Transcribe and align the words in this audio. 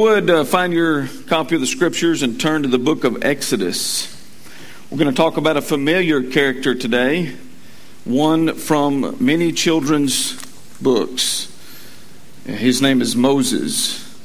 would 0.00 0.30
uh, 0.30 0.44
find 0.44 0.72
your 0.72 1.08
copy 1.26 1.56
of 1.56 1.60
the 1.60 1.66
scriptures 1.66 2.22
and 2.22 2.40
turn 2.40 2.62
to 2.62 2.68
the 2.68 2.78
book 2.78 3.04
of 3.04 3.22
Exodus. 3.22 4.08
We're 4.88 4.96
going 4.96 5.10
to 5.10 5.16
talk 5.16 5.36
about 5.36 5.58
a 5.58 5.60
familiar 5.60 6.22
character 6.22 6.74
today, 6.74 7.36
one 8.04 8.54
from 8.54 9.16
many 9.20 9.52
children's 9.52 10.40
books. 10.80 11.54
His 12.46 12.80
name 12.80 13.02
is 13.02 13.14
Moses. 13.14 14.18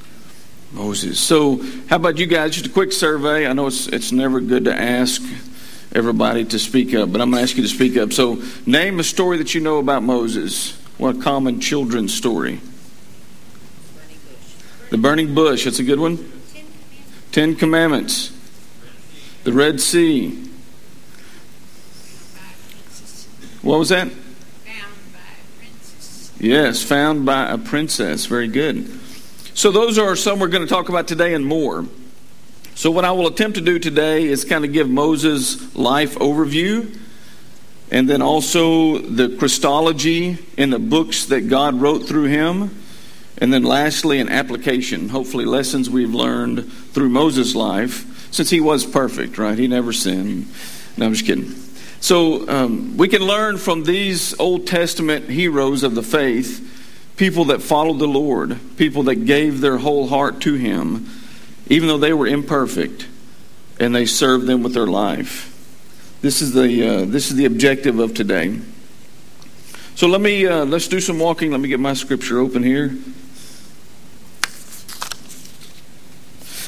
Moses. 0.71 1.19
So, 1.19 1.61
how 1.87 1.97
about 1.97 2.19
you 2.19 2.25
guys? 2.25 2.51
Just 2.51 2.67
a 2.67 2.69
quick 2.69 2.93
survey. 2.93 3.45
I 3.45 3.51
know 3.51 3.67
it's 3.67 3.87
it's 3.87 4.13
never 4.13 4.39
good 4.39 4.65
to 4.65 4.73
ask 4.73 5.21
everybody 5.91 6.45
to 6.45 6.57
speak 6.57 6.93
up, 6.93 7.11
but 7.11 7.19
I'm 7.19 7.31
going 7.31 7.41
to 7.41 7.43
ask 7.43 7.57
you 7.57 7.63
to 7.63 7.69
speak 7.69 7.97
up. 7.97 8.13
So, 8.13 8.41
name 8.65 9.01
a 9.01 9.03
story 9.03 9.39
that 9.39 9.53
you 9.53 9.59
know 9.59 9.79
about 9.79 10.03
Moses. 10.03 10.81
What 10.97 11.21
common 11.21 11.59
children's 11.59 12.13
story. 12.13 12.61
The 14.95 15.01
burning 15.01 15.35
bush, 15.35 15.65
that's 15.65 15.79
a 15.79 15.83
good 15.83 15.99
one. 15.99 16.31
Ten 17.33 17.57
Commandments. 17.57 18.31
The 19.43 19.51
Red 19.51 19.81
Sea. 19.81 20.41
What 23.61 23.77
was 23.77 23.89
that? 23.89 24.07
Yes, 26.39 26.81
found 26.81 27.25
by 27.25 27.49
a 27.49 27.57
princess. 27.57 28.25
Very 28.27 28.47
good. 28.47 28.89
So, 29.53 29.69
those 29.69 29.97
are 29.97 30.15
some 30.15 30.39
we're 30.39 30.47
going 30.47 30.65
to 30.65 30.73
talk 30.73 30.87
about 30.87 31.09
today 31.09 31.33
and 31.33 31.45
more. 31.45 31.85
So, 32.75 32.89
what 32.89 33.03
I 33.03 33.11
will 33.11 33.27
attempt 33.27 33.55
to 33.55 33.61
do 33.61 33.79
today 33.79 34.23
is 34.23 34.45
kind 34.45 34.63
of 34.63 34.71
give 34.71 34.89
Moses' 34.89 35.75
life 35.75 36.15
overview 36.19 36.97
and 37.91 38.09
then 38.09 38.21
also 38.21 38.99
the 38.99 39.35
Christology 39.35 40.37
in 40.55 40.69
the 40.69 40.79
books 40.79 41.25
that 41.25 41.49
God 41.49 41.81
wrote 41.81 42.07
through 42.07 42.27
him 42.27 42.83
and 43.37 43.51
then 43.51 43.63
lastly, 43.63 44.19
an 44.19 44.29
application, 44.29 45.09
hopefully, 45.09 45.45
lessons 45.45 45.89
we've 45.89 46.13
learned 46.13 46.71
through 46.71 47.09
Moses' 47.09 47.55
life, 47.55 48.33
since 48.33 48.49
he 48.49 48.61
was 48.61 48.85
perfect, 48.85 49.37
right? 49.37 49.57
He 49.57 49.67
never 49.67 49.91
sinned. 49.91 50.47
No, 50.97 51.05
I'm 51.05 51.13
just 51.13 51.25
kidding. 51.25 51.53
So 51.99 52.47
um, 52.47 52.97
we 52.97 53.07
can 53.07 53.21
learn 53.21 53.57
from 53.57 53.83
these 53.83 54.37
Old 54.39 54.67
Testament 54.67 55.29
heroes 55.29 55.83
of 55.83 55.95
the 55.95 56.03
faith, 56.03 57.13
people 57.17 57.45
that 57.45 57.61
followed 57.61 57.99
the 57.99 58.07
Lord, 58.07 58.59
people 58.77 59.03
that 59.03 59.25
gave 59.25 59.59
their 59.59 59.77
whole 59.77 60.07
heart 60.07 60.39
to 60.41 60.53
Him, 60.53 61.09
even 61.67 61.87
though 61.87 61.97
they 61.97 62.13
were 62.13 62.27
imperfect, 62.27 63.07
and 63.79 63.93
they 63.93 64.05
served 64.05 64.45
them 64.45 64.63
with 64.63 64.73
their 64.73 64.87
life. 64.87 65.51
This 66.21 66.41
is 66.41 66.53
the 66.53 66.87
uh, 66.87 67.05
this 67.05 67.29
is 67.29 67.35
the 67.35 67.45
objective 67.45 67.99
of 67.99 68.13
today. 68.13 68.59
So 69.95 70.07
let 70.07 70.21
me 70.21 70.45
uh, 70.45 70.65
let's 70.65 70.87
do 70.87 70.99
some 70.99 71.19
walking. 71.19 71.51
Let 71.51 71.59
me 71.59 71.67
get 71.67 71.79
my 71.79 71.93
scripture 71.93 72.39
open 72.39 72.63
here. 72.63 72.95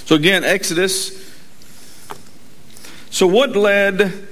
So 0.07 0.15
again, 0.15 0.45
Exodus. 0.45 1.11
So 3.09 3.27
what 3.27 3.57
led? 3.57 4.25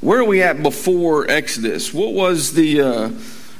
Where 0.00 0.20
are 0.20 0.24
we 0.24 0.40
at 0.40 0.62
before 0.62 1.28
Exodus? 1.28 1.92
What 1.92 2.12
was 2.12 2.52
the? 2.54 2.80
Uh, 2.80 3.10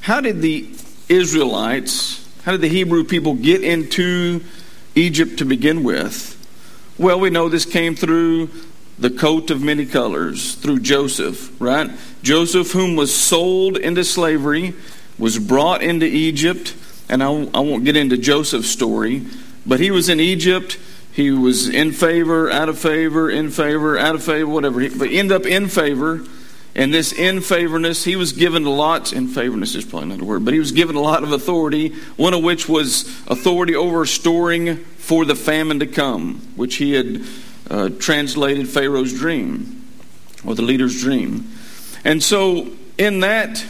how 0.02 0.20
did 0.20 0.42
the 0.42 0.70
Israelites? 1.08 2.24
How 2.44 2.52
did 2.52 2.60
the 2.60 2.68
Hebrew 2.68 3.02
people 3.02 3.34
get 3.34 3.64
into 3.64 4.44
Egypt 4.94 5.38
to 5.38 5.44
begin 5.44 5.82
with? 5.82 6.38
Well, 6.98 7.18
we 7.18 7.30
know 7.30 7.48
this 7.48 7.66
came 7.66 7.96
through 7.96 8.50
the 8.96 9.10
coat 9.10 9.50
of 9.50 9.60
many 9.60 9.86
colors, 9.86 10.54
through 10.54 10.78
Joseph, 10.78 11.60
right? 11.60 11.90
Joseph, 12.22 12.70
whom 12.70 12.94
was 12.94 13.12
sold 13.12 13.76
into 13.76 14.04
slavery, 14.04 14.72
was 15.18 15.40
brought 15.40 15.82
into 15.82 16.06
Egypt, 16.06 16.76
and 17.08 17.24
I, 17.24 17.26
I 17.26 17.58
won't 17.58 17.84
get 17.84 17.96
into 17.96 18.16
Joseph's 18.16 18.70
story, 18.70 19.26
but 19.66 19.80
he 19.80 19.90
was 19.90 20.08
in 20.08 20.20
Egypt 20.20 20.78
he 21.12 21.30
was 21.30 21.68
in 21.68 21.92
favor, 21.92 22.50
out 22.50 22.68
of 22.68 22.78
favor, 22.78 23.30
in 23.30 23.50
favor, 23.50 23.98
out 23.98 24.14
of 24.14 24.22
favor, 24.22 24.46
whatever. 24.46 24.80
He, 24.80 24.88
But 24.88 25.10
end 25.10 25.30
up 25.30 25.46
in 25.46 25.68
favor. 25.68 26.24
And 26.74 26.92
this 26.92 27.12
in 27.12 27.42
favorness, 27.42 28.04
he 28.04 28.16
was 28.16 28.32
given 28.32 28.64
a 28.64 28.70
lot, 28.70 29.12
in 29.12 29.28
favorness 29.28 29.74
is 29.74 29.84
probably 29.84 30.08
not 30.08 30.22
a 30.22 30.24
word, 30.24 30.44
but 30.44 30.54
he 30.54 30.58
was 30.58 30.72
given 30.72 30.96
a 30.96 31.00
lot 31.02 31.22
of 31.22 31.30
authority, 31.30 31.90
one 32.16 32.32
of 32.32 32.42
which 32.42 32.66
was 32.66 33.02
authority 33.26 33.76
over 33.76 34.06
storing 34.06 34.76
for 34.96 35.26
the 35.26 35.34
famine 35.34 35.80
to 35.80 35.86
come, 35.86 36.40
which 36.56 36.76
he 36.76 36.94
had 36.94 37.22
uh, 37.70 37.90
translated 37.98 38.68
Pharaoh's 38.68 39.12
dream, 39.12 39.86
or 40.46 40.54
the 40.54 40.62
leader's 40.62 40.98
dream. 40.98 41.46
And 42.04 42.22
so, 42.22 42.70
in 42.96 43.20
that 43.20 43.64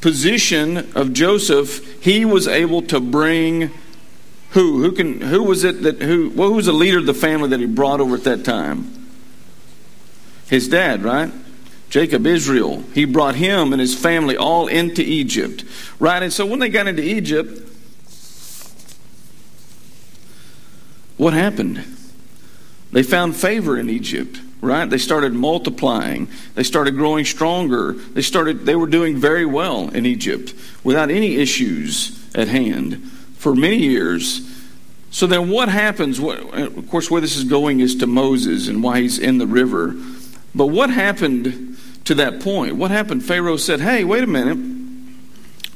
position 0.00 0.78
of 0.96 1.12
Joseph, 1.12 2.02
he 2.02 2.24
was 2.24 2.48
able 2.48 2.82
to 2.82 2.98
bring 2.98 3.70
who? 4.54 4.82
Who 4.82 4.92
can? 4.92 5.20
Who 5.20 5.42
was 5.42 5.64
it 5.64 5.82
that 5.82 6.00
who? 6.00 6.30
Well, 6.30 6.48
who 6.48 6.54
was 6.54 6.66
the 6.66 6.72
leader 6.72 6.98
of 6.98 7.06
the 7.06 7.14
family 7.14 7.48
that 7.48 7.58
he 7.58 7.66
brought 7.66 8.00
over 8.00 8.14
at 8.14 8.24
that 8.24 8.44
time? 8.44 9.08
His 10.46 10.68
dad, 10.68 11.02
right? 11.02 11.32
Jacob, 11.90 12.24
Israel. 12.24 12.84
He 12.94 13.04
brought 13.04 13.34
him 13.34 13.72
and 13.72 13.80
his 13.80 14.00
family 14.00 14.36
all 14.36 14.68
into 14.68 15.02
Egypt, 15.02 15.64
right? 15.98 16.22
And 16.22 16.32
so 16.32 16.46
when 16.46 16.60
they 16.60 16.68
got 16.68 16.86
into 16.86 17.02
Egypt, 17.02 17.68
what 21.16 21.34
happened? 21.34 21.84
They 22.92 23.02
found 23.02 23.34
favor 23.34 23.76
in 23.76 23.90
Egypt, 23.90 24.40
right? 24.60 24.88
They 24.88 24.98
started 24.98 25.34
multiplying. 25.34 26.28
They 26.54 26.62
started 26.62 26.94
growing 26.94 27.24
stronger. 27.24 27.92
They 27.92 28.22
started. 28.22 28.66
They 28.66 28.76
were 28.76 28.86
doing 28.86 29.16
very 29.16 29.44
well 29.46 29.88
in 29.88 30.06
Egypt 30.06 30.54
without 30.84 31.10
any 31.10 31.36
issues 31.36 32.24
at 32.36 32.46
hand 32.46 33.10
for 33.44 33.54
many 33.54 33.76
years. 33.76 34.40
So 35.10 35.26
then, 35.26 35.50
what 35.50 35.68
happens? 35.68 36.18
Of 36.18 36.88
course, 36.88 37.10
where 37.10 37.20
this 37.20 37.36
is 37.36 37.44
going 37.44 37.80
is 37.80 37.94
to 37.96 38.06
Moses 38.06 38.68
and 38.68 38.82
why 38.82 39.02
he's 39.02 39.18
in 39.18 39.36
the 39.36 39.46
river. 39.46 39.94
But 40.54 40.68
what 40.68 40.88
happened 40.88 41.76
to 42.06 42.14
that 42.14 42.40
point? 42.40 42.76
What 42.76 42.90
happened? 42.90 43.22
Pharaoh 43.22 43.58
said, 43.58 43.80
Hey, 43.80 44.02
wait 44.02 44.24
a 44.24 44.26
minute. 44.26 44.58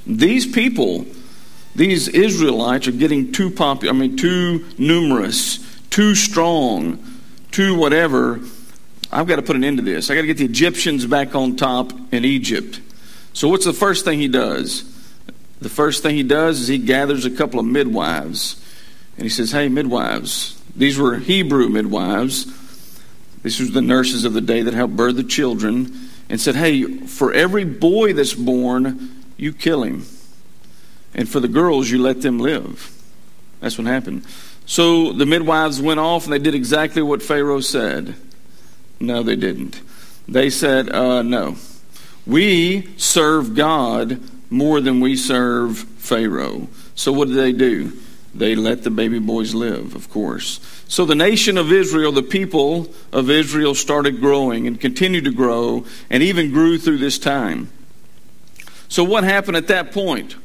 These 0.06 0.50
people, 0.50 1.04
these 1.76 2.08
Israelites, 2.08 2.88
are 2.88 2.92
getting 2.92 3.32
too 3.32 3.50
popular, 3.50 3.94
I 3.94 3.96
mean, 3.96 4.16
too 4.16 4.64
numerous, 4.78 5.58
too 5.90 6.14
strong, 6.14 6.98
too 7.50 7.76
whatever. 7.76 8.40
I've 9.12 9.26
got 9.26 9.36
to 9.36 9.42
put 9.42 9.56
an 9.56 9.64
end 9.64 9.76
to 9.76 9.84
this. 9.84 10.10
I've 10.10 10.14
got 10.14 10.22
to 10.22 10.26
get 10.26 10.38
the 10.38 10.46
Egyptians 10.46 11.04
back 11.04 11.34
on 11.34 11.56
top 11.56 11.92
in 12.12 12.24
Egypt. 12.24 12.80
So, 13.34 13.48
what's 13.48 13.66
the 13.66 13.74
first 13.74 14.06
thing 14.06 14.20
he 14.20 14.28
does? 14.28 14.88
The 15.60 15.69
first 15.69 16.02
thing 16.02 16.14
he 16.14 16.22
does 16.22 16.60
is 16.60 16.69
he 16.69 16.78
gathers 16.78 17.24
a 17.24 17.30
couple 17.30 17.58
of 17.58 17.66
midwives. 17.66 18.62
And 19.16 19.24
he 19.24 19.28
says, 19.28 19.50
Hey, 19.50 19.69
midwives. 19.69 20.60
These 20.76 20.98
were 20.98 21.16
Hebrew 21.16 21.69
midwives. 21.69 22.46
These 23.42 23.60
were 23.60 23.66
the 23.66 23.82
nurses 23.82 24.24
of 24.24 24.32
the 24.32 24.41
day 24.41 24.62
that 24.62 24.74
helped 24.74 24.97
birth 24.97 25.16
the 25.16 25.24
children. 25.24 26.10
And 26.28 26.41
said, 26.41 26.54
Hey, 26.54 26.84
for 27.06 27.32
every 27.32 27.64
boy 27.64 28.12
that's 28.12 28.34
born, 28.34 29.22
you 29.36 29.52
kill 29.52 29.82
him. 29.82 30.06
And 31.14 31.28
for 31.28 31.41
the 31.41 31.48
girls, 31.48 31.91
you 31.91 32.00
let 32.00 32.22
them 32.22 32.38
live. 32.38 32.94
That's 33.60 33.78
what 33.78 33.86
happened. 33.86 34.24
So 34.66 35.12
the 35.12 35.26
midwives 35.26 35.80
went 35.80 35.98
off 35.98 36.24
and 36.24 36.32
they 36.32 36.38
did 36.38 36.54
exactly 36.54 37.02
what 37.02 37.22
Pharaoh 37.22 37.60
said. 37.60 38.14
No, 39.00 39.22
they 39.22 39.36
didn't. 39.36 39.80
They 40.28 40.50
said, 40.50 40.91
uh, 40.91 41.22
No. 41.22 41.56
We 42.26 42.91
serve 42.98 43.54
God 43.54 44.20
more 44.50 44.81
than 44.81 45.00
we 45.00 45.16
serve 45.16 45.78
Pharaoh. 45.78 46.69
So 46.94 47.12
what 47.12 47.28
did 47.28 47.36
they 47.36 47.53
do? 47.53 47.92
They 48.34 48.54
let 48.54 48.84
the 48.84 48.91
baby 48.91 49.19
boys 49.19 49.54
live, 49.54 49.94
of 49.94 50.10
course. 50.10 50.60
So 50.88 51.04
the 51.04 51.14
nation 51.14 51.59
of 51.59 51.72
Israel, 51.72 52.12
the 52.12 52.22
people 52.22 52.92
of 53.12 53.31
Israel 53.31 53.75
started 53.75 54.20
growing 54.20 54.66
and 54.66 54.81
continued 54.81 55.25
to 55.25 55.32
grow 55.32 55.84
and 56.10 56.22
even 56.22 56.50
grew 56.50 56.78
through 56.78 56.98
this 56.98 57.19
time. 57.19 57.70
So 58.88 59.04
what 59.04 59.25
happened 59.25 59.56
at 59.56 59.69
that 59.69 59.92
point? 59.92 60.36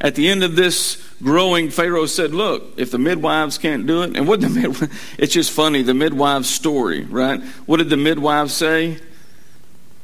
At 0.00 0.14
the 0.14 0.28
end 0.28 0.44
of 0.44 0.54
this 0.54 1.02
growing, 1.22 1.70
Pharaoh 1.70 2.06
said, 2.06 2.32
Look, 2.32 2.74
if 2.76 2.90
the 2.90 2.98
midwives 2.98 3.58
can't 3.58 3.86
do 3.86 4.02
it, 4.02 4.16
and 4.16 4.28
what 4.28 4.40
the 4.40 4.48
midwives, 4.48 4.94
it's 5.18 5.32
just 5.32 5.50
funny, 5.50 5.82
the 5.82 5.94
midwives' 5.94 6.48
story, 6.48 7.02
right? 7.04 7.40
What 7.66 7.78
did 7.78 7.90
the 7.90 7.96
midwives 7.96 8.54
say? 8.54 8.98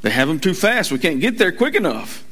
They 0.02 0.10
have 0.10 0.28
them 0.28 0.40
too 0.40 0.54
fast. 0.54 0.90
We 0.90 0.98
can't 0.98 1.20
get 1.20 1.38
there 1.38 1.52
quick 1.52 1.74
enough. 1.74 2.23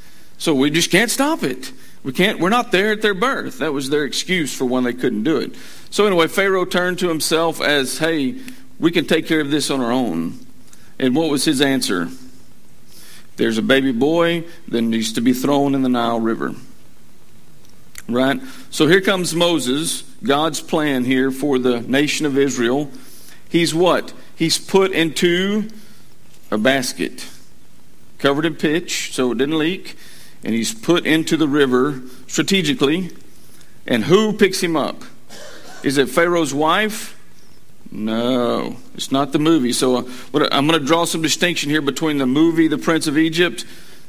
So 0.42 0.56
we 0.56 0.70
just 0.70 0.90
can't 0.90 1.08
stop 1.08 1.44
it. 1.44 1.70
We 2.02 2.12
can't, 2.12 2.40
we're 2.40 2.48
not 2.48 2.72
there 2.72 2.90
at 2.90 3.00
their 3.00 3.14
birth. 3.14 3.58
That 3.58 3.72
was 3.72 3.90
their 3.90 4.04
excuse 4.04 4.52
for 4.52 4.64
when 4.64 4.82
they 4.82 4.92
couldn't 4.92 5.22
do 5.22 5.36
it. 5.36 5.54
So 5.90 6.04
anyway, 6.04 6.26
Pharaoh 6.26 6.64
turned 6.64 6.98
to 6.98 7.08
himself 7.08 7.60
as, 7.60 7.98
hey, 7.98 8.40
we 8.80 8.90
can 8.90 9.06
take 9.06 9.28
care 9.28 9.40
of 9.40 9.52
this 9.52 9.70
on 9.70 9.80
our 9.80 9.92
own. 9.92 10.44
And 10.98 11.14
what 11.14 11.30
was 11.30 11.44
his 11.44 11.60
answer? 11.60 12.08
There's 13.36 13.56
a 13.56 13.62
baby 13.62 13.92
boy 13.92 14.42
that 14.66 14.82
needs 14.82 15.12
to 15.12 15.20
be 15.20 15.32
thrown 15.32 15.76
in 15.76 15.82
the 15.82 15.88
Nile 15.88 16.18
River. 16.18 16.56
Right? 18.08 18.40
So 18.70 18.88
here 18.88 19.00
comes 19.00 19.36
Moses, 19.36 20.02
God's 20.24 20.60
plan 20.60 21.04
here 21.04 21.30
for 21.30 21.60
the 21.60 21.82
nation 21.82 22.26
of 22.26 22.36
Israel. 22.36 22.90
He's 23.48 23.72
what? 23.72 24.12
He's 24.34 24.58
put 24.58 24.90
into 24.90 25.68
a 26.50 26.58
basket 26.58 27.28
covered 28.18 28.44
in 28.44 28.56
pitch 28.56 29.12
so 29.12 29.30
it 29.30 29.38
didn't 29.38 29.58
leak 29.58 29.96
and 30.44 30.54
he's 30.54 30.74
put 30.74 31.06
into 31.06 31.36
the 31.36 31.48
river 31.48 32.02
strategically. 32.26 33.10
And 33.86 34.04
who 34.04 34.32
picks 34.32 34.62
him 34.62 34.76
up? 34.76 35.02
Is 35.82 35.98
it 35.98 36.08
Pharaoh's 36.08 36.54
wife? 36.54 37.18
No, 37.90 38.76
it's 38.94 39.12
not 39.12 39.32
the 39.32 39.38
movie. 39.38 39.72
So 39.72 39.98
uh, 39.98 40.48
I'm 40.50 40.66
going 40.66 40.80
to 40.80 40.86
draw 40.86 41.04
some 41.04 41.20
distinction 41.20 41.68
here 41.68 41.82
between 41.82 42.18
the 42.18 42.26
movie 42.26 42.68
The 42.68 42.78
Prince 42.78 43.06
of 43.06 43.18
Egypt 43.18 43.66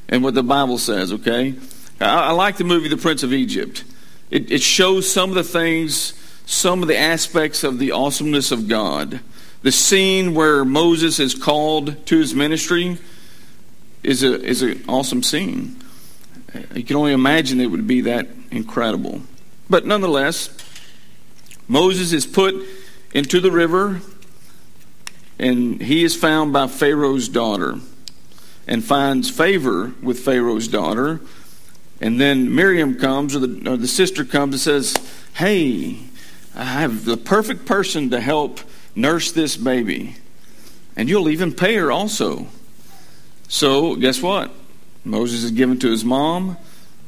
and 0.07 0.24
what 0.24 0.35
the 0.35 0.44
Bible 0.44 0.77
says, 0.77 1.12
okay? 1.12 1.56
I, 2.00 2.31
like 2.31 2.57
the 2.57 2.63
movie 2.63 2.88
The 2.88 2.97
Prince 2.97 3.24
of 3.24 3.33
Egypt. 3.33 3.83
It, 4.31 4.51
it 4.51 4.62
shows 4.62 5.12
some 5.12 5.29
of 5.29 5.36
the 5.36 5.44
things, 5.44 6.13
some 6.45 6.81
of 6.81 6.88
the 6.88 6.97
aspects 6.97 7.63
of 7.63 7.77
the 7.77 7.91
awesomeness 7.91 8.51
of 8.51 8.68
God. 8.68 9.19
The 9.63 9.71
scene 9.71 10.33
where 10.33 10.63
Moses 10.63 11.19
is 11.19 11.36
called 11.36 12.06
to 12.07 12.18
his 12.18 12.33
ministry 12.33 12.97
is, 14.01 14.24
a, 14.24 14.41
is 14.41 14.62
an 14.62 14.83
awesome 14.88 15.24
scene. 15.24 15.82
You 16.73 16.83
can 16.83 16.95
only 16.95 17.13
imagine 17.13 17.59
it 17.59 17.67
would 17.67 17.88
be 17.88 18.01
that 18.01 18.27
incredible. 18.51 19.21
But 19.69 19.85
nonetheless, 19.85 20.55
Moses 21.67 22.13
is 22.13 22.25
put 22.25 22.55
into 23.13 23.39
the 23.39 23.51
river, 23.51 24.01
and 25.39 25.81
he 25.81 26.03
is 26.03 26.15
found 26.15 26.53
by 26.53 26.67
Pharaoh's 26.67 27.27
daughter 27.27 27.79
and 28.67 28.83
finds 28.83 29.29
favor 29.29 29.94
with 30.01 30.19
Pharaoh's 30.19 30.67
daughter. 30.67 31.21
And 32.00 32.19
then 32.19 32.53
Miriam 32.53 32.95
comes, 32.95 33.35
or 33.35 33.39
the, 33.39 33.71
or 33.71 33.77
the 33.77 33.88
sister 33.88 34.23
comes 34.23 34.53
and 34.53 34.61
says, 34.61 34.95
Hey, 35.33 36.00
I 36.55 36.65
have 36.65 37.05
the 37.05 37.17
perfect 37.17 37.65
person 37.65 38.09
to 38.11 38.19
help 38.19 38.59
nurse 38.95 39.31
this 39.31 39.57
baby. 39.57 40.17
And 40.95 41.09
you'll 41.09 41.29
even 41.29 41.53
pay 41.53 41.75
her 41.75 41.91
also. 41.91 42.47
So, 43.47 43.95
guess 43.95 44.21
what? 44.21 44.51
Moses 45.05 45.44
is 45.44 45.51
given 45.51 45.79
to 45.79 45.89
his 45.89 46.05
mom, 46.05 46.57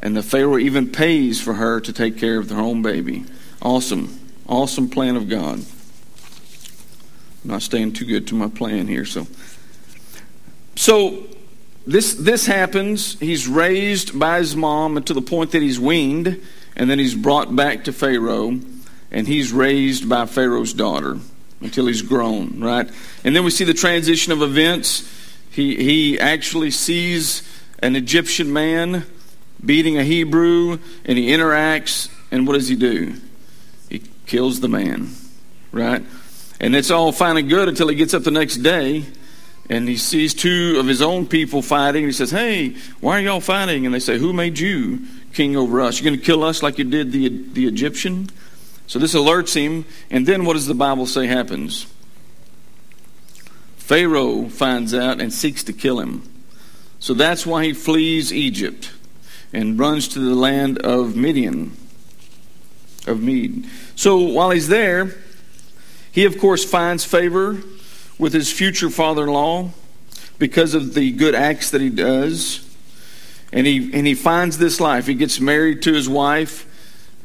and 0.01 0.15
the 0.15 0.23
Pharaoh 0.23 0.57
even 0.57 0.91
pays 0.91 1.41
for 1.41 1.53
her 1.53 1.79
to 1.79 1.93
take 1.93 2.17
care 2.17 2.37
of 2.37 2.49
their 2.49 2.59
own 2.59 2.81
baby. 2.81 3.25
Awesome. 3.61 4.19
Awesome 4.47 4.89
plan 4.89 5.15
of 5.15 5.29
God. 5.29 5.59
I'm 7.43 7.51
not 7.51 7.61
staying 7.61 7.93
too 7.93 8.05
good 8.05 8.27
to 8.27 8.35
my 8.35 8.47
plan 8.47 8.87
here, 8.87 9.05
so. 9.05 9.27
So 10.75 11.25
this 11.87 12.13
this 12.15 12.45
happens. 12.45 13.19
He's 13.19 13.47
raised 13.47 14.17
by 14.17 14.39
his 14.39 14.55
mom 14.55 15.01
to 15.03 15.13
the 15.13 15.21
point 15.21 15.51
that 15.51 15.61
he's 15.61 15.79
weaned, 15.79 16.41
and 16.75 16.89
then 16.89 16.99
he's 16.99 17.15
brought 17.15 17.55
back 17.55 17.85
to 17.85 17.93
Pharaoh, 17.93 18.59
and 19.11 19.27
he's 19.27 19.53
raised 19.53 20.09
by 20.09 20.25
Pharaoh's 20.25 20.73
daughter 20.73 21.17
until 21.61 21.87
he's 21.87 22.01
grown, 22.01 22.59
right? 22.59 22.89
And 23.23 23.35
then 23.35 23.43
we 23.43 23.51
see 23.51 23.63
the 23.63 23.73
transition 23.73 24.33
of 24.33 24.41
events. 24.41 25.09
He 25.49 25.75
he 25.75 26.19
actually 26.19 26.71
sees 26.71 27.41
an 27.85 27.95
Egyptian 27.95 28.51
man 28.51 29.05
beating 29.63 29.97
a 29.97 30.03
Hebrew, 30.03 30.79
and 31.05 31.17
he 31.17 31.29
interacts, 31.29 32.11
and 32.31 32.47
what 32.47 32.53
does 32.53 32.67
he 32.67 32.75
do? 32.75 33.15
He 33.89 34.01
kills 34.25 34.59
the 34.59 34.67
man, 34.67 35.11
right? 35.71 36.03
And 36.59 36.75
it's 36.75 36.89
all 36.89 37.11
fine 37.11 37.37
and 37.37 37.47
good 37.47 37.67
until 37.67 37.87
he 37.87 37.95
gets 37.95 38.13
up 38.13 38.23
the 38.23 38.31
next 38.31 38.57
day 38.57 39.05
and 39.69 39.87
he 39.87 39.97
sees 39.97 40.33
two 40.33 40.75
of 40.77 40.85
his 40.85 41.01
own 41.01 41.25
people 41.27 41.61
fighting. 41.61 42.03
And 42.03 42.09
he 42.09 42.13
says, 42.13 42.31
Hey, 42.31 42.75
why 42.99 43.19
are 43.19 43.21
y'all 43.21 43.41
fighting? 43.41 43.85
And 43.85 43.93
they 43.93 43.99
say, 43.99 44.17
Who 44.17 44.31
made 44.31 44.59
you 44.59 45.01
king 45.33 45.55
over 45.55 45.81
us? 45.81 45.99
You're 45.99 46.09
going 46.09 46.19
to 46.19 46.25
kill 46.25 46.43
us 46.43 46.61
like 46.61 46.77
you 46.77 46.85
did 46.85 47.11
the, 47.11 47.29
the 47.29 47.67
Egyptian? 47.67 48.29
So 48.87 48.99
this 48.99 49.15
alerts 49.15 49.55
him. 49.55 49.85
And 50.11 50.27
then 50.27 50.45
what 50.45 50.53
does 50.53 50.67
the 50.67 50.75
Bible 50.75 51.07
say 51.07 51.25
happens? 51.25 51.87
Pharaoh 53.77 54.49
finds 54.49 54.93
out 54.93 55.19
and 55.19 55.33
seeks 55.33 55.63
to 55.63 55.73
kill 55.73 55.99
him. 55.99 56.34
So 57.05 57.13
that's 57.13 57.45
why 57.45 57.65
he 57.65 57.73
flees 57.73 58.33
Egypt 58.33 58.91
and 59.53 59.77
runs 59.77 60.07
to 60.07 60.19
the 60.19 60.33
land 60.33 60.79
of 60.79 61.15
Midian, 61.15 61.77
of 63.05 63.21
Med. 63.21 63.65
So 63.95 64.17
while 64.17 64.49
he's 64.49 64.69
there, 64.69 65.13
he 66.11 66.25
of 66.25 66.39
course 66.39 66.65
finds 66.65 67.05
favor 67.05 67.61
with 68.17 68.33
his 68.33 68.51
future 68.51 68.89
father 68.89 69.25
in 69.25 69.29
law 69.29 69.69
because 70.39 70.73
of 70.73 70.95
the 70.95 71.11
good 71.11 71.35
acts 71.35 71.69
that 71.69 71.79
he 71.79 71.91
does. 71.91 72.67
And 73.53 73.67
he, 73.67 73.93
and 73.93 74.07
he 74.07 74.15
finds 74.15 74.57
this 74.57 74.79
life. 74.79 75.05
He 75.05 75.13
gets 75.13 75.39
married 75.39 75.83
to 75.83 75.93
his 75.93 76.09
wife 76.09 76.65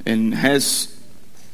and 0.05 0.35
has 0.35 0.95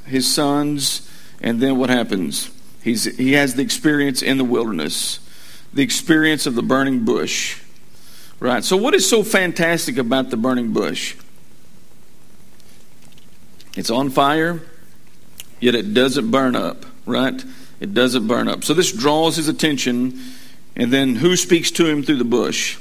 his 0.05 0.26
sons. 0.26 1.08
And 1.40 1.61
then 1.61 1.78
what 1.78 1.90
happens? 1.90 2.50
He's, 2.82 3.05
he 3.05 3.34
has 3.34 3.55
the 3.55 3.62
experience 3.62 4.20
in 4.20 4.37
the 4.37 4.44
wilderness, 4.44 5.20
the 5.73 5.84
experience 5.84 6.44
of 6.46 6.56
the 6.56 6.62
burning 6.62 7.05
bush. 7.05 7.62
Right? 8.38 8.62
So, 8.62 8.76
what 8.76 8.94
is 8.94 9.08
so 9.08 9.22
fantastic 9.22 9.96
about 9.96 10.30
the 10.30 10.36
burning 10.36 10.72
bush? 10.72 11.16
It's 13.76 13.90
on 13.90 14.10
fire 14.10 14.62
yet 15.60 15.74
it 15.74 15.94
doesn't 15.94 16.30
burn 16.30 16.56
up, 16.56 16.84
right? 17.04 17.44
It 17.80 17.94
doesn't 17.94 18.26
burn 18.26 18.48
up. 18.48 18.64
So 18.64 18.74
this 18.74 18.92
draws 18.92 19.36
his 19.36 19.48
attention, 19.48 20.20
and 20.74 20.92
then 20.92 21.16
who 21.16 21.36
speaks 21.36 21.70
to 21.72 21.86
him 21.86 22.02
through 22.02 22.16
the 22.16 22.24
bush? 22.24 22.78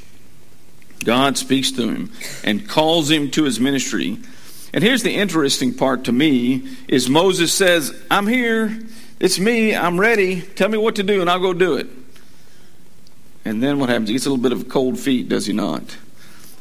God 1.04 1.38
speaks 1.38 1.72
to 1.74 1.90
him 1.90 2.12
and 2.44 2.68
calls 2.68 3.12
him 3.12 3.30
to 3.32 3.44
his 3.44 3.60
ministry. 3.60 4.18
And 4.74 4.84
here's 4.84 5.04
the 5.04 5.14
interesting 5.14 5.74
part 5.74 6.06
to 6.06 6.12
me 6.12 6.68
is 6.88 7.10
Moses 7.10 7.54
says, 7.54 7.94
"I'm 8.10 8.28
here. 8.28 8.80
It's 9.20 9.40
me. 9.40 9.76
I'm 9.76 10.00
ready. 10.00 10.42
Tell 10.42 10.68
me 10.68 10.78
what 10.78 10.96
to 10.96 11.04
do 11.04 11.22
and 11.22 11.30
I'll 11.30 11.40
go 11.40 11.54
do 11.54 11.76
it." 11.76 11.88
And 13.46 13.62
then 13.62 13.80
what 13.80 13.90
happens? 13.90 14.10
He 14.10 14.16
gets 14.16 14.26
a 14.26 14.30
little 14.30 14.42
bit 14.42 14.52
of 14.52 14.68
cold 14.68 15.00
feet, 15.00 15.30
does 15.30 15.46
he 15.46 15.54
not? 15.54 15.98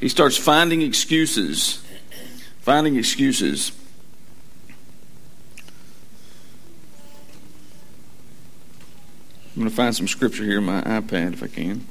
He 0.00 0.08
starts 0.10 0.36
finding 0.36 0.82
excuses. 0.82 1.82
Finding 2.60 2.96
excuses. 2.96 3.72
I'm 9.56 9.62
going 9.62 9.70
to 9.70 9.74
find 9.74 9.94
some 9.96 10.08
scripture 10.08 10.44
here 10.44 10.58
in 10.58 10.64
my 10.64 10.82
iPad 10.82 11.32
if 11.32 11.42
I 11.42 11.46
can. 11.46 11.86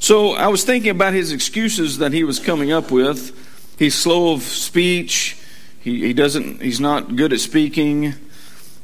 So 0.00 0.32
I 0.32 0.48
was 0.48 0.64
thinking 0.64 0.90
about 0.90 1.12
his 1.12 1.30
excuses 1.30 1.98
that 1.98 2.12
he 2.12 2.24
was 2.24 2.38
coming 2.38 2.72
up 2.72 2.90
with. 2.90 3.36
He's 3.78 3.94
slow 3.94 4.32
of 4.32 4.42
speech. 4.42 5.36
He, 5.80 6.06
he 6.06 6.12
doesn't. 6.12 6.62
He's 6.62 6.80
not 6.80 7.16
good 7.16 7.32
at 7.32 7.40
speaking. 7.40 8.14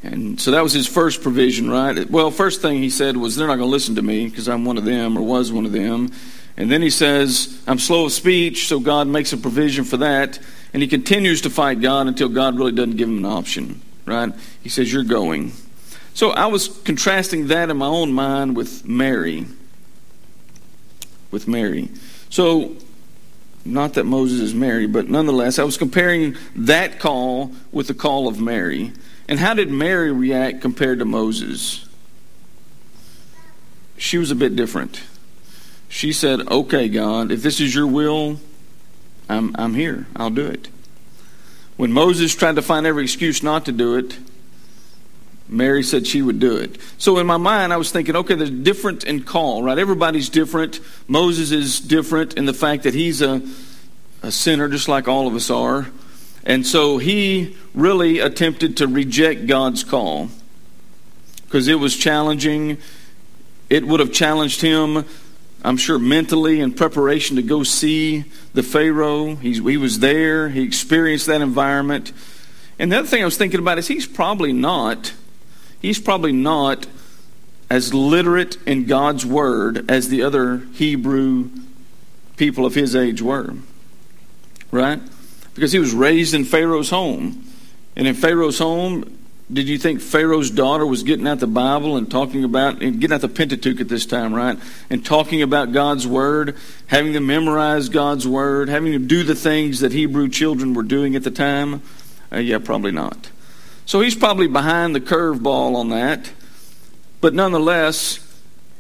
And 0.05 0.39
so 0.39 0.51
that 0.51 0.63
was 0.63 0.75
his 0.75 0.87
first 0.87 1.23
provision, 1.23 1.71
right? 1.71 2.09
Well, 2.11 2.31
first 2.31 2.61
thing 2.61 2.77
he 2.77 2.91
said 2.91 3.17
was, 3.17 3.37
they're 3.37 3.47
not 3.47 3.57
going 3.57 3.69
to 3.69 3.73
listen 3.73 3.95
to 3.95 4.03
me 4.03 4.29
because 4.29 4.49
I'm 4.49 4.67
one 4.67 4.77
of 4.77 4.85
them 4.85 5.17
or 5.17 5.23
was 5.23 5.51
one 5.51 5.65
of 5.65 5.73
them. 5.73 6.11
And 6.59 6.71
then 6.71 6.83
he 6.83 6.91
says, 6.91 7.63
I'm 7.67 7.79
slow 7.79 8.05
of 8.05 8.13
speech, 8.13 8.69
so 8.69 8.79
God 8.81 9.09
makes 9.09 9.33
a 9.33 9.39
provision 9.39 9.85
for 9.85 9.97
that. 9.97 10.39
And 10.75 10.83
he 10.83 10.89
continues 10.89 11.41
to 11.43 11.51
fight 11.51 11.81
God 11.81 12.07
until 12.07 12.29
God 12.29 12.57
really 12.57 12.73
doesn't 12.73 12.97
give 12.97 13.09
him 13.09 13.19
an 13.19 13.25
option, 13.25 13.81
right? 14.05 14.31
He 14.63 14.69
says, 14.69 14.93
You're 14.93 15.05
going. 15.05 15.53
So 16.13 16.31
I 16.31 16.47
was 16.47 16.69
contrasting 16.69 17.47
that 17.49 17.71
in 17.71 17.79
my 17.79 17.87
own 17.87 18.13
mind 18.13 18.57
with 18.57 18.85
Mary. 18.85 19.47
With 21.31 21.49
Mary. 21.49 21.89
So, 22.29 22.77
not 23.65 23.95
that 23.95 24.05
Moses 24.05 24.41
is 24.41 24.55
Mary, 24.55 24.87
but 24.87 25.09
nonetheless, 25.09 25.59
I 25.59 25.65
was 25.65 25.79
comparing 25.79 26.37
that 26.55 27.01
call 27.01 27.53
with 27.73 27.89
the 27.89 27.95
call 27.95 28.29
of 28.29 28.39
Mary. 28.39 28.93
And 29.29 29.39
how 29.39 29.55
did 29.55 29.71
Mary 29.71 30.13
react 30.13 30.61
compared 30.61 30.99
to 30.99 31.05
Moses? 31.05 31.87
She 33.97 34.19
was 34.19 34.31
a 34.31 34.35
bit 34.35 34.55
different. 34.57 35.03
She 35.89 36.13
said, 36.13 36.49
Okay, 36.49 36.89
God, 36.89 37.31
if 37.31 37.43
this 37.43 37.61
is 37.61 37.75
your 37.75 37.87
will, 37.87 38.41
I'm, 39.29 39.55
I'm 39.59 39.75
here. 39.75 40.07
I'll 40.15 40.31
do 40.31 40.47
it. 40.47 40.69
When 41.77 41.93
Moses 41.93 42.35
tried 42.35 42.57
to 42.57 42.63
find 42.63 42.87
every 42.87 43.05
excuse 43.05 43.43
not 43.43 43.65
to 43.65 43.73
do 43.73 43.97
it, 43.97 44.19
Mary 45.49 45.83
said 45.83 46.07
she 46.07 46.23
would 46.23 46.39
do 46.39 46.57
it. 46.57 46.79
So 46.99 47.19
in 47.19 47.27
my 47.27 47.37
mind, 47.37 47.73
I 47.73 47.77
was 47.77 47.91
thinking, 47.91 48.17
okay, 48.17 48.35
there's 48.35 48.51
different 48.51 49.05
in 49.05 49.23
call, 49.23 49.63
right? 49.63 49.79
Everybody's 49.79 50.29
different. 50.29 50.81
Moses 51.07 51.51
is 51.51 51.81
different 51.81 52.35
in 52.35 52.45
the 52.47 52.55
fact 52.55 52.85
that 52.85 52.95
he's 52.95 53.21
a, 53.21 53.43
a 54.23 54.31
sinner, 54.31 54.69
just 54.69 54.89
like 54.89 55.09
all 55.09 55.27
of 55.27 55.35
us 55.35 55.51
are. 55.51 55.89
And 56.45 56.67
so 56.67 56.99
he 56.99 57.57
really 57.75 58.19
attempted 58.19 58.77
to 58.77 58.87
reject 58.87 59.47
God's 59.47 59.83
call 59.83 60.29
because 61.45 61.69
it 61.69 61.77
was 61.77 61.97
challenging. 61.97 62.79
It 63.71 63.87
would 63.87 64.01
have 64.01 64.13
challenged 64.13 64.61
him, 64.61 65.05
I'm 65.65 65.79
sure, 65.79 65.99
mentally 65.99 66.61
in 66.61 66.75
preparation 66.75 67.37
to 67.37 67.43
go 67.43 67.63
see 67.63 68.25
the 68.53 68.63
Pharaoh. 68.63 69.37
He's, 69.37 69.59
he 69.59 69.77
was 69.79 70.01
there, 70.01 70.51
he 70.51 70.63
experienced 70.63 71.27
that 71.27 71.41
environment. 71.41 72.13
And 72.79 72.93
the 72.93 72.99
other 72.99 73.09
thing 73.09 73.23
I 73.23 73.25
was 73.25 73.39
thinking 73.39 73.61
about 73.61 73.79
is 73.79 73.89
he's 73.89 74.07
probably 74.07 74.53
not 74.53 75.13
he's 75.81 76.01
probably 76.01 76.33
not 76.33 76.87
as 77.71 77.93
literate 77.93 78.57
in 78.67 78.87
God's 78.87 79.25
word 79.25 79.91
as 79.91 80.09
the 80.09 80.23
other 80.23 80.59
Hebrew 80.75 81.51
people 82.37 82.65
of 82.67 82.75
his 82.75 82.97
age 82.97 83.21
were. 83.23 83.55
Right? 84.71 85.01
Because 85.55 85.73
he 85.73 85.79
was 85.79 85.93
raised 85.93 86.35
in 86.35 86.45
Pharaoh's 86.45 86.91
home. 86.91 87.45
And 87.97 88.07
in 88.07 88.15
Pharaoh's 88.15 88.59
home, 88.59 89.19
did 89.53 89.69
you 89.69 89.79
think 89.79 90.01
Pharaoh's 90.01 90.51
daughter 90.51 90.87
was 90.87 91.03
getting 91.03 91.29
out 91.29 91.39
the 91.39 91.47
Bible 91.47 91.97
and 91.97 92.11
talking 92.11 92.45
about, 92.45 92.83
and 92.83 93.01
getting 93.01 93.15
out 93.15 93.21
the 93.21 93.29
Pentateuch 93.29 93.81
at 93.81 93.89
this 93.89 94.07
time, 94.07 94.35
right? 94.35 94.59
And 94.89 95.05
talking 95.05 95.43
about 95.43 95.73
God's 95.73 96.07
Word, 96.07 96.57
having 96.87 97.13
them 97.13 97.27
memorize 97.27 97.89
God's 97.89 98.27
Word, 98.27 98.69
having 98.69 98.93
them 98.93 99.07
do 99.07 99.23
the 99.23 99.35
things 99.35 99.81
that 99.81 99.93
Hebrew 99.93 100.29
children 100.29 100.75
were 100.75 100.83
doing 100.83 101.15
at 101.15 101.25
the 101.25 101.31
time? 101.31 101.83
Uh, 102.33 102.39
yeah, 102.39 102.59
probably 102.59 102.91
not. 102.91 103.31
So 103.87 104.01
he's 104.01 104.17
probably 104.17 104.47
behind 104.47 104.95
the 104.95 105.01
curveball 105.01 105.77
on 105.77 105.91
that. 105.91 106.33
But 107.21 107.35
nonetheless, 107.35 108.19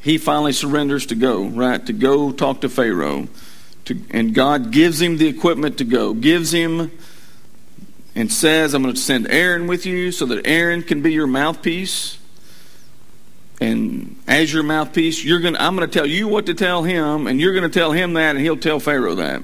he 0.00 0.18
finally 0.18 0.52
surrenders 0.52 1.06
to 1.06 1.14
go, 1.14 1.44
right? 1.44 1.84
To 1.86 1.92
go 1.92 2.32
talk 2.32 2.62
to 2.62 2.68
Pharaoh. 2.68 3.28
To, 3.86 3.98
and 4.10 4.34
God 4.34 4.70
gives 4.70 5.00
him 5.00 5.18
the 5.18 5.26
equipment 5.26 5.78
to 5.78 5.84
go, 5.84 6.14
gives 6.14 6.52
him 6.52 6.90
and 8.14 8.32
says, 8.32 8.74
I'm 8.74 8.82
going 8.82 8.94
to 8.94 9.00
send 9.00 9.30
Aaron 9.30 9.66
with 9.66 9.84
you 9.84 10.12
so 10.12 10.24
that 10.26 10.46
Aaron 10.46 10.82
can 10.82 11.02
be 11.02 11.12
your 11.12 11.26
mouthpiece. 11.26 12.18
And 13.60 14.16
as 14.26 14.52
your 14.52 14.62
mouthpiece, 14.62 15.24
you're 15.24 15.40
going 15.40 15.54
to, 15.54 15.62
I'm 15.62 15.76
going 15.76 15.88
to 15.88 15.92
tell 15.92 16.06
you 16.06 16.28
what 16.28 16.46
to 16.46 16.54
tell 16.54 16.82
him, 16.82 17.26
and 17.26 17.40
you're 17.40 17.52
going 17.52 17.70
to 17.70 17.78
tell 17.78 17.92
him 17.92 18.14
that, 18.14 18.36
and 18.36 18.40
he'll 18.40 18.56
tell 18.56 18.80
Pharaoh 18.80 19.16
that. 19.16 19.42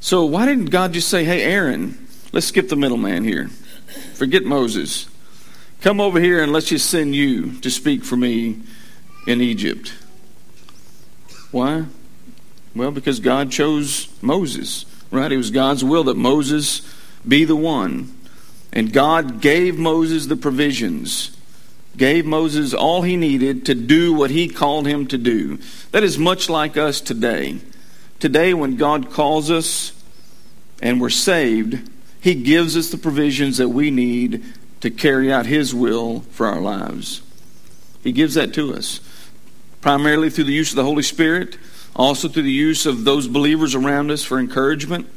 So 0.00 0.24
why 0.24 0.46
didn't 0.46 0.66
God 0.66 0.92
just 0.92 1.08
say, 1.08 1.24
hey, 1.24 1.42
Aaron, 1.42 2.06
let's 2.32 2.46
skip 2.46 2.68
the 2.68 2.76
middleman 2.76 3.24
here. 3.24 3.48
Forget 4.14 4.44
Moses. 4.44 5.08
Come 5.80 6.00
over 6.00 6.20
here 6.20 6.42
and 6.42 6.52
let's 6.52 6.68
just 6.68 6.90
send 6.90 7.14
you 7.14 7.58
to 7.60 7.70
speak 7.70 8.04
for 8.04 8.16
me 8.16 8.60
in 9.26 9.40
Egypt. 9.40 9.94
Why? 11.50 11.86
Well, 12.76 12.90
because 12.90 13.20
God 13.20 13.50
chose 13.50 14.08
Moses, 14.22 14.84
right? 15.10 15.32
It 15.32 15.36
was 15.36 15.50
God's 15.50 15.82
will 15.82 16.04
that 16.04 16.16
Moses 16.16 16.82
be 17.26 17.44
the 17.44 17.56
one. 17.56 18.14
And 18.72 18.92
God 18.92 19.40
gave 19.40 19.78
Moses 19.78 20.26
the 20.26 20.36
provisions, 20.36 21.34
gave 21.96 22.26
Moses 22.26 22.74
all 22.74 23.02
he 23.02 23.16
needed 23.16 23.64
to 23.66 23.74
do 23.74 24.12
what 24.12 24.30
he 24.30 24.46
called 24.48 24.86
him 24.86 25.06
to 25.06 25.16
do. 25.16 25.58
That 25.92 26.04
is 26.04 26.18
much 26.18 26.50
like 26.50 26.76
us 26.76 27.00
today. 27.00 27.60
Today, 28.20 28.52
when 28.52 28.76
God 28.76 29.10
calls 29.10 29.50
us, 29.50 29.92
and 30.82 31.00
we're 31.00 31.10
saved, 31.10 31.88
He 32.20 32.34
gives 32.34 32.76
us 32.76 32.90
the 32.90 32.98
provisions 32.98 33.58
that 33.58 33.68
we 33.68 33.90
need 33.90 34.44
to 34.80 34.90
carry 34.90 35.32
out 35.32 35.46
His 35.46 35.74
will 35.74 36.20
for 36.30 36.46
our 36.46 36.60
lives. 36.60 37.22
He 38.02 38.12
gives 38.12 38.34
that 38.34 38.54
to 38.54 38.74
us, 38.74 39.00
primarily 39.80 40.30
through 40.30 40.44
the 40.44 40.52
use 40.52 40.70
of 40.70 40.76
the 40.76 40.84
Holy 40.84 41.02
Spirit, 41.02 41.56
also 41.96 42.28
through 42.28 42.44
the 42.44 42.52
use 42.52 42.86
of 42.86 43.04
those 43.04 43.26
believers 43.26 43.74
around 43.74 44.10
us 44.10 44.22
for 44.22 44.38
encouragement. 44.38 45.08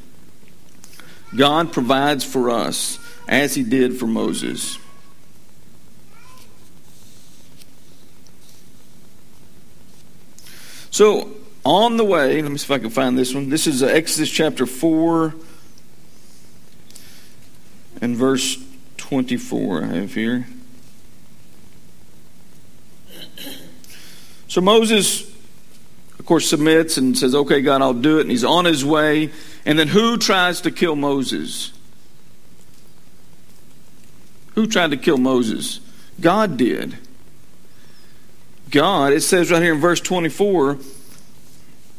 God 1.35 1.71
provides 1.71 2.23
for 2.23 2.49
us 2.49 2.97
as 3.27 3.53
He 3.53 3.63
did 3.63 3.99
for 3.99 4.07
Moses. 4.07 4.79
So, 10.89 11.31
on 11.63 11.97
the 11.97 12.03
way, 12.03 12.41
let 12.41 12.51
me 12.51 12.57
see 12.57 12.65
if 12.65 12.71
I 12.71 12.79
can 12.79 12.89
find 12.89 13.17
this 13.17 13.33
one. 13.33 13.49
This 13.49 13.67
is 13.67 13.83
uh, 13.83 13.87
Exodus 13.87 14.29
chapter 14.29 14.65
4 14.65 15.35
and 18.01 18.15
verse 18.15 18.57
24 18.97 19.83
I 19.83 19.87
have 19.87 20.13
here. 20.13 20.47
So 24.47 24.61
Moses, 24.61 25.28
course, 26.29 26.47
submits 26.47 26.97
and 26.97 27.17
says, 27.17 27.35
Okay, 27.35 27.59
God, 27.59 27.81
I'll 27.81 27.93
do 27.93 28.19
it. 28.19 28.21
And 28.21 28.31
he's 28.31 28.45
on 28.45 28.65
his 28.65 28.85
way. 28.85 29.31
And 29.65 29.77
then 29.77 29.89
who 29.89 30.17
tries 30.17 30.61
to 30.61 30.71
kill 30.71 30.95
Moses? 30.95 31.73
Who 34.53 34.67
tried 34.67 34.91
to 34.91 34.97
kill 34.97 35.17
Moses? 35.17 35.79
God 36.21 36.55
did. 36.55 36.97
God, 38.69 39.11
it 39.11 39.21
says 39.21 39.49
right 39.49 39.61
here 39.61 39.73
in 39.73 39.79
verse 39.79 39.99
24, 39.99 40.77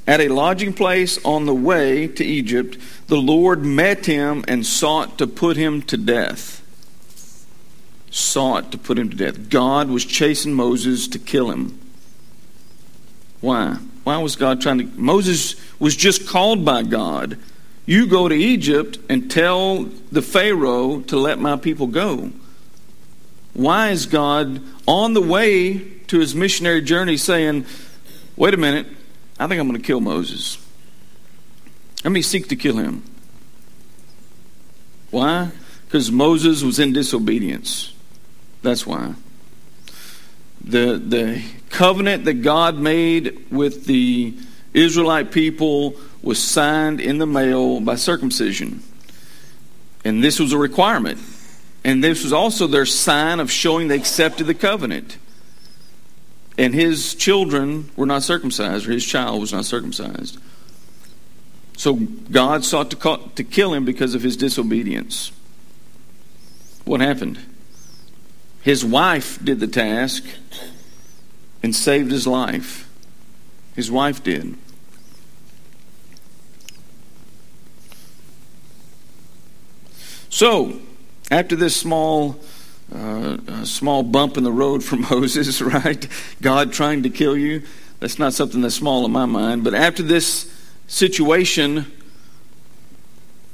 at 0.06 0.20
a 0.20 0.28
lodging 0.28 0.72
place 0.72 1.22
on 1.24 1.46
the 1.46 1.54
way 1.54 2.06
to 2.06 2.24
Egypt, 2.24 2.78
the 3.08 3.16
Lord 3.16 3.64
met 3.64 4.06
him 4.06 4.44
and 4.46 4.64
sought 4.64 5.18
to 5.18 5.26
put 5.26 5.56
him 5.56 5.82
to 5.82 5.96
death. 5.96 6.62
Sought 8.10 8.70
to 8.70 8.78
put 8.78 8.98
him 8.98 9.10
to 9.10 9.16
death. 9.16 9.50
God 9.50 9.88
was 9.88 10.04
chasing 10.04 10.54
Moses 10.54 11.08
to 11.08 11.18
kill 11.18 11.50
him. 11.50 11.80
Why? 13.40 13.78
Why 14.04 14.18
was 14.18 14.36
God 14.36 14.60
trying 14.60 14.78
to? 14.78 14.84
Moses 15.00 15.56
was 15.78 15.94
just 15.94 16.26
called 16.26 16.64
by 16.64 16.82
God. 16.82 17.38
You 17.86 18.06
go 18.06 18.28
to 18.28 18.34
Egypt 18.34 18.98
and 19.08 19.30
tell 19.30 19.84
the 20.12 20.22
Pharaoh 20.22 21.00
to 21.02 21.16
let 21.16 21.38
my 21.38 21.56
people 21.56 21.86
go. 21.86 22.30
Why 23.52 23.90
is 23.90 24.06
God 24.06 24.62
on 24.86 25.12
the 25.12 25.20
way 25.20 25.78
to 25.78 26.18
his 26.18 26.34
missionary 26.34 26.82
journey 26.82 27.16
saying, 27.16 27.66
wait 28.36 28.54
a 28.54 28.56
minute, 28.56 28.86
I 29.38 29.46
think 29.46 29.60
I'm 29.60 29.68
going 29.68 29.80
to 29.80 29.86
kill 29.86 30.00
Moses. 30.00 30.58
Let 32.04 32.12
me 32.12 32.22
seek 32.22 32.48
to 32.48 32.56
kill 32.56 32.76
him. 32.76 33.02
Why? 35.10 35.50
Because 35.86 36.10
Moses 36.12 36.62
was 36.62 36.78
in 36.78 36.92
disobedience. 36.92 37.92
That's 38.62 38.86
why. 38.86 39.14
The, 40.62 41.02
the 41.04 41.42
covenant 41.80 42.26
that 42.26 42.42
God 42.42 42.76
made 42.76 43.50
with 43.50 43.86
the 43.86 44.34
Israelite 44.74 45.32
people 45.32 45.96
was 46.20 46.38
signed 46.38 47.00
in 47.00 47.16
the 47.16 47.24
mail 47.24 47.80
by 47.80 47.94
circumcision. 47.94 48.82
And 50.04 50.22
this 50.22 50.38
was 50.38 50.52
a 50.52 50.58
requirement. 50.58 51.18
And 51.82 52.04
this 52.04 52.22
was 52.22 52.34
also 52.34 52.66
their 52.66 52.84
sign 52.84 53.40
of 53.40 53.50
showing 53.50 53.88
they 53.88 53.96
accepted 53.96 54.46
the 54.46 54.52
covenant 54.52 55.16
and 56.58 56.74
his 56.74 57.14
children 57.14 57.90
were 57.96 58.04
not 58.04 58.24
circumcised, 58.24 58.86
or 58.86 58.92
his 58.92 59.06
child 59.06 59.40
was 59.40 59.50
not 59.50 59.64
circumcised. 59.64 60.36
So 61.78 61.94
God 61.94 62.62
sought 62.66 62.90
to, 62.90 63.30
to 63.36 63.42
kill 63.42 63.72
him 63.72 63.86
because 63.86 64.14
of 64.14 64.20
his 64.20 64.36
disobedience. 64.36 65.32
What 66.84 67.00
happened? 67.00 67.38
His 68.60 68.84
wife 68.84 69.42
did 69.42 69.60
the 69.60 69.66
task 69.66 70.22
and 71.62 71.74
saved 71.74 72.10
his 72.10 72.26
life. 72.26 72.88
His 73.74 73.90
wife 73.90 74.22
did. 74.22 74.56
So, 80.28 80.80
after 81.30 81.56
this 81.56 81.76
small 81.76 82.40
uh, 82.94 83.64
small 83.64 84.02
bump 84.02 84.36
in 84.36 84.44
the 84.44 84.52
road 84.52 84.82
for 84.82 84.96
Moses, 85.10 85.60
right? 85.60 86.06
God 86.42 86.72
trying 86.72 87.04
to 87.04 87.10
kill 87.10 87.36
you. 87.36 87.62
That's 88.00 88.18
not 88.18 88.32
something 88.32 88.62
that's 88.62 88.74
small 88.74 89.04
in 89.04 89.12
my 89.12 89.26
mind. 89.26 89.62
But 89.62 89.74
after 89.74 90.02
this 90.02 90.52
situation, 90.86 91.86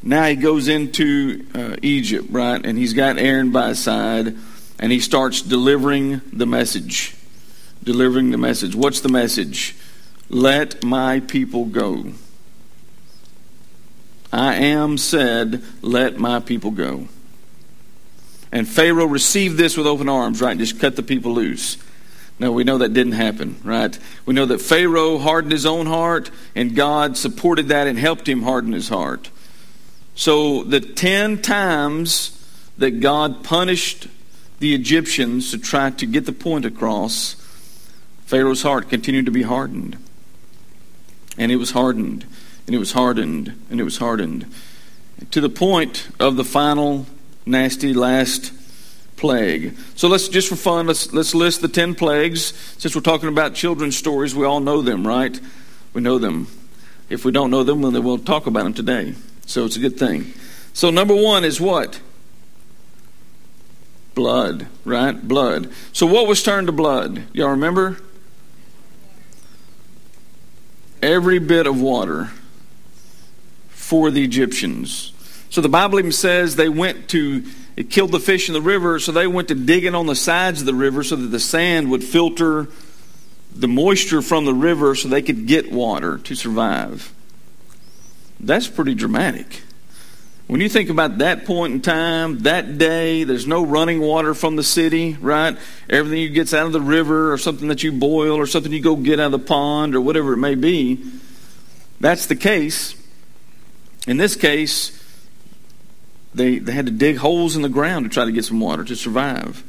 now 0.02 0.24
he 0.26 0.36
goes 0.36 0.68
into 0.68 1.46
uh, 1.54 1.76
Egypt, 1.82 2.28
right? 2.30 2.64
And 2.64 2.78
he's 2.78 2.92
got 2.92 3.18
Aaron 3.18 3.50
by 3.50 3.68
his 3.68 3.80
side, 3.80 4.36
and 4.78 4.92
he 4.92 5.00
starts 5.00 5.42
delivering 5.42 6.20
the 6.32 6.46
message. 6.46 7.14
Delivering 7.86 8.32
the 8.32 8.36
message. 8.36 8.74
What's 8.74 8.98
the 8.98 9.08
message? 9.08 9.76
Let 10.28 10.82
my 10.82 11.20
people 11.20 11.66
go. 11.66 12.12
I 14.32 14.56
am 14.56 14.98
said, 14.98 15.62
let 15.82 16.18
my 16.18 16.40
people 16.40 16.72
go. 16.72 17.06
And 18.50 18.66
Pharaoh 18.66 19.06
received 19.06 19.56
this 19.56 19.76
with 19.76 19.86
open 19.86 20.08
arms, 20.08 20.42
right? 20.42 20.58
Just 20.58 20.80
cut 20.80 20.96
the 20.96 21.02
people 21.04 21.32
loose. 21.32 21.76
No, 22.40 22.50
we 22.50 22.64
know 22.64 22.78
that 22.78 22.92
didn't 22.92 23.12
happen, 23.12 23.60
right? 23.62 23.96
We 24.26 24.34
know 24.34 24.46
that 24.46 24.60
Pharaoh 24.60 25.18
hardened 25.18 25.52
his 25.52 25.64
own 25.64 25.86
heart, 25.86 26.32
and 26.56 26.74
God 26.74 27.16
supported 27.16 27.68
that 27.68 27.86
and 27.86 27.96
helped 27.96 28.28
him 28.28 28.42
harden 28.42 28.72
his 28.72 28.88
heart. 28.88 29.30
So 30.16 30.64
the 30.64 30.80
ten 30.80 31.40
times 31.40 32.44
that 32.78 32.98
God 32.98 33.44
punished 33.44 34.08
the 34.58 34.74
Egyptians 34.74 35.52
to 35.52 35.58
try 35.58 35.90
to 35.90 36.04
get 36.04 36.26
the 36.26 36.32
point 36.32 36.64
across, 36.64 37.36
Pharaoh's 38.26 38.62
heart 38.62 38.90
continued 38.90 39.26
to 39.26 39.32
be 39.32 39.42
hardened. 39.42 39.96
And 41.38 41.52
it 41.52 41.56
was 41.56 41.70
hardened, 41.70 42.26
and 42.66 42.74
it 42.74 42.78
was 42.78 42.92
hardened, 42.92 43.58
and 43.70 43.80
it 43.80 43.84
was 43.84 43.98
hardened. 43.98 44.46
To 45.30 45.40
the 45.40 45.48
point 45.48 46.08
of 46.18 46.36
the 46.36 46.44
final 46.44 47.06
nasty 47.44 47.94
last 47.94 48.52
plague. 49.16 49.76
So 49.94 50.08
let's 50.08 50.28
just 50.28 50.48
for 50.48 50.56
fun, 50.56 50.86
let's 50.86 51.12
let's 51.12 51.34
list 51.34 51.62
the 51.62 51.68
10 51.68 51.94
plagues. 51.94 52.52
Since 52.78 52.94
we're 52.94 53.00
talking 53.00 53.28
about 53.28 53.54
children's 53.54 53.96
stories, 53.96 54.34
we 54.34 54.44
all 54.44 54.60
know 54.60 54.82
them, 54.82 55.06
right? 55.06 55.38
We 55.94 56.02
know 56.02 56.18
them. 56.18 56.48
If 57.08 57.24
we 57.24 57.32
don't 57.32 57.50
know 57.50 57.62
them, 57.62 57.80
then 57.82 58.02
we'll 58.02 58.18
talk 58.18 58.46
about 58.46 58.64
them 58.64 58.74
today. 58.74 59.14
So 59.46 59.64
it's 59.64 59.76
a 59.76 59.80
good 59.80 59.98
thing. 59.98 60.32
So 60.72 60.90
number 60.90 61.14
1 61.14 61.44
is 61.44 61.60
what? 61.60 62.00
Blood, 64.14 64.66
right? 64.84 65.12
Blood. 65.26 65.70
So 65.92 66.06
what 66.06 66.26
was 66.26 66.42
turned 66.42 66.66
to 66.66 66.72
blood? 66.72 67.22
Y'all 67.32 67.50
remember? 67.50 67.98
Every 71.02 71.38
bit 71.38 71.66
of 71.66 71.80
water 71.80 72.30
for 73.68 74.10
the 74.10 74.24
Egyptians. 74.24 75.12
So 75.50 75.60
the 75.60 75.68
Bible 75.68 75.98
even 75.98 76.12
says 76.12 76.56
they 76.56 76.68
went 76.68 77.08
to, 77.10 77.44
it 77.76 77.90
killed 77.90 78.12
the 78.12 78.20
fish 78.20 78.48
in 78.48 78.54
the 78.54 78.60
river, 78.60 78.98
so 78.98 79.12
they 79.12 79.26
went 79.26 79.48
to 79.48 79.54
digging 79.54 79.94
on 79.94 80.06
the 80.06 80.16
sides 80.16 80.60
of 80.60 80.66
the 80.66 80.74
river 80.74 81.02
so 81.02 81.16
that 81.16 81.28
the 81.28 81.40
sand 81.40 81.90
would 81.90 82.02
filter 82.02 82.68
the 83.54 83.68
moisture 83.68 84.22
from 84.22 84.44
the 84.44 84.54
river 84.54 84.94
so 84.94 85.08
they 85.08 85.22
could 85.22 85.46
get 85.46 85.72
water 85.72 86.18
to 86.18 86.34
survive. 86.34 87.12
That's 88.40 88.68
pretty 88.68 88.94
dramatic. 88.94 89.62
When 90.46 90.60
you 90.60 90.68
think 90.68 90.90
about 90.90 91.18
that 91.18 91.44
point 91.44 91.72
in 91.72 91.80
time, 91.80 92.40
that 92.40 92.78
day, 92.78 93.24
there's 93.24 93.48
no 93.48 93.66
running 93.66 94.00
water 94.00 94.32
from 94.32 94.54
the 94.54 94.62
city, 94.62 95.14
right? 95.14 95.58
Everything 95.90 96.20
you 96.20 96.28
gets 96.28 96.54
out 96.54 96.66
of 96.66 96.72
the 96.72 96.80
river 96.80 97.32
or 97.32 97.38
something 97.38 97.66
that 97.66 97.82
you 97.82 97.90
boil 97.90 98.36
or 98.36 98.46
something 98.46 98.70
you 98.72 98.80
go 98.80 98.94
get 98.94 99.18
out 99.18 99.26
of 99.26 99.32
the 99.32 99.38
pond 99.40 99.96
or 99.96 100.00
whatever 100.00 100.34
it 100.34 100.36
may 100.36 100.54
be. 100.54 101.02
That's 101.98 102.26
the 102.26 102.36
case. 102.36 102.94
In 104.06 104.18
this 104.18 104.36
case, 104.36 105.02
they, 106.32 106.58
they 106.58 106.72
had 106.72 106.86
to 106.86 106.92
dig 106.92 107.16
holes 107.16 107.56
in 107.56 107.62
the 107.62 107.68
ground 107.68 108.04
to 108.04 108.08
try 108.08 108.24
to 108.24 108.30
get 108.30 108.44
some 108.44 108.60
water 108.60 108.84
to 108.84 108.94
survive. 108.94 109.64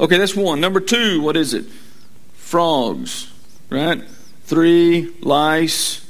Okay, 0.00 0.16
that's 0.16 0.34
one. 0.34 0.58
Number 0.58 0.80
two, 0.80 1.20
what 1.20 1.36
is 1.36 1.52
it? 1.52 1.66
Frogs, 2.32 3.30
right? 3.68 4.02
Three, 4.44 5.14
lice. 5.20 6.00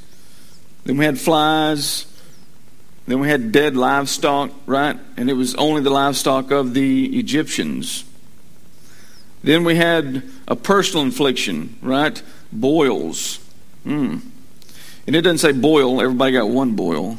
Then 0.84 0.98
we 0.98 1.04
had 1.04 1.18
flies. 1.18 2.06
Then 3.06 3.20
we 3.20 3.28
had 3.28 3.52
dead 3.52 3.76
livestock, 3.76 4.50
right? 4.66 4.98
And 5.16 5.28
it 5.28 5.34
was 5.34 5.54
only 5.56 5.82
the 5.82 5.90
livestock 5.90 6.50
of 6.50 6.74
the 6.74 7.18
Egyptians. 7.18 8.04
Then 9.42 9.64
we 9.64 9.76
had 9.76 10.22
a 10.48 10.56
personal 10.56 11.04
infliction, 11.04 11.76
right? 11.82 12.22
Boils. 12.50 13.38
Hmm. 13.82 14.18
And 15.06 15.14
it 15.14 15.20
doesn't 15.20 15.38
say 15.38 15.52
boil, 15.52 16.00
everybody 16.00 16.32
got 16.32 16.48
one 16.48 16.74
boil. 16.74 17.18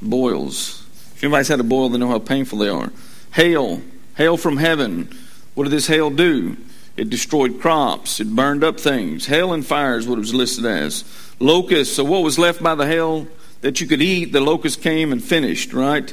Boils. 0.00 0.84
If 1.14 1.22
anybody's 1.22 1.46
had 1.46 1.60
a 1.60 1.64
boil, 1.64 1.88
they 1.88 1.98
know 1.98 2.08
how 2.08 2.18
painful 2.18 2.58
they 2.58 2.68
are. 2.68 2.90
Hail. 3.34 3.82
Hail 4.16 4.36
from 4.36 4.56
heaven. 4.56 5.08
What 5.54 5.64
did 5.64 5.70
this 5.70 5.86
hail 5.86 6.10
do? 6.10 6.56
It 6.96 7.08
destroyed 7.08 7.60
crops. 7.60 8.18
It 8.18 8.34
burned 8.34 8.64
up 8.64 8.80
things. 8.80 9.26
Hail 9.26 9.52
and 9.52 9.64
fire 9.64 9.96
is 9.96 10.08
what 10.08 10.16
it 10.16 10.22
was 10.22 10.34
listed 10.34 10.66
as. 10.66 11.04
Locusts. 11.38 11.94
So 11.94 12.02
what 12.02 12.24
was 12.24 12.38
left 12.38 12.60
by 12.60 12.74
the 12.74 12.86
hail? 12.86 13.28
That 13.62 13.80
you 13.80 13.86
could 13.86 14.02
eat, 14.02 14.32
the 14.32 14.40
locust 14.40 14.82
came 14.82 15.12
and 15.12 15.22
finished, 15.22 15.72
right? 15.72 16.12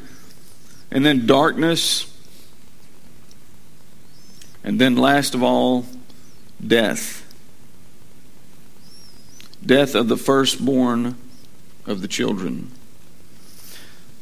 And 0.89 1.05
then 1.05 1.25
darkness. 1.25 2.05
And 4.63 4.79
then, 4.79 4.95
last 4.95 5.35
of 5.35 5.43
all, 5.43 5.85
death. 6.65 7.25
Death 9.65 9.95
of 9.95 10.07
the 10.07 10.17
firstborn 10.17 11.15
of 11.85 12.01
the 12.01 12.07
children. 12.07 12.71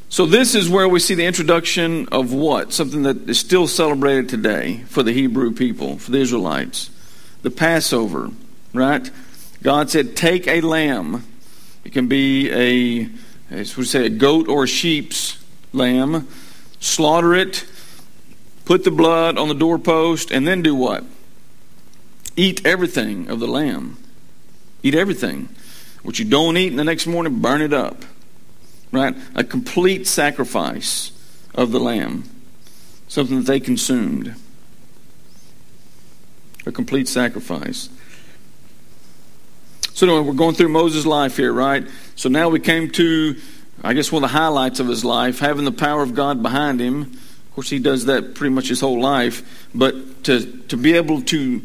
So, 0.08 0.24
this 0.24 0.54
is 0.54 0.70
where 0.70 0.88
we 0.88 1.00
see 1.00 1.14
the 1.14 1.26
introduction 1.26 2.08
of 2.10 2.32
what? 2.32 2.72
Something 2.72 3.02
that 3.02 3.28
is 3.28 3.38
still 3.38 3.66
celebrated 3.66 4.28
today 4.28 4.84
for 4.88 5.02
the 5.02 5.12
Hebrew 5.12 5.52
people, 5.52 5.98
for 5.98 6.10
the 6.10 6.18
Israelites. 6.18 6.90
The 7.42 7.50
Passover, 7.50 8.30
right? 8.72 9.10
God 9.62 9.90
said, 9.90 10.16
Take 10.16 10.48
a 10.48 10.62
lamb 10.62 11.24
it 11.88 11.92
can 11.92 12.06
be 12.06 12.50
a, 12.52 13.08
as 13.50 13.74
we 13.74 13.84
say, 13.86 14.04
a 14.04 14.10
goat 14.10 14.46
or 14.46 14.64
a 14.64 14.66
sheep's 14.66 15.42
lamb. 15.72 16.28
Slaughter 16.80 17.34
it, 17.34 17.64
put 18.66 18.84
the 18.84 18.90
blood 18.90 19.38
on 19.38 19.48
the 19.48 19.54
doorpost, 19.54 20.30
and 20.30 20.46
then 20.46 20.60
do 20.60 20.74
what? 20.74 21.02
Eat 22.36 22.66
everything 22.66 23.30
of 23.30 23.40
the 23.40 23.46
lamb. 23.46 23.96
Eat 24.82 24.94
everything. 24.94 25.48
What 26.02 26.18
you 26.18 26.26
don't 26.26 26.58
eat 26.58 26.66
in 26.66 26.76
the 26.76 26.84
next 26.84 27.06
morning, 27.06 27.40
burn 27.40 27.62
it 27.62 27.72
up. 27.72 28.04
Right? 28.92 29.16
A 29.34 29.42
complete 29.42 30.06
sacrifice 30.06 31.12
of 31.54 31.72
the 31.72 31.80
lamb. 31.80 32.24
Something 33.08 33.38
that 33.38 33.46
they 33.46 33.60
consumed. 33.60 34.34
A 36.66 36.70
complete 36.70 37.08
sacrifice. 37.08 37.88
So 39.98 40.06
anyway, 40.06 40.20
we're 40.28 40.34
going 40.34 40.54
through 40.54 40.68
Moses' 40.68 41.06
life 41.06 41.36
here, 41.36 41.52
right? 41.52 41.84
So 42.14 42.28
now 42.28 42.50
we 42.50 42.60
came 42.60 42.88
to, 42.90 43.36
I 43.82 43.94
guess, 43.94 44.12
one 44.12 44.22
of 44.22 44.30
the 44.30 44.38
highlights 44.38 44.78
of 44.78 44.86
his 44.86 45.04
life, 45.04 45.40
having 45.40 45.64
the 45.64 45.72
power 45.72 46.04
of 46.04 46.14
God 46.14 46.40
behind 46.40 46.78
him. 46.78 47.02
Of 47.02 47.50
course, 47.56 47.68
he 47.68 47.80
does 47.80 48.04
that 48.04 48.36
pretty 48.36 48.54
much 48.54 48.68
his 48.68 48.78
whole 48.78 49.00
life. 49.00 49.66
But 49.74 50.22
to, 50.22 50.62
to 50.68 50.76
be 50.76 50.92
able 50.92 51.22
to 51.22 51.62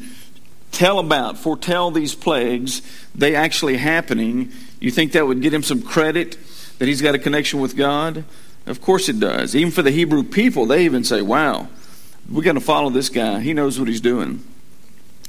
tell 0.72 0.98
about, 0.98 1.38
foretell 1.38 1.92
these 1.92 2.16
plagues, 2.16 2.82
they 3.14 3.36
actually 3.36 3.78
happening, 3.78 4.52
you 4.80 4.90
think 4.90 5.12
that 5.12 5.28
would 5.28 5.44
get 5.44 5.54
him 5.54 5.62
some 5.62 5.84
credit 5.84 6.36
that 6.80 6.88
he's 6.88 7.04
got 7.04 7.14
a 7.14 7.20
connection 7.20 7.60
with 7.60 7.78
God? 7.78 8.24
Of 8.66 8.82
course 8.82 9.10
it 9.10 9.20
does. 9.20 9.56
Even 9.56 9.72
for 9.72 9.84
the 9.84 9.92
Hebrew 9.92 10.24
people, 10.24 10.66
they 10.66 10.86
even 10.86 11.04
say, 11.04 11.22
wow, 11.22 11.68
we're 12.28 12.42
going 12.42 12.56
to 12.56 12.62
follow 12.62 12.90
this 12.90 13.10
guy. 13.10 13.42
He 13.42 13.54
knows 13.54 13.78
what 13.78 13.88
he's 13.88 14.02
doing. 14.02 14.44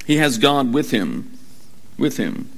He 0.07 0.17
has 0.17 0.39
God 0.39 0.73
with 0.73 0.89
him. 0.89 1.37
With 1.99 2.17
him. 2.17 2.49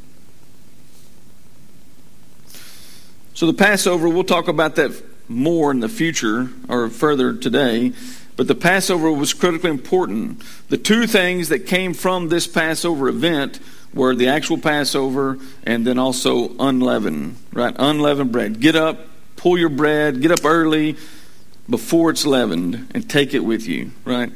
So 3.38 3.46
the 3.46 3.54
Passover, 3.54 4.10
we'll 4.10 4.24
talk 4.24 4.48
about 4.48 4.78
that 4.78 5.00
more 5.30 5.70
in 5.70 5.80
the 5.80 5.90
future 5.90 6.50
or 6.68 6.90
further 6.90 7.36
today. 7.36 7.94
But 8.36 8.48
the 8.48 8.56
Passover 8.56 9.12
was 9.12 9.36
critically 9.36 9.70
important. 9.70 10.42
The 10.70 10.78
two 10.80 11.06
things 11.06 11.50
that 11.50 11.68
came 11.68 11.94
from 11.94 12.30
this 12.30 12.48
Passover 12.48 13.08
event 13.08 13.60
were 13.94 14.16
the 14.16 14.30
actual 14.30 14.58
Passover 14.58 15.38
and 15.68 15.86
then 15.86 16.00
also 16.00 16.58
unleavened, 16.58 17.36
right? 17.54 17.76
Unleavened 17.78 18.32
bread. 18.32 18.60
Get 18.60 18.76
up, 18.76 19.02
pull 19.36 19.56
your 19.56 19.70
bread, 19.70 20.20
get 20.20 20.32
up 20.32 20.44
early 20.44 20.96
before 21.70 22.10
it's 22.10 22.26
leavened 22.26 22.90
and 22.96 23.08
take 23.08 23.36
it 23.36 23.42
with 23.42 23.68
you, 23.68 23.92
right? 24.04 24.32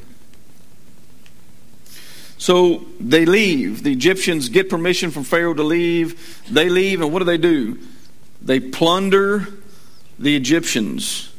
So 2.37 2.85
they 2.99 3.25
leave. 3.25 3.81
The 3.81 3.93
Egyptians 3.93 4.49
get 4.49 4.69
permission 4.69 5.09
from 5.09 5.23
Pharaoh 5.23 5.55
to 5.55 5.63
leave. 5.63 6.43
They 6.51 6.69
leave, 6.69 7.01
and 7.01 7.11
what 7.11 7.17
do 7.17 7.25
they 7.25 7.39
do? 7.39 7.79
They 8.41 8.59
plunder 8.59 9.47
the 10.17 10.35
Egyptians. 10.35 11.31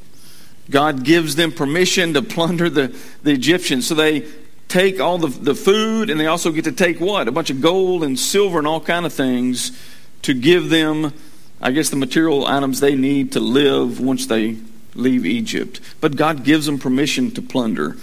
God 0.70 1.04
gives 1.04 1.36
them 1.36 1.52
permission 1.52 2.14
to 2.14 2.22
plunder 2.22 2.70
the, 2.70 2.96
the 3.22 3.32
Egyptians. 3.32 3.86
So 3.86 3.94
they 3.94 4.26
take 4.68 5.00
all 5.00 5.18
the, 5.18 5.28
the 5.28 5.54
food 5.54 6.08
and 6.10 6.18
they 6.18 6.26
also 6.26 6.50
get 6.50 6.64
to 6.64 6.72
take 6.72 7.00
what? 7.00 7.28
A 7.28 7.32
bunch 7.32 7.50
of 7.50 7.60
gold 7.60 8.02
and 8.02 8.18
silver 8.18 8.58
and 8.58 8.66
all 8.66 8.80
kind 8.80 9.04
of 9.04 9.12
things 9.12 9.78
to 10.22 10.34
give 10.34 10.70
them, 10.70 11.12
I 11.60 11.72
guess, 11.72 11.90
the 11.90 11.96
material 11.96 12.46
items 12.46 12.80
they 12.80 12.94
need 12.94 13.32
to 13.32 13.40
live 13.40 14.00
once 14.00 14.26
they 14.26 14.56
leave 14.94 15.26
Egypt. 15.26 15.80
But 16.00 16.16
God 16.16 16.44
gives 16.44 16.66
them 16.66 16.78
permission 16.78 17.30
to 17.32 17.42
plunder. 17.42 17.96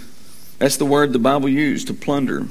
That's 0.58 0.76
the 0.76 0.84
word 0.84 1.12
the 1.12 1.18
Bible 1.18 1.48
used, 1.48 1.86
to 1.86 1.94
plunder. 1.94 2.46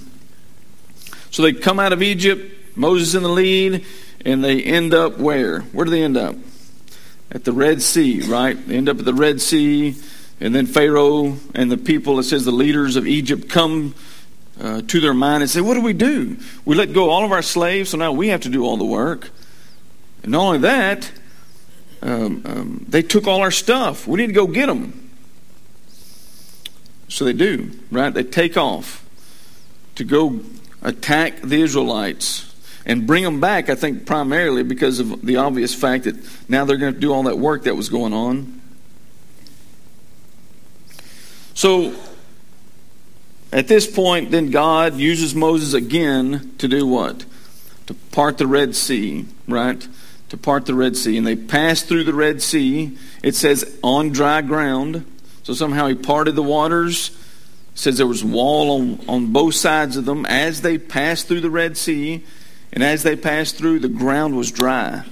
So 1.31 1.43
they 1.43 1.53
come 1.53 1.79
out 1.79 1.93
of 1.93 2.01
Egypt, 2.01 2.75
Moses 2.75 3.13
in 3.13 3.23
the 3.23 3.29
lead, 3.29 3.85
and 4.25 4.43
they 4.43 4.61
end 4.61 4.93
up 4.93 5.17
where? 5.17 5.61
Where 5.61 5.85
do 5.85 5.91
they 5.91 6.03
end 6.03 6.17
up? 6.17 6.35
At 7.31 7.43
the 7.43 7.53
Red 7.53 7.81
Sea, 7.81 8.21
right? 8.21 8.55
They 8.67 8.75
end 8.75 8.89
up 8.89 8.99
at 8.99 9.05
the 9.05 9.13
Red 9.13 9.39
Sea, 9.39 9.95
and 10.39 10.55
then 10.55 10.65
Pharaoh 10.65 11.37
and 11.53 11.71
the 11.71 11.77
people, 11.77 12.19
it 12.19 12.23
says 12.23 12.45
the 12.45 12.51
leaders 12.51 12.95
of 12.95 13.07
Egypt 13.07 13.49
come 13.49 13.93
uh, 14.59 14.81
to 14.81 14.99
their 14.99 15.13
mind 15.13 15.43
and 15.43 15.49
say, 15.49 15.61
What 15.61 15.75
do 15.75 15.81
we 15.81 15.93
do? 15.93 16.37
We 16.65 16.75
let 16.75 16.93
go 16.93 17.09
all 17.09 17.23
of 17.23 17.31
our 17.31 17.41
slaves, 17.41 17.91
so 17.91 17.97
now 17.97 18.11
we 18.11 18.29
have 18.29 18.41
to 18.41 18.49
do 18.49 18.65
all 18.65 18.77
the 18.77 18.85
work. 18.85 19.29
And 20.23 20.31
not 20.31 20.41
only 20.41 20.57
that, 20.59 21.11
um, 22.01 22.41
um, 22.45 22.85
they 22.87 23.01
took 23.01 23.27
all 23.27 23.41
our 23.41 23.51
stuff. 23.51 24.07
We 24.07 24.17
need 24.17 24.27
to 24.27 24.33
go 24.33 24.47
get 24.47 24.67
them. 24.67 25.09
So 27.07 27.25
they 27.25 27.33
do, 27.33 27.71
right? 27.91 28.13
They 28.13 28.23
take 28.23 28.55
off 28.55 29.05
to 29.95 30.03
go 30.03 30.41
attack 30.81 31.41
the 31.41 31.61
Israelites 31.61 32.48
and 32.85 33.05
bring 33.05 33.23
them 33.23 33.39
back, 33.39 33.69
I 33.69 33.75
think, 33.75 34.05
primarily 34.05 34.63
because 34.63 34.99
of 34.99 35.21
the 35.21 35.37
obvious 35.37 35.73
fact 35.73 36.05
that 36.05 36.15
now 36.49 36.65
they're 36.65 36.77
going 36.77 36.93
to 36.93 36.99
do 36.99 37.13
all 37.13 37.23
that 37.23 37.37
work 37.37 37.63
that 37.63 37.75
was 37.75 37.89
going 37.89 38.13
on. 38.13 38.61
So, 41.53 41.93
at 43.51 43.67
this 43.67 43.85
point, 43.85 44.31
then 44.31 44.51
God 44.51 44.95
uses 44.95 45.35
Moses 45.35 45.73
again 45.73 46.53
to 46.59 46.67
do 46.67 46.85
what? 46.85 47.25
To 47.87 47.93
part 47.93 48.37
the 48.37 48.47
Red 48.47 48.75
Sea, 48.75 49.25
right? 49.47 49.87
To 50.29 50.37
part 50.37 50.65
the 50.65 50.75
Red 50.75 50.95
Sea. 50.95 51.17
And 51.17 51.25
they 51.25 51.35
passed 51.35 51.87
through 51.87 52.03
the 52.03 52.13
Red 52.13 52.41
Sea. 52.41 52.97
It 53.23 53.35
says 53.35 53.77
on 53.83 54.11
dry 54.11 54.41
ground. 54.41 55.05
So 55.43 55.53
somehow 55.53 55.87
he 55.87 55.95
parted 55.95 56.35
the 56.35 56.43
waters. 56.43 57.09
It 57.73 57.79
says 57.79 57.97
there 57.97 58.05
was 58.05 58.23
wall 58.23 58.79
on, 58.79 58.99
on 59.09 59.33
both 59.33 59.55
sides 59.55 59.97
of 59.97 60.05
them 60.05 60.25
as 60.27 60.61
they 60.61 60.77
passed 60.77 61.27
through 61.27 61.41
the 61.41 61.49
Red 61.49 61.75
Sea. 61.75 62.23
And 62.71 62.83
as 62.83 63.03
they 63.03 63.15
passed 63.15 63.57
through, 63.57 63.79
the 63.79 63.89
ground 63.89 64.35
was 64.35 64.51
dry. 64.51 65.03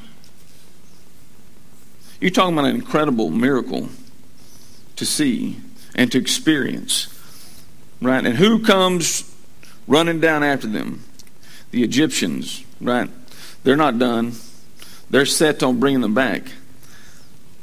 You're 2.20 2.32
talking 2.32 2.58
about 2.58 2.70
an 2.70 2.76
incredible 2.76 3.30
miracle 3.30 3.90
to 4.96 5.06
see 5.06 5.58
and 5.96 6.12
to 6.12 6.18
experience. 6.18 7.14
Right? 8.02 8.26
And 8.26 8.38
who 8.38 8.64
comes 8.64 9.34
running 9.88 10.20
down 10.20 10.44
after 10.44 10.68
them? 10.68 11.04
The 11.72 11.84
Egyptians, 11.84 12.64
right? 12.80 13.10
They're 13.64 13.76
not 13.76 14.00
done. 14.00 14.34
They're 15.10 15.26
set 15.26 15.64
on 15.64 15.80
bringing 15.80 16.02
them 16.02 16.14
back. 16.14 16.44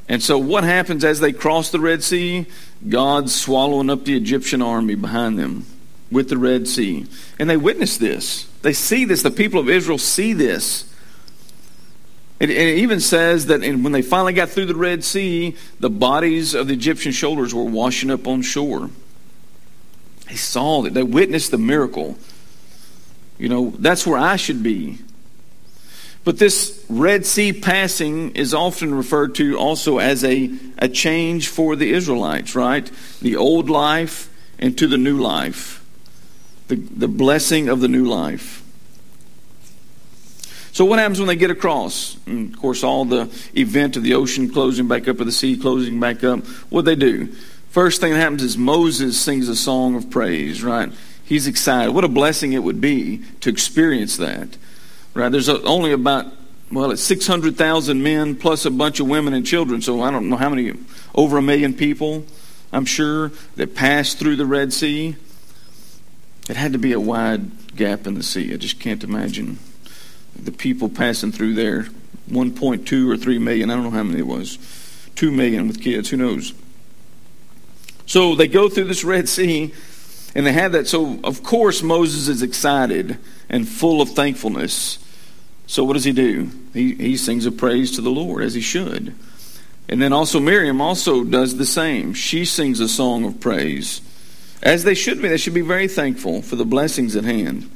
And 0.07 0.21
so, 0.21 0.37
what 0.37 0.63
happens 0.63 1.03
as 1.03 1.19
they 1.19 1.33
cross 1.33 1.71
the 1.71 1.79
Red 1.79 2.03
Sea? 2.03 2.45
God's 2.87 3.33
swallowing 3.33 3.89
up 3.89 4.05
the 4.05 4.15
Egyptian 4.15 4.61
army 4.61 4.95
behind 4.95 5.39
them 5.39 5.65
with 6.11 6.29
the 6.29 6.37
Red 6.37 6.67
Sea. 6.67 7.07
And 7.39 7.49
they 7.49 7.57
witness 7.57 7.97
this. 7.97 8.47
They 8.65 8.73
see 8.73 9.05
this. 9.05 9.21
The 9.21 9.29
people 9.29 9.59
of 9.59 9.69
Israel 9.69 9.99
see 9.99 10.33
this. 10.33 10.91
It, 12.39 12.49
it 12.49 12.79
even 12.79 12.99
says 12.99 13.45
that 13.45 13.61
when 13.61 13.91
they 13.91 14.01
finally 14.01 14.33
got 14.33 14.49
through 14.49 14.65
the 14.65 14.73
Red 14.73 15.03
Sea, 15.03 15.55
the 15.79 15.91
bodies 15.91 16.55
of 16.55 16.65
the 16.65 16.73
Egyptian 16.73 17.13
soldiers 17.13 17.53
were 17.53 17.63
washing 17.63 18.09
up 18.09 18.25
on 18.25 18.41
shore. 18.41 18.89
They 20.27 20.33
saw 20.33 20.83
it, 20.83 20.95
they 20.95 21.03
witnessed 21.03 21.51
the 21.51 21.59
miracle. 21.59 22.17
You 23.37 23.49
know, 23.49 23.69
that's 23.77 24.07
where 24.07 24.17
I 24.17 24.35
should 24.35 24.63
be. 24.63 24.97
But 26.23 26.39
this 26.39 26.83
Red 26.89 27.27
Sea 27.27 27.53
passing 27.53 28.31
is 28.31 28.55
often 28.55 28.95
referred 28.95 29.35
to 29.35 29.59
also 29.59 29.99
as 29.99 30.23
a, 30.23 30.49
a 30.79 30.89
change 30.89 31.49
for 31.49 31.75
the 31.75 31.93
Israelites, 31.93 32.55
right? 32.55 32.91
The 33.21 33.35
old 33.35 33.69
life 33.69 34.27
into 34.57 34.87
the 34.87 34.97
new 34.97 35.19
life, 35.19 35.84
the, 36.67 36.75
the 36.75 37.07
blessing 37.07 37.69
of 37.69 37.81
the 37.81 37.87
new 37.87 38.05
life. 38.05 38.63
So, 40.71 40.83
what 40.83 40.99
happens 40.99 41.19
when 41.19 41.27
they 41.27 41.37
get 41.37 41.51
across? 41.51 42.17
And 42.25 42.53
of 42.53 42.59
course, 42.59 42.83
all 42.83 43.05
the 43.05 43.29
event 43.55 43.95
of 43.95 44.03
the 44.03 44.13
ocean 44.15 44.49
closing 44.49 44.87
back 44.89 45.07
up, 45.07 45.21
or 45.21 45.23
the 45.23 45.31
sea 45.31 45.55
closing 45.55 45.99
back 46.01 46.23
up. 46.23 46.45
What 46.69 46.83
they 46.83 46.95
do? 46.95 47.33
First 47.69 48.01
thing 48.01 48.11
that 48.11 48.19
happens 48.19 48.43
is 48.43 48.57
Moses 48.57 49.19
sings 49.19 49.47
a 49.47 49.55
song 49.55 49.95
of 49.95 50.09
praise, 50.09 50.63
right? 50.63 50.91
He's 51.25 51.47
excited. 51.47 51.91
What 51.91 52.03
a 52.03 52.07
blessing 52.07 52.53
it 52.53 52.63
would 52.63 52.79
be 52.79 53.21
to 53.41 53.49
experience 53.49 54.17
that, 54.17 54.57
right? 55.13 55.29
There's 55.29 55.49
only 55.49 55.91
about, 55.91 56.27
well, 56.71 56.91
it's 56.91 57.01
600,000 57.03 58.01
men 58.01 58.35
plus 58.35 58.65
a 58.65 58.71
bunch 58.71 58.99
of 58.99 59.07
women 59.07 59.33
and 59.33 59.45
children, 59.45 59.81
so 59.81 60.01
I 60.01 60.11
don't 60.11 60.29
know 60.29 60.37
how 60.37 60.49
many, 60.49 60.73
over 61.15 61.37
a 61.37 61.41
million 61.41 61.73
people, 61.73 62.25
I'm 62.71 62.85
sure, 62.85 63.31
that 63.55 63.75
passed 63.75 64.19
through 64.19 64.35
the 64.35 64.45
Red 64.45 64.71
Sea. 64.71 65.15
It 66.49 66.57
had 66.57 66.73
to 66.73 66.79
be 66.79 66.93
a 66.93 66.99
wide 66.99 67.75
gap 67.75 68.05
in 68.05 68.13
the 68.13 68.23
sea. 68.23 68.53
I 68.53 68.57
just 68.57 68.79
can't 68.79 69.03
imagine 69.03 69.59
the 70.35 70.51
people 70.51 70.89
passing 70.89 71.31
through 71.31 71.55
there 71.55 71.87
1.2 72.29 73.11
or 73.11 73.17
3 73.17 73.39
million. 73.39 73.69
I 73.69 73.75
don't 73.75 73.83
know 73.83 73.89
how 73.89 74.03
many 74.03 74.19
it 74.19 74.27
was. 74.27 74.57
2 75.15 75.31
million 75.31 75.67
with 75.67 75.81
kids. 75.81 76.09
Who 76.09 76.17
knows? 76.17 76.53
So 78.05 78.35
they 78.35 78.47
go 78.47 78.69
through 78.69 78.85
this 78.85 79.03
Red 79.03 79.27
Sea 79.29 79.73
and 80.35 80.45
they 80.45 80.51
have 80.51 80.73
that. 80.73 80.87
So, 80.87 81.19
of 81.23 81.43
course, 81.43 81.81
Moses 81.81 82.27
is 82.27 82.41
excited 82.41 83.17
and 83.49 83.67
full 83.67 84.01
of 84.01 84.09
thankfulness. 84.09 84.99
So, 85.65 85.83
what 85.83 85.93
does 85.93 86.03
he 86.03 86.11
do? 86.11 86.51
He, 86.73 86.93
he 86.95 87.17
sings 87.17 87.45
a 87.45 87.51
praise 87.51 87.91
to 87.91 88.01
the 88.01 88.11
Lord 88.11 88.43
as 88.43 88.53
he 88.53 88.61
should. 88.61 89.15
And 89.87 90.01
then 90.01 90.13
also, 90.13 90.39
Miriam 90.39 90.81
also 90.81 91.23
does 91.23 91.57
the 91.57 91.65
same. 91.65 92.13
She 92.13 92.43
sings 92.43 92.79
a 92.79 92.89
song 92.89 93.23
of 93.23 93.39
praise. 93.39 94.01
As 94.65 94.83
they 94.83 94.95
should 94.95 95.21
be. 95.21 95.29
They 95.29 95.37
should 95.37 95.53
be 95.53 95.61
very 95.61 95.87
thankful 95.87 96.41
for 96.41 96.55
the 96.55 96.65
blessings 96.65 97.15
at 97.15 97.23
hand. 97.23 97.69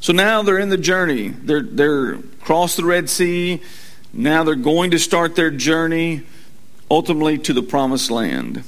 So 0.00 0.12
now 0.12 0.42
they're 0.42 0.58
in 0.58 0.68
the 0.68 0.78
journey. 0.78 1.28
They're, 1.28 1.62
they're 1.62 2.14
across 2.14 2.76
the 2.76 2.84
Red 2.84 3.10
Sea. 3.10 3.60
Now 4.12 4.44
they're 4.44 4.54
going 4.54 4.92
to 4.92 4.98
start 4.98 5.34
their 5.34 5.50
journey 5.50 6.22
ultimately 6.90 7.38
to 7.38 7.52
the 7.52 7.62
promised 7.62 8.10
land. 8.10 8.62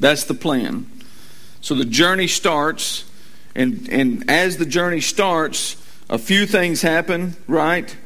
That's 0.00 0.24
the 0.24 0.34
plan. 0.34 0.90
So 1.60 1.74
the 1.74 1.84
journey 1.84 2.26
starts, 2.26 3.04
and, 3.54 3.88
and 3.90 4.28
as 4.28 4.56
the 4.56 4.66
journey 4.66 5.00
starts, 5.00 5.76
a 6.10 6.18
few 6.18 6.44
things 6.44 6.82
happen, 6.82 7.36
right? 7.46 7.96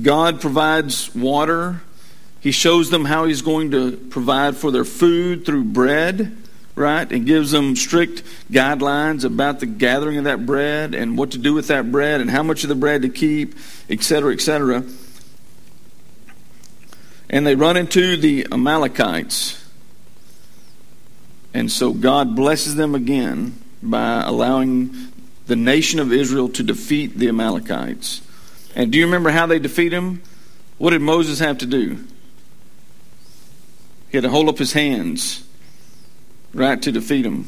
God 0.00 0.40
provides 0.40 1.14
water. 1.14 1.82
He 2.42 2.52
shows 2.52 2.90
them 2.90 3.06
how 3.06 3.24
He's 3.24 3.40
going 3.40 3.70
to 3.70 3.96
provide 3.96 4.56
for 4.56 4.70
their 4.70 4.84
food 4.84 5.46
through 5.46 5.64
bread 5.64 6.36
right? 6.74 7.10
And 7.10 7.26
gives 7.26 7.50
them 7.50 7.76
strict 7.76 8.22
guidelines 8.50 9.24
about 9.24 9.60
the 9.60 9.66
gathering 9.66 10.18
of 10.18 10.24
that 10.24 10.46
bread 10.46 10.94
and 10.94 11.18
what 11.18 11.32
to 11.32 11.38
do 11.38 11.54
with 11.54 11.68
that 11.68 11.92
bread 11.92 12.20
and 12.20 12.30
how 12.30 12.42
much 12.42 12.62
of 12.62 12.68
the 12.68 12.74
bread 12.74 13.02
to 13.02 13.08
keep, 13.08 13.54
etc., 13.90 14.32
etc. 14.32 14.84
And 17.28 17.46
they 17.46 17.54
run 17.54 17.76
into 17.76 18.16
the 18.16 18.46
Amalekites. 18.50 19.58
And 21.54 21.70
so 21.70 21.92
God 21.92 22.34
blesses 22.34 22.76
them 22.76 22.94
again 22.94 23.58
by 23.82 24.22
allowing 24.22 25.12
the 25.46 25.56
nation 25.56 26.00
of 26.00 26.12
Israel 26.12 26.48
to 26.50 26.62
defeat 26.62 27.18
the 27.18 27.28
Amalekites. 27.28 28.22
And 28.74 28.90
do 28.90 28.98
you 28.98 29.04
remember 29.04 29.30
how 29.30 29.46
they 29.46 29.58
defeat 29.58 29.90
them? 29.90 30.22
What 30.78 30.90
did 30.90 31.02
Moses 31.02 31.40
have 31.40 31.58
to 31.58 31.66
do? 31.66 31.98
He 34.12 34.18
had 34.18 34.22
to 34.22 34.30
hold 34.30 34.48
up 34.48 34.58
his 34.58 34.74
hands 34.74 35.42
right, 36.54 36.80
to 36.82 36.92
defeat 36.92 37.24
him. 37.24 37.46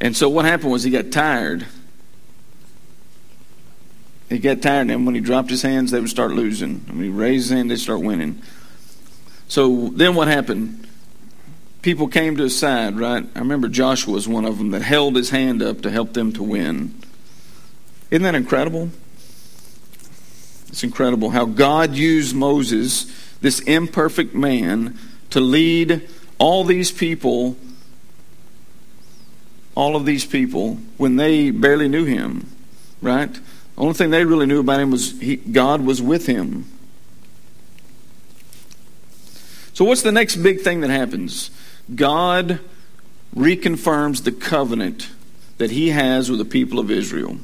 And 0.00 0.16
so 0.16 0.28
what 0.28 0.44
happened 0.44 0.72
was 0.72 0.82
he 0.82 0.90
got 0.90 1.12
tired. 1.12 1.66
He 4.28 4.38
got 4.38 4.62
tired, 4.62 4.90
and 4.90 5.06
when 5.06 5.14
he 5.14 5.20
dropped 5.20 5.50
his 5.50 5.62
hands, 5.62 5.90
they 5.90 6.00
would 6.00 6.10
start 6.10 6.32
losing. 6.32 6.80
When 6.88 7.02
he 7.02 7.08
raised 7.08 7.48
his 7.48 7.56
hand, 7.56 7.70
they'd 7.70 7.76
start 7.76 8.00
winning. 8.00 8.42
So 9.48 9.90
then 9.94 10.14
what 10.14 10.28
happened? 10.28 10.88
People 11.82 12.08
came 12.08 12.36
to 12.36 12.44
his 12.44 12.58
side, 12.58 12.96
right? 12.96 13.24
I 13.34 13.38
remember 13.38 13.68
Joshua 13.68 14.14
was 14.14 14.26
one 14.26 14.44
of 14.44 14.58
them 14.58 14.70
that 14.70 14.82
held 14.82 15.16
his 15.16 15.30
hand 15.30 15.62
up 15.62 15.82
to 15.82 15.90
help 15.90 16.14
them 16.14 16.32
to 16.32 16.42
win. 16.42 16.94
Isn't 18.10 18.22
that 18.22 18.34
incredible? 18.34 18.90
It's 20.68 20.82
incredible 20.82 21.30
how 21.30 21.44
God 21.44 21.94
used 21.94 22.34
Moses, 22.34 23.12
this 23.40 23.60
imperfect 23.60 24.34
man, 24.34 24.98
to 25.32 25.40
lead 25.40 26.08
all 26.38 26.64
these 26.64 26.90
people 26.90 27.56
all 29.74 29.96
of 29.96 30.04
these 30.04 30.24
people 30.24 30.74
when 30.96 31.16
they 31.16 31.50
barely 31.50 31.88
knew 31.88 32.04
him, 32.04 32.46
right? 33.00 33.32
The 33.32 33.40
only 33.78 33.94
thing 33.94 34.10
they 34.10 34.24
really 34.24 34.46
knew 34.46 34.60
about 34.60 34.80
him 34.80 34.90
was 34.90 35.18
he, 35.20 35.36
God 35.36 35.82
was 35.82 36.02
with 36.02 36.26
him. 36.26 36.66
So, 39.72 39.84
what's 39.86 40.02
the 40.02 40.12
next 40.12 40.36
big 40.36 40.60
thing 40.60 40.80
that 40.80 40.90
happens? 40.90 41.50
God 41.94 42.60
reconfirms 43.34 44.24
the 44.24 44.32
covenant 44.32 45.08
that 45.56 45.70
he 45.70 45.88
has 45.88 46.30
with 46.30 46.38
the 46.38 46.44
people 46.44 46.78
of 46.78 46.90
Israel. 46.90 47.38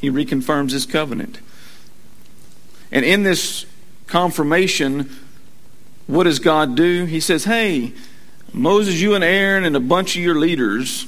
He 0.00 0.10
reconfirms 0.10 0.70
his 0.70 0.86
covenant. 0.86 1.40
And 2.92 3.04
in 3.04 3.24
this 3.24 3.66
confirmation, 4.06 5.10
what 6.06 6.24
does 6.24 6.38
God 6.38 6.76
do? 6.76 7.04
He 7.04 7.20
says, 7.20 7.44
Hey, 7.44 7.92
Moses, 8.52 9.00
you 9.00 9.14
and 9.14 9.24
Aaron, 9.24 9.64
and 9.64 9.76
a 9.76 9.80
bunch 9.80 10.16
of 10.16 10.22
your 10.22 10.36
leaders, 10.36 11.06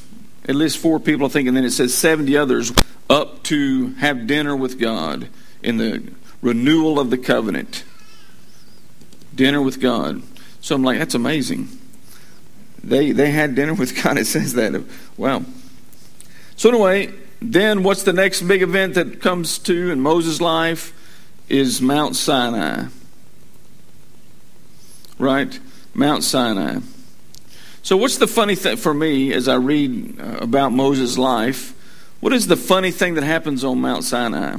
at 0.49 0.55
least 0.55 0.79
four 0.79 0.99
people, 0.99 1.27
I 1.27 1.29
think, 1.29 1.49
and 1.49 1.57
then 1.57 1.65
it 1.65 1.71
says 1.71 1.95
70 1.95 2.37
others, 2.37 2.73
up 3.09 3.43
to 3.45 3.95
have 3.95 4.27
dinner 4.27 4.55
with 4.55 4.79
God 4.79 5.29
in 5.63 5.79
the 5.79 6.13
renewal 6.43 6.99
of 6.99 7.11
the 7.11 7.19
covenant. 7.19 7.85
Dinner 9.35 9.63
with 9.63 9.81
God. 9.81 10.23
So 10.61 10.75
I'm 10.75 10.83
like, 10.83 10.99
that's 10.99 11.15
amazing. 11.15 11.69
They, 12.83 13.13
they 13.13 13.31
had 13.31 13.55
dinner 13.55 13.75
with 13.75 14.03
God. 14.03 14.19
It 14.19 14.27
says 14.27 14.55
that. 14.55 14.85
Wow. 15.17 15.45
So, 16.57 16.71
anyway, 16.71 17.13
then 17.41 17.83
what's 17.83 18.03
the 18.03 18.13
next 18.13 18.43
big 18.43 18.63
event 18.63 18.95
that 18.95 19.21
comes 19.21 19.59
to 19.61 19.91
in 19.91 20.01
Moses' 20.01 20.41
life? 20.41 20.95
Is 21.49 21.81
Mount 21.81 22.15
Sinai. 22.15 22.89
Right? 25.19 25.59
Mount 25.95 26.23
Sinai. 26.25 26.81
So, 27.83 27.97
what's 27.97 28.19
the 28.19 28.27
funny 28.27 28.55
thing 28.55 28.77
for 28.77 28.93
me 28.93 29.33
as 29.33 29.49
I 29.49 29.55
read 29.57 30.21
uh, 30.21 30.39
about 30.41 30.73
Moses' 30.73 31.17
life? 31.17 31.75
What 32.21 32.33
is 32.33 32.47
the 32.47 32.57
funny 32.57 32.91
thing 32.91 33.15
that 33.15 33.25
happens 33.25 33.65
on 33.65 33.81
Mount 33.81 34.05
Sinai? 34.05 34.59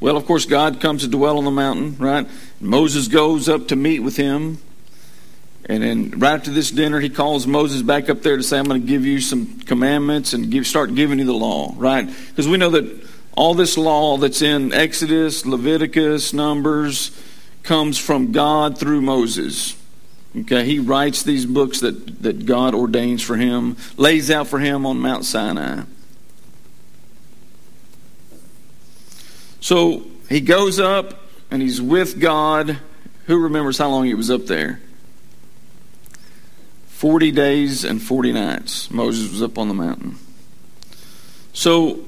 Well, 0.00 0.16
of 0.16 0.26
course, 0.26 0.46
God 0.46 0.80
comes 0.80 1.02
to 1.02 1.08
dwell 1.08 1.38
on 1.38 1.44
the 1.44 1.50
mountain, 1.50 1.96
right? 1.98 2.26
Moses 2.60 3.06
goes 3.06 3.48
up 3.48 3.68
to 3.68 3.76
meet 3.76 4.00
with 4.00 4.16
him. 4.16 4.58
And 5.66 5.82
then 5.82 6.10
right 6.18 6.34
after 6.34 6.50
this 6.50 6.72
dinner, 6.72 6.98
he 6.98 7.08
calls 7.08 7.46
Moses 7.46 7.82
back 7.82 8.10
up 8.10 8.22
there 8.22 8.36
to 8.36 8.42
say, 8.42 8.58
I'm 8.58 8.64
going 8.64 8.80
to 8.80 8.86
give 8.86 9.06
you 9.06 9.20
some 9.20 9.60
commandments 9.60 10.32
and 10.32 10.50
give, 10.50 10.66
start 10.66 10.96
giving 10.96 11.20
you 11.20 11.24
the 11.24 11.32
law, 11.32 11.72
right? 11.76 12.08
Because 12.30 12.48
we 12.48 12.56
know 12.56 12.70
that 12.70 13.06
all 13.36 13.54
this 13.54 13.78
law 13.78 14.16
that's 14.16 14.42
in 14.42 14.72
Exodus, 14.72 15.46
Leviticus, 15.46 16.32
Numbers 16.32 17.16
comes 17.62 17.98
from 17.98 18.32
God 18.32 18.78
through 18.78 19.00
Moses. 19.02 19.76
Okay, 20.36 20.64
he 20.64 20.78
writes 20.78 21.22
these 21.22 21.44
books 21.44 21.80
that, 21.80 22.22
that 22.22 22.46
God 22.46 22.74
ordains 22.74 23.22
for 23.22 23.36
him, 23.36 23.76
lays 23.96 24.30
out 24.30 24.46
for 24.46 24.58
him 24.58 24.86
on 24.86 24.98
Mount 24.98 25.24
Sinai. 25.24 25.82
So 29.60 30.04
he 30.28 30.40
goes 30.40 30.80
up 30.80 31.20
and 31.50 31.60
he's 31.60 31.80
with 31.80 32.18
God. 32.18 32.78
Who 33.26 33.38
remembers 33.38 33.78
how 33.78 33.90
long 33.90 34.06
he 34.06 34.14
was 34.14 34.30
up 34.30 34.46
there? 34.46 34.80
40 36.88 37.30
days 37.30 37.84
and 37.84 38.00
40 38.00 38.32
nights. 38.32 38.90
Moses 38.90 39.30
was 39.30 39.42
up 39.42 39.58
on 39.58 39.68
the 39.68 39.74
mountain. 39.74 40.16
So 41.52 42.04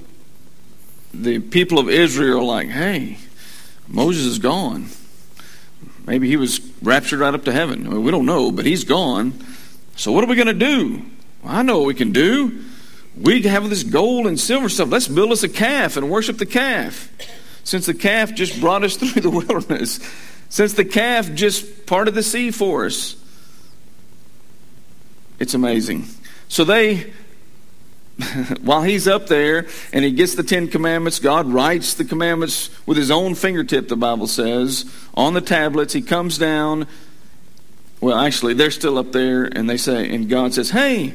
the 1.13 1.39
people 1.41 1.79
of 1.79 1.91
Israel 1.91 2.41
are 2.41 2.45
like, 2.45 2.69
hey, 2.69 3.19
Moses 3.87 4.25
is 4.25 4.39
gone. 4.39 4.89
Maybe 6.07 6.29
he 6.29 6.37
was 6.37 6.61
raptured 6.83 7.21
right 7.21 7.35
up 7.35 7.45
to 7.45 7.53
heaven. 7.53 7.87
I 7.87 7.91
mean, 7.91 8.03
we 8.03 8.11
don't 8.11 8.27
know, 8.27 8.51
but 8.51 8.67
he's 8.67 8.85
gone. 8.85 9.33
So 9.97 10.13
what 10.13 10.25
are 10.25 10.27
we 10.27 10.37
going 10.37 10.47
to 10.49 10.53
do? 10.53 11.03
Well, 11.43 11.55
I 11.55 11.63
know 11.63 11.79
what 11.79 11.87
we 11.87 11.95
can 11.95 12.13
do. 12.13 12.63
we 13.17 13.43
have 13.43 13.69
this 13.71 13.83
gold 13.83 14.27
and 14.27 14.39
silver 14.39 14.69
stuff. 14.69 14.91
Let's 14.91 15.09
build 15.09 15.33
us 15.33 15.43
a 15.43 15.49
calf 15.49 15.97
and 15.97 16.11
worship 16.11 16.39
the 16.39 16.47
calf. 16.47 17.11
Since 17.65 17.87
the 17.87 17.95
calf 17.95 18.35
just 18.35 18.61
brought 18.61 18.85
us 18.85 18.97
through 18.99 19.23
the 19.23 19.31
wilderness, 19.31 19.99
since 20.49 20.75
the 20.75 20.85
calf 20.85 21.33
just 21.33 21.87
parted 21.87 22.15
the 22.15 22.23
sea 22.23 22.51
for 22.51 22.85
us. 22.85 23.17
It's 25.39 25.55
amazing. 25.55 26.07
So 26.49 26.65
they, 26.65 27.13
while 28.63 28.83
he's 28.83 29.09
up 29.09 29.27
there 29.27 29.67
and 29.93 30.05
he 30.05 30.13
gets 30.13 30.35
the 30.35 30.43
Ten 30.43 30.69
Commandments, 30.69 31.19
God 31.19 31.47
writes 31.47 31.95
the 31.95 32.05
commandments 32.05 32.71
with 32.87 32.97
his 32.97 33.11
own 33.11 33.35
fingertip, 33.35 33.89
the 33.89 33.97
Bible 33.97 34.27
says, 34.27 34.85
on 35.15 35.35
the 35.35 35.41
tablets. 35.41 35.93
He 35.93 36.03
comes 36.03 36.39
down. 36.39 36.87
Well, 38.01 38.19
actually, 38.19 38.55
they're 38.55 38.71
still 38.71 38.99
up 38.99 39.13
there, 39.13 39.45
and 39.45 39.69
they 39.69 39.77
say, 39.79 40.15
and 40.15 40.29
God 40.29 40.55
says, 40.55 40.71
Hey, 40.71 41.15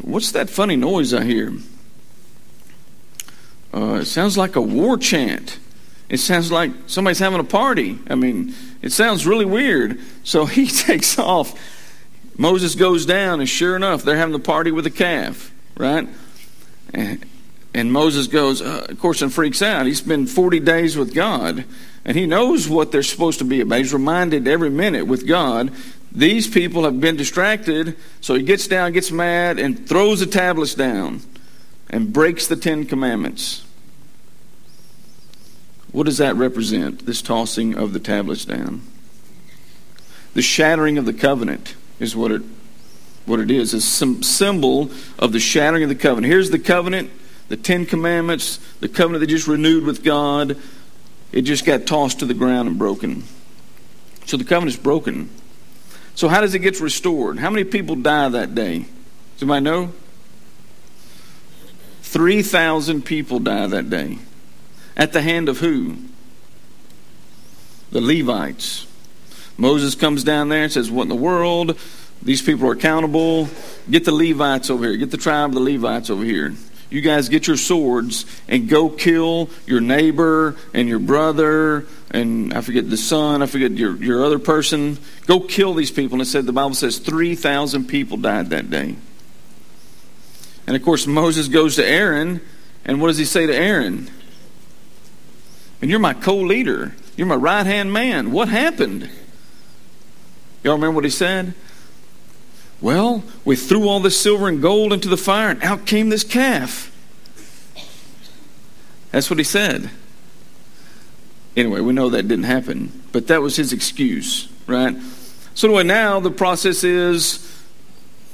What's 0.00 0.32
that 0.32 0.48
funny 0.48 0.76
noise 0.76 1.12
I 1.12 1.24
hear? 1.24 1.52
Uh, 3.74 3.94
it 4.00 4.06
sounds 4.06 4.38
like 4.38 4.56
a 4.56 4.60
war 4.60 4.96
chant. 4.96 5.58
It 6.08 6.18
sounds 6.18 6.50
like 6.50 6.70
somebody's 6.86 7.18
having 7.18 7.40
a 7.40 7.44
party. 7.44 7.98
I 8.08 8.14
mean, 8.14 8.54
it 8.80 8.92
sounds 8.92 9.26
really 9.26 9.44
weird. 9.44 10.00
So 10.24 10.46
he 10.46 10.66
takes 10.66 11.18
off. 11.18 11.58
Moses 12.38 12.74
goes 12.74 13.04
down, 13.04 13.40
and 13.40 13.48
sure 13.48 13.76
enough, 13.76 14.02
they're 14.02 14.16
having 14.16 14.32
the 14.32 14.38
party 14.38 14.70
with 14.70 14.84
the 14.84 14.90
calf, 14.90 15.51
right? 15.82 16.08
And, 17.74 17.92
Moses 17.92 18.26
goes, 18.26 18.62
uh, 18.62 18.86
of 18.88 18.98
course, 18.98 19.20
and 19.22 19.32
freaks 19.32 19.60
out. 19.60 19.86
He's 19.86 20.00
been 20.00 20.26
40 20.26 20.60
days 20.60 20.96
with 20.96 21.14
God, 21.14 21.64
and 22.04 22.16
he 22.16 22.26
knows 22.26 22.68
what 22.68 22.92
they're 22.92 23.02
supposed 23.02 23.38
to 23.40 23.44
be 23.44 23.60
about. 23.60 23.78
He's 23.78 23.92
reminded 23.92 24.46
every 24.46 24.70
minute 24.70 25.06
with 25.06 25.26
God 25.26 25.72
these 26.14 26.46
people 26.46 26.84
have 26.84 27.00
been 27.00 27.16
distracted, 27.16 27.96
so 28.20 28.34
he 28.34 28.42
gets 28.42 28.66
down, 28.66 28.92
gets 28.92 29.10
mad, 29.10 29.58
and 29.58 29.88
throws 29.88 30.20
the 30.20 30.26
tablets 30.26 30.74
down 30.74 31.22
and 31.88 32.12
breaks 32.12 32.46
the 32.46 32.56
Ten 32.56 32.84
Commandments. 32.84 33.64
What 35.90 36.04
does 36.04 36.18
that 36.18 36.36
represent, 36.36 37.06
this 37.06 37.22
tossing 37.22 37.74
of 37.74 37.92
the 37.92 37.98
tablets 37.98 38.44
down? 38.44 38.82
The 40.34 40.42
shattering 40.42 40.98
of 40.98 41.06
the 41.06 41.12
covenant 41.12 41.74
is 41.98 42.14
what 42.14 42.30
it, 42.30 42.42
what 43.26 43.40
it 43.40 43.50
is. 43.50 43.74
It's 43.74 43.84
some 43.84 44.22
symbol 44.22 44.90
of 45.18 45.32
the 45.32 45.40
shattering 45.40 45.82
of 45.82 45.88
the 45.88 45.94
covenant. 45.94 46.30
Here's 46.30 46.50
the 46.50 46.58
covenant, 46.58 47.10
the 47.48 47.56
Ten 47.56 47.86
Commandments, 47.86 48.58
the 48.80 48.88
covenant 48.88 49.20
they 49.20 49.26
just 49.26 49.46
renewed 49.46 49.84
with 49.84 50.02
God. 50.02 50.56
It 51.30 51.42
just 51.42 51.64
got 51.64 51.86
tossed 51.86 52.18
to 52.20 52.26
the 52.26 52.34
ground 52.34 52.68
and 52.68 52.78
broken. 52.78 53.24
So 54.26 54.36
the 54.36 54.44
covenant's 54.44 54.78
broken. 54.78 55.30
So, 56.14 56.28
how 56.28 56.40
does 56.40 56.54
it 56.54 56.58
get 56.58 56.78
restored? 56.80 57.38
How 57.38 57.50
many 57.50 57.64
people 57.64 57.96
die 57.96 58.28
that 58.28 58.54
day? 58.54 58.80
Does 59.34 59.42
anybody 59.42 59.64
know? 59.64 59.92
3,000 62.02 63.02
people 63.02 63.38
die 63.38 63.66
that 63.66 63.88
day. 63.88 64.18
At 64.96 65.14
the 65.14 65.22
hand 65.22 65.48
of 65.48 65.60
who? 65.60 65.96
The 67.90 68.02
Levites. 68.02 68.86
Moses 69.56 69.94
comes 69.94 70.22
down 70.22 70.50
there 70.50 70.64
and 70.64 70.72
says, 70.72 70.90
What 70.90 71.04
in 71.04 71.08
the 71.08 71.14
world? 71.14 71.78
These 72.22 72.42
people 72.42 72.68
are 72.68 72.72
accountable. 72.72 73.48
Get 73.90 74.04
the 74.04 74.12
Levites 74.12 74.70
over 74.70 74.84
here. 74.84 74.96
Get 74.96 75.10
the 75.10 75.16
tribe 75.16 75.50
of 75.50 75.54
the 75.54 75.60
Levites 75.60 76.10
over 76.10 76.24
here 76.24 76.54
you 76.92 77.00
guys 77.00 77.30
get 77.30 77.46
your 77.46 77.56
swords 77.56 78.26
and 78.48 78.68
go 78.68 78.90
kill 78.90 79.48
your 79.66 79.80
neighbor 79.80 80.56
and 80.74 80.86
your 80.86 80.98
brother 80.98 81.86
and 82.10 82.52
I 82.52 82.60
forget 82.60 82.90
the 82.90 82.98
son, 82.98 83.42
I 83.42 83.46
forget 83.46 83.72
your, 83.72 83.96
your 83.96 84.22
other 84.22 84.38
person. 84.38 84.98
Go 85.26 85.40
kill 85.40 85.72
these 85.72 85.90
people. 85.90 86.16
And 86.16 86.22
it 86.22 86.26
said 86.26 86.44
the 86.44 86.52
Bible 86.52 86.74
says 86.74 86.98
3,000 86.98 87.86
people 87.86 88.18
died 88.18 88.50
that 88.50 88.68
day. 88.68 88.96
And 90.66 90.76
of 90.76 90.82
course, 90.82 91.06
Moses 91.06 91.48
goes 91.48 91.76
to 91.76 91.86
Aaron, 91.86 92.42
and 92.84 93.00
what 93.00 93.08
does 93.08 93.16
he 93.16 93.24
say 93.24 93.46
to 93.46 93.56
Aaron? 93.56 94.10
And 95.80 95.90
you're 95.90 95.98
my 95.98 96.14
co 96.14 96.36
leader. 96.36 96.94
You're 97.16 97.26
my 97.26 97.34
right 97.34 97.64
hand 97.64 97.92
man. 97.92 98.30
What 98.30 98.48
happened? 98.48 99.10
Y'all 100.62 100.74
remember 100.74 100.96
what 100.96 101.04
he 101.04 101.10
said? 101.10 101.54
Well, 102.82 103.22
we 103.44 103.54
threw 103.54 103.88
all 103.88 104.00
this 104.00 104.20
silver 104.20 104.48
and 104.48 104.60
gold 104.60 104.92
into 104.92 105.08
the 105.08 105.16
fire, 105.16 105.50
and 105.50 105.62
out 105.62 105.86
came 105.86 106.08
this 106.08 106.24
calf. 106.24 106.90
That's 109.12 109.30
what 109.30 109.38
he 109.38 109.44
said. 109.44 109.88
Anyway, 111.56 111.80
we 111.80 111.92
know 111.92 112.10
that 112.10 112.24
didn't 112.24 112.44
happen, 112.44 113.02
but 113.12 113.28
that 113.28 113.40
was 113.40 113.56
his 113.56 113.72
excuse, 113.72 114.48
right? 114.66 114.96
So 115.54 115.68
anyway, 115.68 115.84
now 115.84 116.18
the 116.18 116.30
process 116.30 116.82
is 116.82 117.48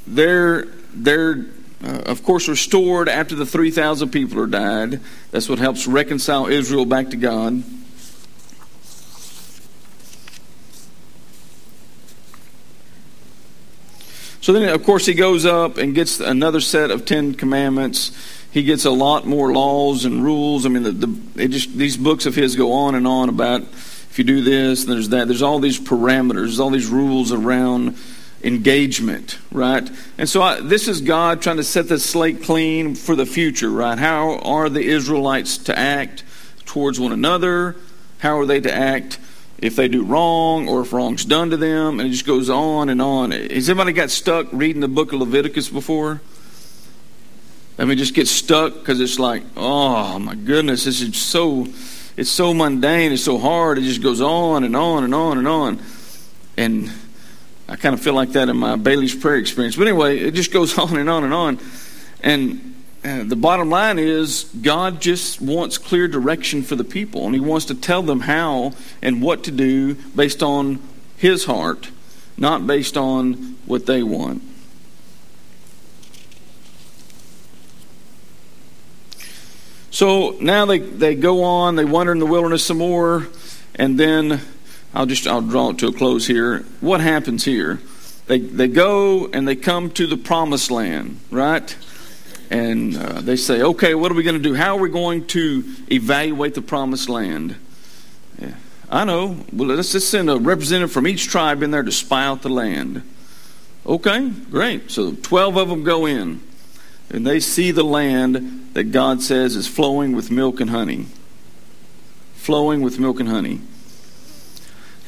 they're 0.06 0.66
they're 0.94 1.46
uh, 1.84 2.02
of 2.06 2.22
course 2.22 2.48
restored 2.48 3.08
after 3.08 3.34
the 3.34 3.44
3,000 3.44 4.08
people 4.10 4.40
are 4.40 4.46
died. 4.46 5.00
That's 5.30 5.48
what 5.48 5.58
helps 5.58 5.86
reconcile 5.86 6.46
Israel 6.46 6.86
back 6.86 7.10
to 7.10 7.16
God. 7.16 7.62
So 14.40 14.52
then, 14.52 14.68
of 14.68 14.84
course, 14.84 15.06
he 15.06 15.14
goes 15.14 15.44
up 15.44 15.78
and 15.78 15.94
gets 15.94 16.20
another 16.20 16.60
set 16.60 16.90
of 16.90 17.04
Ten 17.04 17.34
Commandments. 17.34 18.16
He 18.50 18.62
gets 18.62 18.84
a 18.84 18.90
lot 18.90 19.26
more 19.26 19.52
laws 19.52 20.04
and 20.04 20.22
rules. 20.24 20.64
I 20.64 20.68
mean, 20.68 20.84
the, 20.84 20.92
the, 20.92 21.48
just 21.48 21.76
these 21.76 21.96
books 21.96 22.24
of 22.26 22.34
his 22.34 22.56
go 22.56 22.72
on 22.72 22.94
and 22.94 23.06
on 23.06 23.28
about 23.28 23.62
if 23.62 24.18
you 24.18 24.24
do 24.24 24.40
this, 24.40 24.84
there's 24.84 25.10
that. 25.10 25.28
There's 25.28 25.42
all 25.42 25.58
these 25.58 25.78
parameters, 25.78 26.46
there's 26.46 26.60
all 26.60 26.70
these 26.70 26.88
rules 26.88 27.32
around 27.32 27.96
engagement, 28.42 29.38
right? 29.50 29.88
And 30.16 30.28
so 30.28 30.42
I, 30.42 30.60
this 30.60 30.88
is 30.88 31.00
God 31.00 31.42
trying 31.42 31.56
to 31.56 31.64
set 31.64 31.88
the 31.88 31.98
slate 31.98 32.42
clean 32.42 32.94
for 32.94 33.16
the 33.16 33.26
future, 33.26 33.70
right? 33.70 33.98
How 33.98 34.38
are 34.38 34.68
the 34.68 34.82
Israelites 34.82 35.58
to 35.58 35.78
act 35.78 36.24
towards 36.64 36.98
one 36.98 37.12
another? 37.12 37.76
How 38.18 38.38
are 38.38 38.46
they 38.46 38.60
to 38.60 38.72
act 38.72 39.18
if 39.58 39.74
they 39.76 39.88
do 39.88 40.04
wrong 40.04 40.68
or 40.68 40.82
if 40.82 40.92
wrong's 40.92 41.24
done 41.24 41.50
to 41.50 41.56
them, 41.56 41.98
and 41.98 42.08
it 42.08 42.12
just 42.12 42.26
goes 42.26 42.48
on 42.48 42.88
and 42.88 43.02
on. 43.02 43.32
Has 43.32 43.68
anybody 43.68 43.92
got 43.92 44.10
stuck 44.10 44.46
reading 44.52 44.80
the 44.80 44.88
book 44.88 45.12
of 45.12 45.20
Leviticus 45.20 45.68
before? 45.68 46.20
I 47.78 47.84
mean, 47.84 47.98
just 47.98 48.14
get 48.14 48.26
stuck 48.26 48.74
because 48.74 49.00
it's 49.00 49.18
like, 49.18 49.42
oh 49.56 50.18
my 50.18 50.34
goodness, 50.34 50.84
this 50.84 51.00
is 51.00 51.16
so, 51.16 51.66
it's 52.16 52.30
so 52.30 52.52
mundane, 52.54 53.12
it's 53.12 53.24
so 53.24 53.38
hard. 53.38 53.78
It 53.78 53.82
just 53.82 54.02
goes 54.02 54.20
on 54.20 54.64
and 54.64 54.74
on 54.74 55.04
and 55.04 55.14
on 55.14 55.38
and 55.38 55.48
on, 55.48 55.82
and 56.56 56.90
I 57.68 57.76
kind 57.76 57.94
of 57.94 58.00
feel 58.00 58.14
like 58.14 58.30
that 58.30 58.48
in 58.48 58.56
my 58.56 58.76
Bailey's 58.76 59.14
prayer 59.14 59.36
experience. 59.36 59.76
But 59.76 59.88
anyway, 59.88 60.18
it 60.18 60.34
just 60.34 60.52
goes 60.52 60.76
on 60.78 60.96
and 60.96 61.08
on 61.08 61.24
and 61.24 61.34
on, 61.34 61.58
and 62.22 62.77
Uh, 63.08 63.24
the 63.24 63.36
bottom 63.36 63.70
line 63.70 63.98
is 63.98 64.44
God 64.60 65.00
just 65.00 65.40
wants 65.40 65.78
clear 65.78 66.08
direction 66.08 66.62
for 66.62 66.76
the 66.76 66.84
people, 66.84 67.24
and 67.24 67.34
He 67.34 67.40
wants 67.40 67.64
to 67.66 67.74
tell 67.74 68.02
them 68.02 68.20
how 68.20 68.72
and 69.00 69.22
what 69.22 69.44
to 69.44 69.50
do 69.50 69.94
based 70.14 70.42
on 70.42 70.78
His 71.16 71.46
heart, 71.46 71.90
not 72.36 72.66
based 72.66 72.98
on 72.98 73.56
what 73.64 73.86
they 73.86 74.02
want. 74.02 74.42
So 79.90 80.36
now 80.40 80.66
they, 80.66 80.78
they 80.78 81.14
go 81.14 81.44
on, 81.44 81.76
they 81.76 81.86
wander 81.86 82.12
in 82.12 82.18
the 82.18 82.26
wilderness 82.26 82.62
some 82.64 82.78
more, 82.78 83.26
and 83.74 83.98
then 83.98 84.42
I'll 84.92 85.06
just 85.06 85.26
I'll 85.26 85.40
draw 85.40 85.70
it 85.70 85.78
to 85.78 85.86
a 85.86 85.92
close 85.92 86.26
here. 86.26 86.66
What 86.82 87.00
happens 87.00 87.46
here? 87.46 87.80
They 88.26 88.38
they 88.38 88.68
go 88.68 89.28
and 89.28 89.48
they 89.48 89.56
come 89.56 89.90
to 89.92 90.06
the 90.06 90.18
promised 90.18 90.70
land, 90.70 91.20
right? 91.30 91.74
And 92.50 92.96
uh, 92.96 93.20
they 93.20 93.36
say, 93.36 93.62
okay, 93.62 93.94
what 93.94 94.10
are 94.10 94.14
we 94.14 94.22
going 94.22 94.36
to 94.36 94.42
do? 94.42 94.54
How 94.54 94.76
are 94.76 94.80
we 94.80 94.88
going 94.88 95.26
to 95.28 95.64
evaluate 95.90 96.54
the 96.54 96.62
promised 96.62 97.08
land? 97.08 97.56
Yeah. 98.40 98.54
I 98.90 99.04
know. 99.04 99.44
Well, 99.52 99.68
let's 99.68 99.92
just 99.92 100.10
send 100.10 100.30
a 100.30 100.38
representative 100.38 100.92
from 100.92 101.06
each 101.06 101.28
tribe 101.28 101.62
in 101.62 101.70
there 101.70 101.82
to 101.82 101.92
spy 101.92 102.24
out 102.24 102.42
the 102.42 102.48
land. 102.48 103.02
Okay, 103.86 104.30
great. 104.50 104.90
So 104.90 105.12
12 105.12 105.56
of 105.56 105.68
them 105.68 105.84
go 105.84 106.06
in, 106.06 106.40
and 107.10 107.26
they 107.26 107.40
see 107.40 107.70
the 107.70 107.84
land 107.84 108.70
that 108.74 108.84
God 108.84 109.22
says 109.22 109.56
is 109.56 109.68
flowing 109.68 110.14
with 110.14 110.30
milk 110.30 110.60
and 110.60 110.70
honey. 110.70 111.06
Flowing 112.34 112.80
with 112.80 112.98
milk 112.98 113.20
and 113.20 113.28
honey 113.28 113.60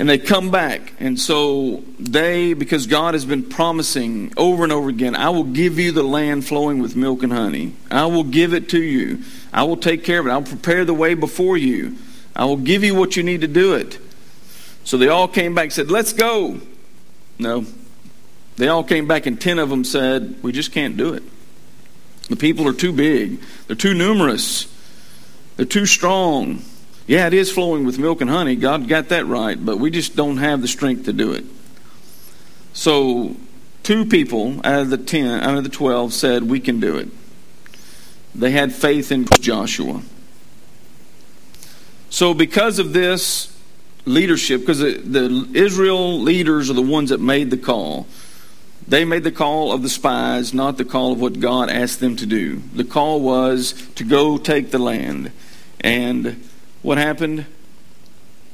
and 0.00 0.08
they 0.08 0.16
come 0.16 0.50
back. 0.50 0.94
And 0.98 1.20
so 1.20 1.84
they, 1.98 2.54
because 2.54 2.86
God 2.86 3.12
has 3.12 3.26
been 3.26 3.42
promising 3.42 4.32
over 4.34 4.64
and 4.64 4.72
over 4.72 4.88
again, 4.88 5.14
I 5.14 5.28
will 5.28 5.44
give 5.44 5.78
you 5.78 5.92
the 5.92 6.02
land 6.02 6.46
flowing 6.46 6.80
with 6.80 6.96
milk 6.96 7.22
and 7.22 7.30
honey. 7.30 7.74
I 7.90 8.06
will 8.06 8.24
give 8.24 8.54
it 8.54 8.70
to 8.70 8.82
you. 8.82 9.22
I 9.52 9.64
will 9.64 9.76
take 9.76 10.02
care 10.02 10.18
of 10.18 10.26
it. 10.26 10.30
I'll 10.30 10.40
prepare 10.40 10.86
the 10.86 10.94
way 10.94 11.12
before 11.12 11.58
you. 11.58 11.98
I 12.34 12.46
will 12.46 12.56
give 12.56 12.82
you 12.82 12.94
what 12.94 13.14
you 13.14 13.22
need 13.22 13.42
to 13.42 13.46
do 13.46 13.74
it. 13.74 13.98
So 14.84 14.96
they 14.96 15.08
all 15.08 15.28
came 15.28 15.54
back 15.54 15.64
and 15.64 15.72
said, 15.74 15.90
Let's 15.90 16.14
go. 16.14 16.58
No. 17.38 17.66
They 18.56 18.68
all 18.68 18.84
came 18.84 19.06
back, 19.06 19.26
and 19.26 19.38
10 19.38 19.58
of 19.58 19.68
them 19.68 19.84
said, 19.84 20.42
We 20.42 20.52
just 20.52 20.72
can't 20.72 20.96
do 20.96 21.12
it. 21.12 21.22
The 22.30 22.36
people 22.36 22.66
are 22.66 22.72
too 22.72 22.94
big, 22.94 23.38
they're 23.66 23.76
too 23.76 23.92
numerous, 23.92 24.66
they're 25.56 25.66
too 25.66 25.84
strong. 25.84 26.62
Yeah, 27.10 27.26
it 27.26 27.34
is 27.34 27.50
flowing 27.50 27.84
with 27.84 27.98
milk 27.98 28.20
and 28.20 28.30
honey. 28.30 28.54
God 28.54 28.86
got 28.86 29.08
that 29.08 29.26
right, 29.26 29.58
but 29.58 29.78
we 29.78 29.90
just 29.90 30.14
don't 30.14 30.36
have 30.36 30.62
the 30.62 30.68
strength 30.68 31.06
to 31.06 31.12
do 31.12 31.32
it. 31.32 31.44
So, 32.72 33.34
two 33.82 34.04
people 34.04 34.60
out 34.64 34.82
of 34.82 34.90
the 34.90 34.96
10, 34.96 35.40
out 35.40 35.58
of 35.58 35.64
the 35.64 35.70
12 35.70 36.12
said, 36.12 36.44
We 36.44 36.60
can 36.60 36.78
do 36.78 36.96
it. 36.98 37.08
They 38.32 38.52
had 38.52 38.72
faith 38.72 39.10
in 39.10 39.24
Joshua. 39.40 40.02
So, 42.10 42.32
because 42.32 42.78
of 42.78 42.92
this 42.92 43.58
leadership, 44.04 44.60
because 44.60 44.78
the, 44.78 44.92
the 44.98 45.50
Israel 45.52 46.20
leaders 46.20 46.70
are 46.70 46.74
the 46.74 46.80
ones 46.80 47.10
that 47.10 47.20
made 47.20 47.50
the 47.50 47.58
call, 47.58 48.06
they 48.86 49.04
made 49.04 49.24
the 49.24 49.32
call 49.32 49.72
of 49.72 49.82
the 49.82 49.88
spies, 49.88 50.54
not 50.54 50.78
the 50.78 50.84
call 50.84 51.10
of 51.10 51.20
what 51.20 51.40
God 51.40 51.70
asked 51.70 51.98
them 51.98 52.14
to 52.14 52.26
do. 52.26 52.62
The 52.72 52.84
call 52.84 53.20
was 53.20 53.72
to 53.96 54.04
go 54.04 54.38
take 54.38 54.70
the 54.70 54.78
land. 54.78 55.32
And 55.80 56.44
what 56.82 56.98
happened? 56.98 57.46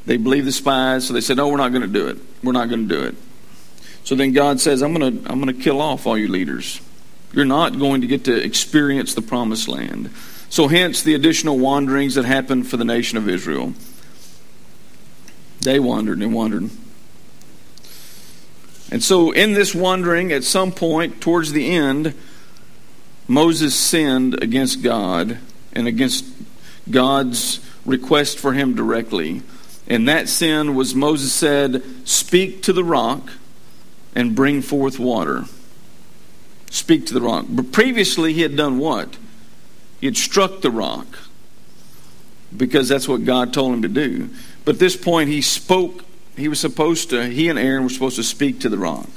They 0.07 0.17
believed 0.17 0.47
the 0.47 0.53
spies, 0.53 1.07
so 1.07 1.15
they 1.15 1.21
said, 1.21 1.37
No, 1.37 1.49
we're 1.49 1.57
not 1.57 1.71
going 1.71 1.83
to 1.83 1.89
do 1.89 2.09
it. 2.09 2.19
We're 2.43 2.53
not 2.53 2.69
going 2.69 2.89
to 2.89 2.95
do 2.95 3.03
it. 3.03 3.17
So 4.05 4.15
then 4.15 4.33
God 4.33 4.61
says, 4.61 4.83
I'm 4.83 4.95
going 4.95 5.23
to, 5.23 5.31
I'm 5.31 5.41
going 5.41 5.55
to 5.55 5.63
kill 5.63 5.81
off 5.81 6.07
all 6.07 6.17
you 6.17 6.29
leaders. 6.29 6.81
You're 7.33 7.45
not 7.45 7.79
going 7.79 8.03
to 8.03 8.07
get 8.07 8.25
to 8.25 8.35
experience 8.35 9.15
the 9.15 9.23
promised 9.23 9.69
land. 9.69 10.11
So, 10.49 10.69
hence 10.69 11.03
the 11.03 11.15
additional 11.15 11.59
wanderings 11.59 12.15
that 12.15 12.25
happened 12.25 12.69
for 12.69 12.77
the 12.77 12.85
nation 12.85 13.19
of 13.19 13.29
Israel. 13.29 13.75
They 15.61 15.81
wandered 15.81 16.21
and 16.21 16.33
wandered. 16.33 16.71
And 18.93 19.03
so, 19.03 19.33
in 19.33 19.55
this 19.55 19.75
wandering, 19.75 20.31
at 20.31 20.45
some 20.45 20.71
point 20.71 21.21
towards 21.21 21.53
the 21.53 21.69
end, 21.69 22.15
Moses 23.27 23.75
sinned 23.75 24.41
against 24.41 24.83
God 24.83 25.39
and 25.73 25.89
against 25.89 26.25
God's 26.89 27.59
request 27.87 28.39
for 28.39 28.53
him 28.53 28.75
directly. 28.75 29.43
And 29.89 30.09
that 30.09 30.29
sin 30.29 30.75
was 30.75 30.95
Moses 30.95 31.33
said, 31.33 31.83
Speak 32.05 32.63
to 32.65 32.73
the 32.73 32.85
rock 32.85 33.31
and 34.15 34.35
bring 34.35 34.61
forth 34.63 34.99
water. 34.99 35.45
Speak 36.71 37.07
to 37.07 37.15
the 37.15 37.21
rock. 37.21 37.47
But 37.49 37.73
previously, 37.73 38.33
he 38.33 38.43
had 38.43 38.57
done 38.57 38.79
what? 38.79 39.17
He 40.01 40.07
had 40.07 40.17
struck 40.17 40.61
the 40.61 40.71
rock 40.71 41.07
because 42.55 42.89
that's 42.89 43.09
what 43.09 43.25
God 43.25 43.53
told 43.53 43.75
him 43.75 43.83
to 43.83 43.89
do. 43.89 44.31
But 44.65 44.77
at 44.77 44.79
this 44.79 44.97
point, 44.97 45.31
he 45.31 45.41
spoke. 45.41 46.05
He 46.37 46.49
was 46.49 46.61
supposed 46.61 47.11
to, 47.11 47.27
he 47.27 47.49
and 47.49 47.59
Aaron 47.59 47.85
were 47.85 47.89
supposed 47.89 48.17
to 48.17 48.23
speak 48.23 48.61
to 48.61 48.69
the 48.69 48.77
rock. 48.77 49.09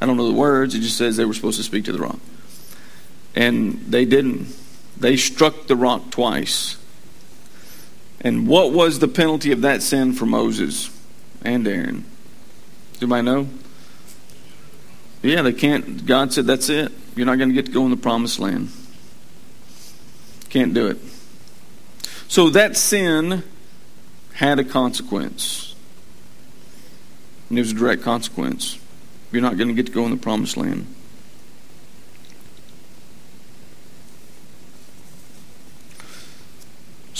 I 0.00 0.06
don't 0.06 0.16
know 0.16 0.28
the 0.28 0.34
words, 0.34 0.74
it 0.74 0.80
just 0.80 0.96
says 0.96 1.16
they 1.16 1.24
were 1.24 1.34
supposed 1.34 1.58
to 1.58 1.64
speak 1.64 1.84
to 1.86 1.92
the 1.92 1.98
rock. 1.98 2.20
And 3.34 3.80
they 3.86 4.04
didn't. 4.04 4.54
They 4.96 5.16
struck 5.16 5.66
the 5.66 5.76
rock 5.76 6.10
twice. 6.10 6.76
And 8.20 8.46
what 8.46 8.72
was 8.72 8.98
the 8.98 9.08
penalty 9.08 9.50
of 9.52 9.62
that 9.62 9.82
sin 9.82 10.12
for 10.12 10.26
Moses 10.26 10.90
and 11.42 11.66
Aaron? 11.66 12.04
Do 12.98 13.06
anybody 13.06 13.22
know? 13.22 13.48
Yeah, 15.22 15.42
they 15.42 15.52
can't. 15.52 16.04
God 16.06 16.32
said, 16.32 16.46
that's 16.46 16.68
it. 16.68 16.92
You're 17.16 17.26
not 17.26 17.38
going 17.38 17.48
to 17.50 17.54
get 17.54 17.66
to 17.66 17.72
go 17.72 17.84
in 17.84 17.90
the 17.90 17.96
promised 17.96 18.38
land. 18.38 18.70
Can't 20.48 20.74
do 20.74 20.86
it. 20.86 20.98
So 22.28 22.50
that 22.50 22.76
sin 22.76 23.42
had 24.34 24.58
a 24.58 24.64
consequence. 24.64 25.74
And 27.48 27.58
it 27.58 27.62
was 27.62 27.72
a 27.72 27.74
direct 27.74 28.02
consequence. 28.02 28.78
You're 29.32 29.42
not 29.42 29.56
going 29.56 29.68
to 29.68 29.74
get 29.74 29.86
to 29.86 29.92
go 29.92 30.04
in 30.04 30.10
the 30.10 30.16
promised 30.16 30.56
land. 30.56 30.86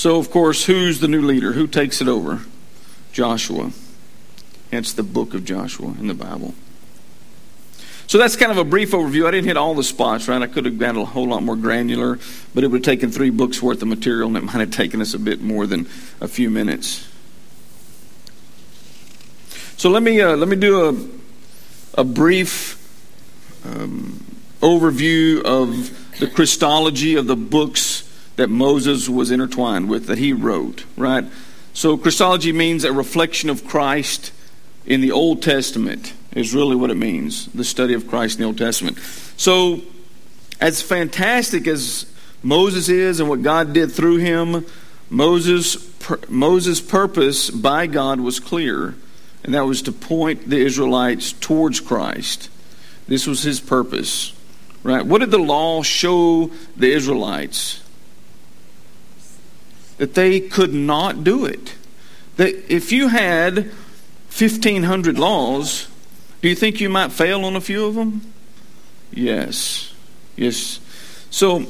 So, 0.00 0.16
of 0.16 0.30
course, 0.30 0.64
who's 0.64 1.00
the 1.00 1.08
new 1.08 1.20
leader? 1.20 1.52
Who 1.52 1.66
takes 1.66 2.00
it 2.00 2.08
over? 2.08 2.40
Joshua. 3.12 3.70
It's 4.72 4.94
the 4.94 5.02
book 5.02 5.34
of 5.34 5.44
Joshua 5.44 5.88
in 5.88 6.06
the 6.06 6.14
Bible. 6.14 6.54
So 8.06 8.16
that's 8.16 8.34
kind 8.34 8.50
of 8.50 8.56
a 8.56 8.64
brief 8.64 8.92
overview. 8.92 9.26
I 9.26 9.30
didn't 9.30 9.44
hit 9.44 9.58
all 9.58 9.74
the 9.74 9.84
spots, 9.84 10.26
right? 10.26 10.40
I 10.40 10.46
could 10.46 10.64
have 10.64 10.78
got 10.78 10.96
a 10.96 11.04
whole 11.04 11.28
lot 11.28 11.42
more 11.42 11.54
granular, 11.54 12.18
but 12.54 12.64
it 12.64 12.68
would 12.68 12.78
have 12.78 12.82
taken 12.82 13.10
three 13.10 13.28
books 13.28 13.60
worth 13.60 13.82
of 13.82 13.88
material, 13.88 14.28
and 14.28 14.38
it 14.38 14.44
might 14.44 14.60
have 14.60 14.70
taken 14.70 15.02
us 15.02 15.12
a 15.12 15.18
bit 15.18 15.42
more 15.42 15.66
than 15.66 15.86
a 16.18 16.28
few 16.28 16.48
minutes. 16.48 17.06
So 19.76 19.90
let 19.90 20.02
me 20.02 20.18
uh, 20.18 20.34
let 20.34 20.48
me 20.48 20.56
do 20.56 20.88
a 20.88 22.00
a 22.00 22.04
brief 22.04 22.78
um, 23.66 24.24
overview 24.62 25.42
of 25.42 26.18
the 26.20 26.26
Christology 26.26 27.16
of 27.16 27.26
the 27.26 27.36
books 27.36 28.09
that 28.36 28.48
Moses 28.48 29.08
was 29.08 29.30
intertwined 29.30 29.88
with, 29.88 30.06
that 30.06 30.18
he 30.18 30.32
wrote, 30.32 30.84
right? 30.96 31.24
So, 31.72 31.96
Christology 31.96 32.52
means 32.52 32.84
a 32.84 32.92
reflection 32.92 33.50
of 33.50 33.66
Christ 33.66 34.32
in 34.86 35.00
the 35.00 35.12
Old 35.12 35.42
Testament, 35.42 36.14
is 36.32 36.54
really 36.54 36.76
what 36.76 36.90
it 36.90 36.96
means 36.96 37.46
the 37.46 37.64
study 37.64 37.94
of 37.94 38.08
Christ 38.08 38.36
in 38.36 38.42
the 38.42 38.46
Old 38.46 38.58
Testament. 38.58 38.98
So, 39.36 39.82
as 40.60 40.82
fantastic 40.82 41.66
as 41.66 42.06
Moses 42.42 42.88
is 42.88 43.20
and 43.20 43.28
what 43.28 43.42
God 43.42 43.72
did 43.72 43.92
through 43.92 44.18
him, 44.18 44.66
Moses' 45.08 45.88
Moses' 46.28 46.80
purpose 46.80 47.50
by 47.50 47.86
God 47.86 48.20
was 48.20 48.40
clear, 48.40 48.94
and 49.44 49.54
that 49.54 49.66
was 49.66 49.82
to 49.82 49.92
point 49.92 50.48
the 50.48 50.58
Israelites 50.58 51.32
towards 51.32 51.80
Christ. 51.80 52.48
This 53.06 53.26
was 53.26 53.42
his 53.42 53.60
purpose. 53.60 54.32
Right? 54.82 55.04
What 55.04 55.18
did 55.18 55.30
the 55.30 55.38
law 55.38 55.82
show 55.82 56.50
the 56.76 56.90
Israelites? 56.90 57.82
That 60.00 60.14
they 60.14 60.40
could 60.40 60.72
not 60.72 61.24
do 61.24 61.44
it. 61.44 61.74
That 62.38 62.72
if 62.72 62.90
you 62.90 63.08
had 63.08 63.56
1,500 63.56 65.18
laws, 65.18 65.88
do 66.40 66.48
you 66.48 66.54
think 66.54 66.80
you 66.80 66.88
might 66.88 67.12
fail 67.12 67.44
on 67.44 67.54
a 67.54 67.60
few 67.60 67.84
of 67.84 67.96
them? 67.96 68.32
Yes. 69.12 69.92
Yes. 70.36 70.80
So 71.28 71.66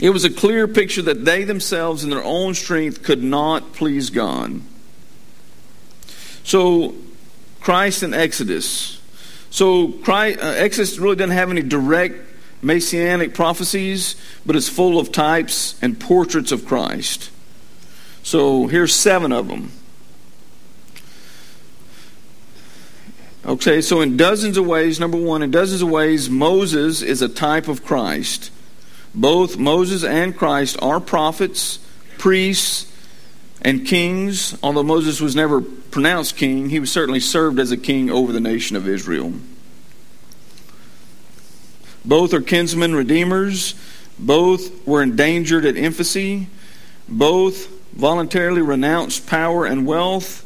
it 0.00 0.10
was 0.10 0.24
a 0.24 0.30
clear 0.30 0.66
picture 0.66 1.02
that 1.02 1.24
they 1.24 1.44
themselves, 1.44 2.02
in 2.02 2.10
their 2.10 2.24
own 2.24 2.54
strength, 2.54 3.04
could 3.04 3.22
not 3.22 3.72
please 3.72 4.10
God. 4.10 4.60
So 6.42 6.96
Christ 7.60 8.02
and 8.02 8.16
Exodus. 8.16 9.00
So 9.50 9.92
Christ, 9.92 10.40
uh, 10.40 10.54
Exodus 10.56 10.98
really 10.98 11.14
doesn't 11.14 11.36
have 11.36 11.52
any 11.52 11.62
direct 11.62 12.27
messianic 12.62 13.34
prophecies, 13.34 14.16
but 14.44 14.56
it's 14.56 14.68
full 14.68 14.98
of 14.98 15.12
types 15.12 15.78
and 15.82 15.98
portraits 15.98 16.52
of 16.52 16.66
Christ. 16.66 17.30
So 18.22 18.66
here's 18.66 18.94
seven 18.94 19.32
of 19.32 19.48
them. 19.48 19.72
Okay, 23.46 23.80
so 23.80 24.02
in 24.02 24.16
dozens 24.16 24.58
of 24.58 24.66
ways, 24.66 25.00
number 25.00 25.16
one, 25.16 25.42
in 25.42 25.50
dozens 25.50 25.80
of 25.80 25.88
ways, 25.88 26.28
Moses 26.28 27.00
is 27.00 27.22
a 27.22 27.28
type 27.28 27.68
of 27.68 27.84
Christ. 27.84 28.50
Both 29.14 29.56
Moses 29.56 30.04
and 30.04 30.36
Christ 30.36 30.76
are 30.82 31.00
prophets, 31.00 31.78
priests, 32.18 32.92
and 33.62 33.86
kings. 33.86 34.58
Although 34.62 34.82
Moses 34.82 35.20
was 35.20 35.34
never 35.34 35.62
pronounced 35.62 36.36
king, 36.36 36.68
he 36.68 36.78
was 36.78 36.92
certainly 36.92 37.20
served 37.20 37.58
as 37.58 37.70
a 37.70 37.76
king 37.76 38.10
over 38.10 38.32
the 38.32 38.40
nation 38.40 38.76
of 38.76 38.86
Israel. 38.86 39.32
Both 42.08 42.32
are 42.32 42.40
kinsmen 42.40 42.94
redeemers. 42.94 43.74
Both 44.18 44.86
were 44.86 45.02
endangered 45.02 45.66
at 45.66 45.76
infancy. 45.76 46.48
Both 47.06 47.68
voluntarily 47.92 48.62
renounced 48.62 49.26
power 49.26 49.66
and 49.66 49.86
wealth. 49.86 50.42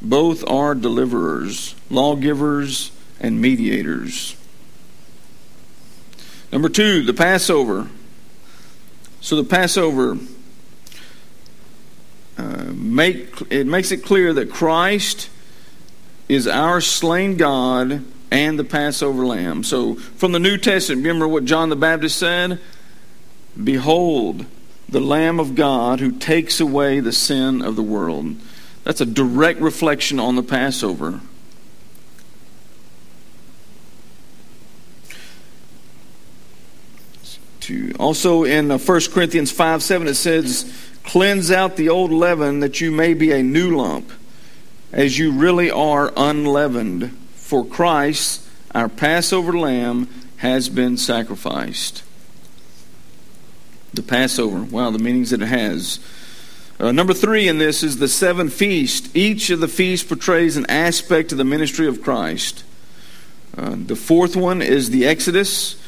Both 0.00 0.42
are 0.48 0.74
deliverers, 0.74 1.74
lawgivers, 1.90 2.92
and 3.20 3.42
mediators. 3.42 4.36
Number 6.50 6.70
two, 6.70 7.02
the 7.02 7.12
Passover. 7.12 7.88
So 9.20 9.36
the 9.36 9.44
Passover 9.44 10.16
uh, 12.38 12.64
make 12.72 13.42
it 13.50 13.66
makes 13.66 13.92
it 13.92 13.98
clear 13.98 14.32
that 14.32 14.50
Christ 14.50 15.28
is 16.26 16.48
our 16.48 16.80
slain 16.80 17.36
God 17.36 18.02
and 18.30 18.58
the 18.58 18.64
Passover 18.64 19.24
lamb. 19.24 19.64
So 19.64 19.94
from 19.94 20.32
the 20.32 20.38
New 20.38 20.58
Testament, 20.58 21.04
remember 21.04 21.28
what 21.28 21.44
John 21.44 21.68
the 21.68 21.76
Baptist 21.76 22.18
said? 22.18 22.60
Behold, 23.62 24.46
the 24.88 25.00
Lamb 25.00 25.40
of 25.40 25.54
God 25.54 26.00
who 26.00 26.12
takes 26.12 26.60
away 26.60 27.00
the 27.00 27.12
sin 27.12 27.62
of 27.62 27.76
the 27.76 27.82
world. 27.82 28.36
That's 28.84 29.00
a 29.00 29.06
direct 29.06 29.60
reflection 29.60 30.20
on 30.20 30.36
the 30.36 30.42
Passover. 30.42 31.20
Also 37.98 38.44
in 38.44 38.68
1 38.68 38.80
uh, 38.80 39.00
Corinthians 39.10 39.50
5 39.50 39.82
7, 39.82 40.06
it 40.06 40.14
says, 40.14 40.72
Cleanse 41.02 41.50
out 41.50 41.76
the 41.76 41.88
old 41.88 42.12
leaven 42.12 42.60
that 42.60 42.80
you 42.80 42.92
may 42.92 43.14
be 43.14 43.32
a 43.32 43.42
new 43.42 43.76
lump, 43.76 44.10
as 44.92 45.18
you 45.18 45.32
really 45.32 45.70
are 45.70 46.12
unleavened. 46.16 47.25
For 47.46 47.64
Christ, 47.64 48.42
our 48.74 48.88
Passover 48.88 49.56
lamb, 49.56 50.08
has 50.38 50.68
been 50.68 50.96
sacrificed. 50.96 52.02
The 53.94 54.02
Passover. 54.02 54.64
Wow, 54.64 54.90
the 54.90 54.98
meanings 54.98 55.30
that 55.30 55.40
it 55.40 55.46
has. 55.46 56.00
Uh, 56.80 56.90
number 56.90 57.14
three 57.14 57.46
in 57.46 57.58
this 57.58 57.84
is 57.84 57.98
the 57.98 58.08
seven 58.08 58.50
feasts. 58.50 59.08
Each 59.14 59.48
of 59.50 59.60
the 59.60 59.68
feasts 59.68 60.04
portrays 60.04 60.56
an 60.56 60.66
aspect 60.68 61.30
of 61.30 61.38
the 61.38 61.44
ministry 61.44 61.86
of 61.86 62.02
Christ. 62.02 62.64
Uh, 63.56 63.76
the 63.76 63.94
fourth 63.94 64.34
one 64.34 64.60
is 64.60 64.90
the 64.90 65.06
Exodus. 65.06 65.80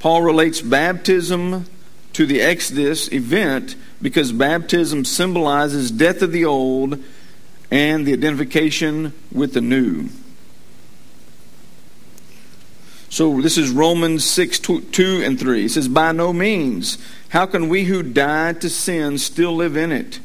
Paul 0.00 0.22
relates 0.22 0.60
baptism 0.62 1.66
to 2.14 2.26
the 2.26 2.40
Exodus 2.40 3.12
event 3.12 3.76
because 4.02 4.32
baptism 4.32 5.04
symbolizes 5.04 5.92
death 5.92 6.22
of 6.22 6.32
the 6.32 6.44
old 6.44 6.98
and 7.70 8.04
the 8.04 8.14
identification 8.14 9.12
with 9.30 9.54
the 9.54 9.60
new. 9.60 10.08
So 13.14 13.40
this 13.40 13.56
is 13.56 13.70
Romans 13.70 14.24
6 14.24 14.58
2 14.58 15.22
and 15.24 15.38
3. 15.38 15.66
It 15.66 15.68
says, 15.68 15.86
By 15.86 16.10
no 16.10 16.32
means. 16.32 16.98
How 17.28 17.46
can 17.46 17.68
we 17.68 17.84
who 17.84 18.02
died 18.02 18.60
to 18.62 18.68
sin 18.68 19.18
still 19.18 19.54
live 19.54 19.76
in 19.76 19.92
it? 19.92 20.18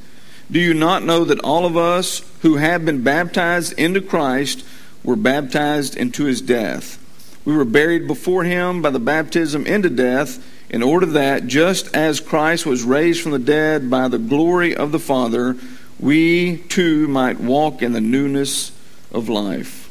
Do 0.50 0.60
you 0.60 0.74
not 0.74 1.04
know 1.04 1.24
that 1.24 1.40
all 1.42 1.68
of 1.68 1.78
us 1.78 2.24
who 2.42 2.56
have 2.56 2.86
been 2.86 3.04
baptized 3.04 3.74
into 3.74 4.02
Christ 4.02 4.66
were 5.04 5.16
baptized 5.16 5.96
into 5.98 6.24
his 6.24 6.42
death? 6.42 6.98
We 7.46 7.56
were 7.56 7.64
buried 7.64 8.08
before 8.08 8.44
him 8.44 8.82
by 8.82 8.90
the 8.90 8.98
baptism 8.98 9.68
into 9.68 9.92
death, 9.92 10.44
in 10.72 10.82
order 10.82 11.06
that, 11.06 11.46
just 11.46 11.96
as 11.96 12.20
Christ 12.20 12.66
was 12.66 12.82
raised 12.82 13.22
from 13.22 13.34
the 13.34 13.38
dead 13.38 13.92
by 13.92 14.08
the 14.08 14.18
glory 14.18 14.76
of 14.76 14.92
the 14.92 14.98
Father, 14.98 15.56
we 16.00 16.58
too 16.58 17.08
might 17.08 17.40
walk 17.40 17.84
in 17.84 17.94
the 17.94 18.02
newness 18.02 18.72
of 19.12 19.30
life. 19.30 19.89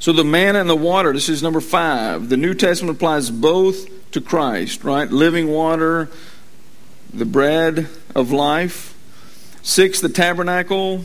So 0.00 0.12
the 0.12 0.24
manna 0.24 0.60
and 0.60 0.70
the 0.70 0.76
water, 0.76 1.12
this 1.12 1.28
is 1.28 1.42
number 1.42 1.60
five. 1.60 2.28
The 2.28 2.36
New 2.36 2.54
Testament 2.54 2.96
applies 2.96 3.30
both 3.30 4.10
to 4.12 4.20
Christ, 4.20 4.84
right? 4.84 5.10
Living 5.10 5.48
water, 5.48 6.08
the 7.12 7.24
bread 7.24 7.88
of 8.14 8.30
life. 8.30 8.94
Six, 9.62 10.00
the 10.00 10.08
tabernacle, 10.08 11.04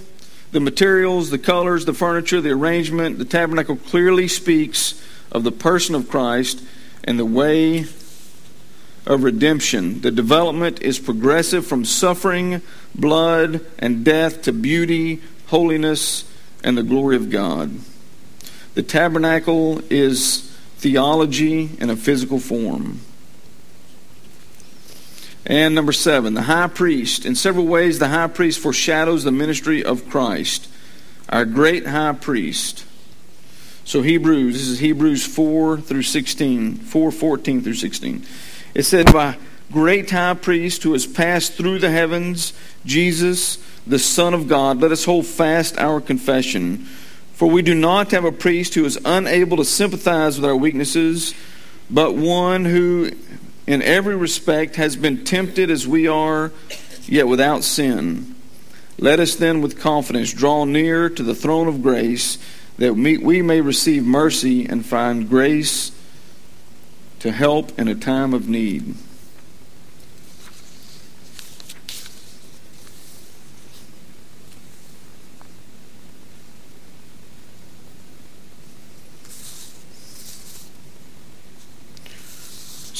the 0.52 0.60
materials, 0.60 1.32
the 1.32 1.40
colors, 1.40 1.86
the 1.86 1.94
furniture, 1.94 2.40
the 2.40 2.52
arrangement. 2.52 3.18
The 3.18 3.26
tabernacle 3.26 3.76
clearly 3.76 4.28
speaks 4.28 5.04
of 5.32 5.44
the 5.44 5.52
person 5.52 5.96
of 5.96 6.08
Christ 6.08 6.64
and 7.04 7.18
the 7.18 7.26
way 7.26 7.86
of 9.06 9.24
redemption. 9.24 10.02
The 10.02 10.12
development 10.12 10.82
is 10.82 11.00
progressive 11.00 11.66
from 11.66 11.84
suffering, 11.84 12.62
blood, 12.94 13.66
and 13.80 14.06
death 14.06 14.44
to 14.44 14.54
beauty, 14.54 15.22
holiness, 15.48 16.24
and 16.64 16.78
the 16.78 16.84
glory 16.84 17.16
of 17.16 17.30
God. 17.30 17.72
The 18.74 18.84
tabernacle 18.84 19.82
is 19.90 20.50
theology 20.78 21.70
in 21.80 21.90
a 21.90 21.96
physical 21.96 22.40
form. 22.40 23.00
And 25.46 25.76
number 25.76 25.92
seven, 25.92 26.34
the 26.34 26.44
high 26.44 26.68
priest. 26.68 27.26
In 27.26 27.36
several 27.36 27.66
ways, 27.66 28.00
the 28.00 28.08
high 28.08 28.28
priest 28.28 28.60
foreshadows 28.60 29.24
the 29.24 29.32
ministry 29.32 29.84
of 29.84 30.10
Christ, 30.10 30.70
our 31.30 31.46
great 31.46 31.88
high 31.88 32.14
priest. 32.14 32.86
So 33.86 34.02
Hebrews, 34.02 34.54
this 34.54 34.68
is 34.68 34.80
Hebrews 34.80 35.26
4 35.26 35.82
through 35.82 36.04
16, 36.04 36.76
4, 36.76 37.12
14 37.12 37.62
through 37.62 37.74
16. 37.74 38.26
It 38.74 38.84
said, 38.84 39.12
By 39.12 39.38
great 39.72 40.12
high 40.12 40.36
priest 40.36 40.84
who 40.84 40.94
has 40.94 41.06
passed 41.06 41.54
through 41.54 41.80
the 41.80 41.92
heavens, 41.92 42.54
Jesus, 42.86 43.58
the 43.86 44.00
Son 44.00 44.34
of 44.34 44.48
God, 44.48 44.80
let 44.80 44.94
us 44.94 45.04
hold 45.04 45.26
fast 45.26 45.78
our 45.78 46.00
confession. 46.00 46.88
For 47.34 47.50
we 47.50 47.62
do 47.62 47.74
not 47.74 48.12
have 48.12 48.26
a 48.26 48.32
priest 48.32 48.76
who 48.76 48.86
is 48.86 49.00
unable 49.04 49.58
to 49.58 49.66
sympathize 49.66 50.40
with 50.40 50.46
our 50.46 50.56
weaknesses, 50.56 51.34
but 51.90 52.16
one 52.16 52.66
who, 52.66 53.12
in 53.68 53.82
every 53.82 54.16
respect, 54.16 54.76
has 54.76 54.96
been 54.96 55.24
tempted 55.24 55.70
as 55.70 55.88
we 55.88 56.08
are, 56.08 56.52
yet 57.06 57.28
without 57.28 57.64
sin. 57.64 58.36
Let 59.00 59.20
us 59.20 59.36
then, 59.36 59.62
with 59.62 59.80
confidence, 59.80 60.32
draw 60.32 60.66
near 60.66 61.10
to 61.10 61.24
the 61.24 61.36
throne 61.36 61.68
of 61.68 61.82
grace, 61.82 62.38
that 62.78 62.94
we 62.94 63.42
may 63.42 63.62
receive 63.62 64.06
mercy 64.06 64.66
and 64.66 64.86
find 64.86 65.28
grace 65.28 65.92
to 67.20 67.32
help 67.32 67.78
in 67.80 67.88
a 67.88 67.96
time 67.96 68.34
of 68.34 68.48
need. 68.48 68.96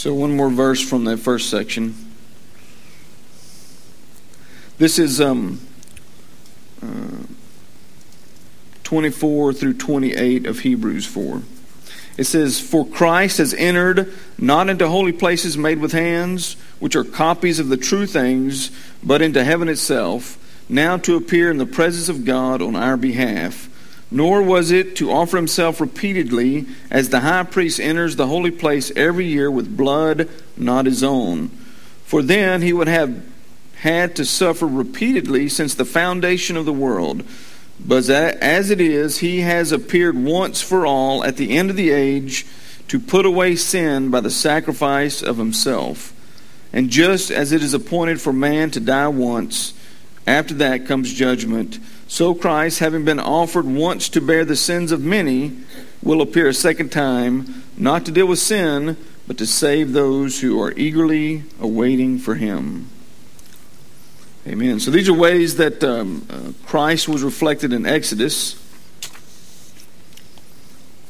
So, 0.04 0.14
one 0.14 0.36
more 0.36 0.50
verse 0.50 0.82
from 0.82 1.06
that 1.06 1.20
first 1.20 1.50
section. 1.50 1.96
This 4.78 5.00
is 5.00 5.22
um, 5.22 5.62
uh, 6.82 7.24
24 8.84 9.54
through 9.54 9.76
28 9.76 10.46
of 10.46 10.60
Hebrews 10.60 11.06
4. 11.06 11.42
It 12.18 12.26
says, 12.26 12.60
For 12.60 12.86
Christ 12.86 13.38
has 13.38 13.54
entered 13.54 14.14
not 14.38 14.68
into 14.68 14.90
holy 14.90 15.14
places 15.14 15.58
made 15.58 15.80
with 15.80 15.94
hands, 15.94 16.58
which 16.82 16.98
are 16.98 17.06
copies 17.06 17.60
of 17.60 17.70
the 17.70 17.78
true 17.78 18.06
things, 18.06 18.72
but 19.02 19.22
into 19.22 19.42
heaven 19.46 19.70
itself, 19.70 20.38
now 20.68 20.98
to 20.98 21.16
appear 21.16 21.50
in 21.50 21.60
the 21.60 21.66
presence 21.66 22.10
of 22.10 22.26
God 22.26 22.62
on 22.62 22.76
our 22.76 22.98
behalf 22.98 23.70
nor 24.14 24.44
was 24.44 24.70
it 24.72 24.96
to 24.96 25.12
offer 25.12 25.38
himself 25.38 25.82
repeatedly 25.82 26.68
as 26.92 27.10
the 27.10 27.22
high 27.22 27.44
priest 27.44 27.80
enters 27.80 28.16
the 28.16 28.28
holy 28.28 28.52
place 28.52 28.92
every 28.96 29.26
year 29.26 29.50
with 29.50 29.76
blood 29.76 30.30
not 30.56 30.86
his 30.86 31.04
own. 31.04 31.50
For 32.06 32.22
then 32.22 32.62
he 32.62 32.74
would 32.74 32.88
have 32.88 33.26
had 33.78 34.16
to 34.16 34.24
suffer 34.24 34.68
repeatedly 34.68 35.50
since 35.50 35.74
the 35.74 35.84
foundation 35.84 36.56
of 36.56 36.66
the 36.66 36.72
world. 36.72 37.24
But 37.80 38.08
as 38.10 38.70
it 38.70 38.80
is, 38.80 39.18
he 39.18 39.42
has 39.42 39.72
appeared 39.72 40.16
once 40.16 40.62
for 40.62 40.86
all 40.86 41.24
at 41.24 41.38
the 41.38 41.58
end 41.58 41.70
of 41.72 41.76
the 41.76 41.90
age 41.90 42.46
to 42.90 43.00
put 43.00 43.26
away 43.26 43.56
sin 43.56 44.12
by 44.12 44.22
the 44.22 44.30
sacrifice 44.30 45.24
of 45.24 45.38
himself. 45.38 46.14
And 46.72 46.90
just 46.90 47.32
as 47.32 47.52
it 47.52 47.64
is 47.64 47.74
appointed 47.74 48.22
for 48.22 48.32
man 48.32 48.70
to 48.72 48.80
die 48.80 49.08
once, 49.08 49.74
after 50.28 50.54
that 50.56 50.86
comes 50.86 51.12
judgment. 51.12 51.80
So 52.08 52.36
Christ, 52.36 52.80
having 52.80 53.06
been 53.06 53.20
offered 53.20 53.66
once 53.66 54.10
to 54.10 54.22
bear 54.22 54.46
the 54.46 54.56
sins 54.56 54.92
of 54.92 55.02
many, 55.02 55.58
will 56.02 56.22
appear 56.22 56.48
a 56.48 56.54
second 56.54 56.92
time, 56.92 57.64
not 57.78 58.06
to 58.06 58.12
deal 58.12 58.28
with 58.28 58.40
sin, 58.40 58.98
but 59.28 59.38
to 59.38 59.48
save 59.48 59.94
those 59.94 60.42
who 60.42 60.62
are 60.62 60.74
eagerly 60.74 61.44
awaiting 61.60 62.20
for 62.20 62.36
him. 62.36 62.90
Amen. 64.46 64.80
So 64.80 64.92
these 64.92 65.08
are 65.08 65.14
ways 65.14 65.56
that 65.56 65.84
um, 65.84 66.28
uh, 66.30 66.52
Christ 66.68 67.08
was 67.08 67.24
reflected 67.24 67.72
in 67.72 67.86
Exodus. 67.86 68.60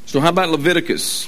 So, 0.05 0.19
how 0.19 0.29
about 0.29 0.49
Leviticus? 0.49 1.27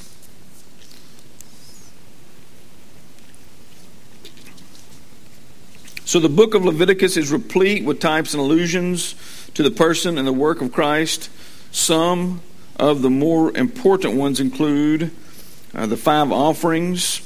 So, 6.06 6.20
the 6.20 6.30
book 6.30 6.54
of 6.54 6.64
Leviticus 6.64 7.18
is 7.18 7.32
replete 7.32 7.84
with 7.84 8.00
types 8.00 8.36
and 8.36 8.42
allusions 8.42 9.16
to 9.56 9.64
the 9.64 9.72
person 9.72 10.18
and 10.18 10.28
the 10.28 10.34
work 10.34 10.62
of 10.62 10.72
Christ. 10.72 11.30
Some 11.72 12.42
of 12.78 13.02
the 13.02 13.10
more 13.10 13.56
important 13.58 14.16
ones 14.16 14.40
include 14.40 15.12
uh, 15.74 15.86
the 15.88 15.98
five 15.98 16.32
offerings. 16.32 17.22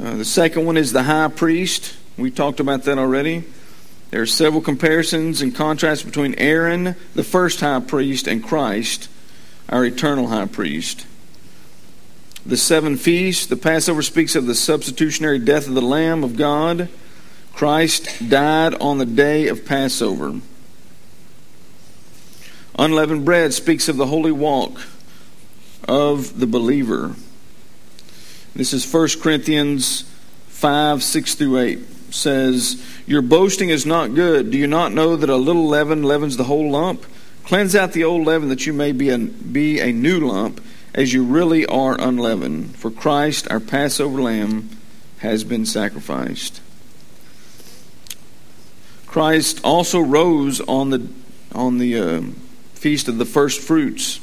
Uh, 0.00 0.16
the 0.16 0.24
second 0.24 0.64
one 0.64 0.76
is 0.76 0.92
the 0.92 1.02
high 1.02 1.28
priest. 1.28 1.96
We 2.16 2.30
talked 2.30 2.60
about 2.60 2.84
that 2.84 2.98
already. 2.98 3.44
There 4.10 4.22
are 4.22 4.26
several 4.26 4.60
comparisons 4.60 5.40
and 5.40 5.54
contrasts 5.54 6.02
between 6.02 6.34
Aaron, 6.34 6.96
the 7.14 7.24
first 7.24 7.60
high 7.60 7.80
priest, 7.80 8.26
and 8.26 8.44
Christ, 8.44 9.08
our 9.68 9.84
eternal 9.84 10.28
high 10.28 10.46
priest. 10.46 11.06
The 12.44 12.56
seven 12.56 12.96
feasts, 12.96 13.46
the 13.46 13.56
Passover 13.56 14.02
speaks 14.02 14.34
of 14.34 14.46
the 14.46 14.54
substitutionary 14.54 15.38
death 15.38 15.68
of 15.68 15.74
the 15.74 15.80
Lamb 15.80 16.24
of 16.24 16.36
God. 16.36 16.88
Christ 17.52 18.28
died 18.28 18.74
on 18.74 18.98
the 18.98 19.06
day 19.06 19.48
of 19.48 19.64
Passover. 19.64 20.40
Unleavened 22.78 23.24
bread 23.24 23.52
speaks 23.52 23.88
of 23.88 23.96
the 23.96 24.06
holy 24.06 24.32
walk 24.32 24.80
of 25.86 26.40
the 26.40 26.46
believer. 26.46 27.14
This 28.54 28.72
is 28.72 28.90
1 28.90 29.08
Corinthians 29.20 30.02
5 30.48 31.02
6 31.02 31.34
through 31.34 31.58
8 31.58 31.78
says, 32.14 32.82
Your 33.06 33.22
boasting 33.22 33.70
is 33.70 33.86
not 33.86 34.14
good. 34.14 34.50
Do 34.50 34.58
you 34.58 34.66
not 34.66 34.92
know 34.92 35.16
that 35.16 35.30
a 35.30 35.36
little 35.36 35.66
leaven 35.66 36.02
leavens 36.02 36.36
the 36.36 36.44
whole 36.44 36.70
lump? 36.70 37.04
Cleanse 37.44 37.74
out 37.74 37.92
the 37.92 38.04
old 38.04 38.26
leaven 38.26 38.48
that 38.48 38.66
you 38.66 38.72
may 38.72 38.92
be 38.92 39.10
a, 39.10 39.18
be 39.18 39.80
a 39.80 39.92
new 39.92 40.20
lump, 40.20 40.62
as 40.94 41.12
you 41.12 41.24
really 41.24 41.66
are 41.66 42.00
unleavened. 42.00 42.76
For 42.76 42.90
Christ, 42.90 43.50
our 43.50 43.60
Passover 43.60 44.22
lamb, 44.22 44.70
has 45.18 45.44
been 45.44 45.66
sacrificed. 45.66 46.60
Christ 49.12 49.60
also 49.62 50.00
rose 50.00 50.62
on 50.62 50.88
the 50.88 51.06
on 51.54 51.76
the 51.76 51.98
uh, 51.98 52.22
feast 52.72 53.08
of 53.08 53.18
the 53.18 53.26
first 53.26 53.60
fruits. 53.60 54.20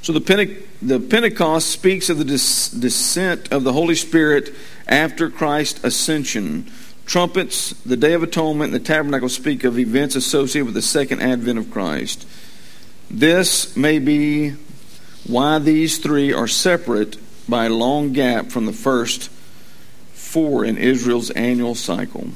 So 0.00 0.14
the, 0.14 0.20
Pente- 0.20 0.62
the 0.80 1.00
Pentecost 1.00 1.68
speaks 1.68 2.08
of 2.08 2.16
the 2.16 2.24
descent 2.24 3.52
of 3.52 3.64
the 3.64 3.74
Holy 3.74 3.94
Spirit 3.94 4.54
after 4.88 5.28
Christ's 5.28 5.84
ascension. 5.84 6.70
Trumpets, 7.04 7.74
the 7.82 7.96
Day 7.96 8.14
of 8.14 8.22
Atonement, 8.22 8.72
and 8.72 8.82
the 8.82 8.86
tabernacle 8.86 9.28
speak 9.28 9.64
of 9.64 9.78
events 9.78 10.16
associated 10.16 10.64
with 10.64 10.74
the 10.74 10.80
second 10.80 11.20
advent 11.20 11.58
of 11.58 11.70
Christ. 11.70 12.26
This 13.10 13.76
may 13.76 13.98
be 13.98 14.54
why 15.26 15.58
these 15.58 15.98
three 15.98 16.32
are 16.32 16.48
separate 16.48 17.18
by 17.46 17.66
a 17.66 17.70
long 17.70 18.14
gap 18.14 18.46
from 18.46 18.64
the 18.64 18.72
first 18.72 19.30
four 20.36 20.66
in 20.66 20.76
Israel's 20.76 21.30
annual 21.30 21.74
cycle. 21.74 22.28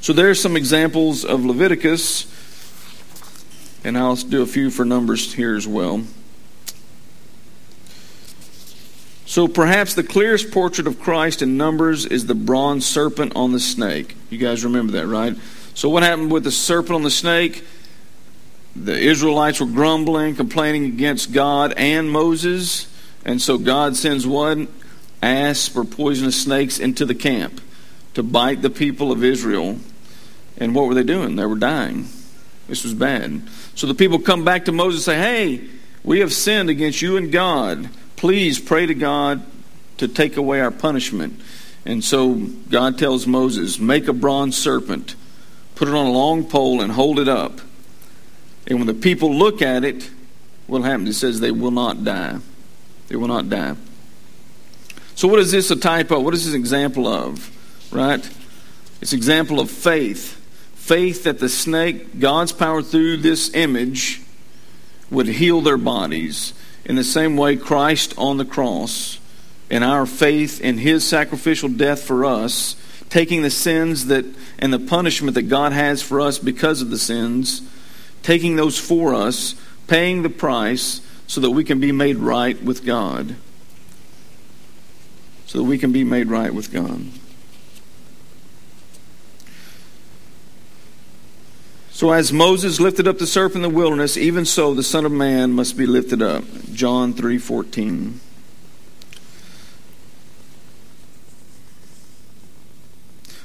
So 0.00 0.12
there's 0.12 0.40
some 0.40 0.56
examples 0.56 1.24
of 1.24 1.44
Leviticus, 1.44 2.32
and 3.82 3.98
I'll 3.98 4.14
do 4.14 4.40
a 4.40 4.46
few 4.46 4.70
for 4.70 4.84
Numbers 4.84 5.34
here 5.34 5.56
as 5.56 5.66
well. 5.66 6.04
So 9.26 9.48
perhaps 9.48 9.94
the 9.94 10.04
clearest 10.04 10.52
portrait 10.52 10.86
of 10.86 11.00
Christ 11.00 11.42
in 11.42 11.56
Numbers 11.56 12.06
is 12.06 12.26
the 12.26 12.36
bronze 12.36 12.86
serpent 12.86 13.32
on 13.34 13.50
the 13.50 13.58
snake. 13.58 14.14
You 14.30 14.38
guys 14.38 14.62
remember 14.62 14.92
that, 14.92 15.08
right? 15.08 15.34
So 15.74 15.88
what 15.88 16.04
happened 16.04 16.30
with 16.30 16.44
the 16.44 16.52
serpent 16.52 16.94
on 16.94 17.02
the 17.02 17.10
snake? 17.10 17.64
The 18.76 18.96
Israelites 18.96 19.58
were 19.58 19.66
grumbling, 19.66 20.36
complaining 20.36 20.84
against 20.84 21.32
God 21.32 21.74
and 21.76 22.08
Moses, 22.12 22.86
and 23.24 23.42
so 23.42 23.58
God 23.58 23.96
sends 23.96 24.24
what? 24.24 24.68
Asps 25.22 25.76
or 25.76 25.84
poisonous 25.84 26.42
snakes 26.42 26.78
into 26.78 27.04
the 27.04 27.14
camp 27.14 27.60
to 28.14 28.22
bite 28.22 28.62
the 28.62 28.70
people 28.70 29.12
of 29.12 29.22
Israel. 29.22 29.78
And 30.56 30.74
what 30.74 30.86
were 30.86 30.94
they 30.94 31.02
doing? 31.02 31.36
They 31.36 31.46
were 31.46 31.56
dying. 31.56 32.08
This 32.68 32.84
was 32.84 32.94
bad. 32.94 33.42
So 33.74 33.86
the 33.86 33.94
people 33.94 34.18
come 34.18 34.44
back 34.44 34.66
to 34.66 34.72
Moses 34.72 35.06
and 35.08 35.16
say, 35.16 35.18
Hey, 35.18 35.68
we 36.04 36.20
have 36.20 36.32
sinned 36.32 36.70
against 36.70 37.02
you 37.02 37.16
and 37.16 37.32
God. 37.32 37.90
Please 38.16 38.58
pray 38.58 38.86
to 38.86 38.94
God 38.94 39.42
to 39.98 40.08
take 40.08 40.36
away 40.36 40.60
our 40.60 40.70
punishment. 40.70 41.40
And 41.84 42.04
so 42.04 42.34
God 42.34 42.98
tells 42.98 43.26
Moses, 43.26 43.78
Make 43.78 44.08
a 44.08 44.12
bronze 44.12 44.56
serpent, 44.56 45.16
put 45.74 45.88
it 45.88 45.94
on 45.94 46.06
a 46.06 46.12
long 46.12 46.44
pole, 46.44 46.80
and 46.80 46.92
hold 46.92 47.18
it 47.18 47.28
up. 47.28 47.60
And 48.66 48.78
when 48.78 48.86
the 48.86 48.94
people 48.94 49.34
look 49.34 49.62
at 49.62 49.84
it, 49.84 50.10
what 50.66 50.82
happens? 50.82 51.08
It 51.08 51.14
says 51.14 51.40
they 51.40 51.50
will 51.50 51.72
not 51.72 52.04
die. 52.04 52.38
They 53.08 53.16
will 53.16 53.28
not 53.28 53.48
die. 53.48 53.74
So, 55.20 55.28
what 55.28 55.38
is 55.38 55.52
this 55.52 55.70
a 55.70 55.76
type 55.76 56.10
of? 56.12 56.24
What 56.24 56.32
is 56.32 56.46
this 56.46 56.54
an 56.54 56.60
example 56.60 57.06
of? 57.06 57.50
Right? 57.92 58.26
It's 59.02 59.12
example 59.12 59.60
of 59.60 59.70
faith. 59.70 60.36
Faith 60.76 61.24
that 61.24 61.40
the 61.40 61.48
snake, 61.50 62.18
God's 62.18 62.52
power 62.52 62.80
through 62.80 63.18
this 63.18 63.52
image, 63.52 64.22
would 65.10 65.26
heal 65.26 65.60
their 65.60 65.76
bodies 65.76 66.54
in 66.86 66.96
the 66.96 67.04
same 67.04 67.36
way, 67.36 67.56
Christ 67.56 68.14
on 68.16 68.38
the 68.38 68.46
cross 68.46 69.18
and 69.70 69.84
our 69.84 70.06
faith 70.06 70.58
in 70.58 70.78
his 70.78 71.06
sacrificial 71.06 71.68
death 71.68 72.02
for 72.02 72.24
us, 72.24 72.74
taking 73.10 73.42
the 73.42 73.50
sins 73.50 74.06
that 74.06 74.24
and 74.58 74.72
the 74.72 74.78
punishment 74.78 75.34
that 75.34 75.50
God 75.50 75.72
has 75.72 76.00
for 76.00 76.22
us 76.22 76.38
because 76.38 76.80
of 76.80 76.88
the 76.88 76.98
sins, 76.98 77.60
taking 78.22 78.56
those 78.56 78.78
for 78.78 79.14
us, 79.14 79.54
paying 79.86 80.22
the 80.22 80.30
price 80.30 81.02
so 81.26 81.42
that 81.42 81.50
we 81.50 81.62
can 81.62 81.78
be 81.78 81.92
made 81.92 82.16
right 82.16 82.62
with 82.62 82.86
God. 82.86 83.36
So 85.50 85.58
that 85.58 85.64
we 85.64 85.78
can 85.78 85.90
be 85.90 86.04
made 86.04 86.28
right 86.28 86.54
with 86.54 86.72
God. 86.72 87.06
So 91.90 92.12
as 92.12 92.32
Moses 92.32 92.78
lifted 92.78 93.08
up 93.08 93.18
the 93.18 93.26
serpent 93.26 93.64
in 93.64 93.72
the 93.72 93.76
wilderness, 93.76 94.16
even 94.16 94.44
so 94.44 94.74
the 94.74 94.84
Son 94.84 95.04
of 95.04 95.10
Man 95.10 95.50
must 95.50 95.76
be 95.76 95.86
lifted 95.86 96.22
up. 96.22 96.44
John 96.72 97.12
3:14. 97.14 98.20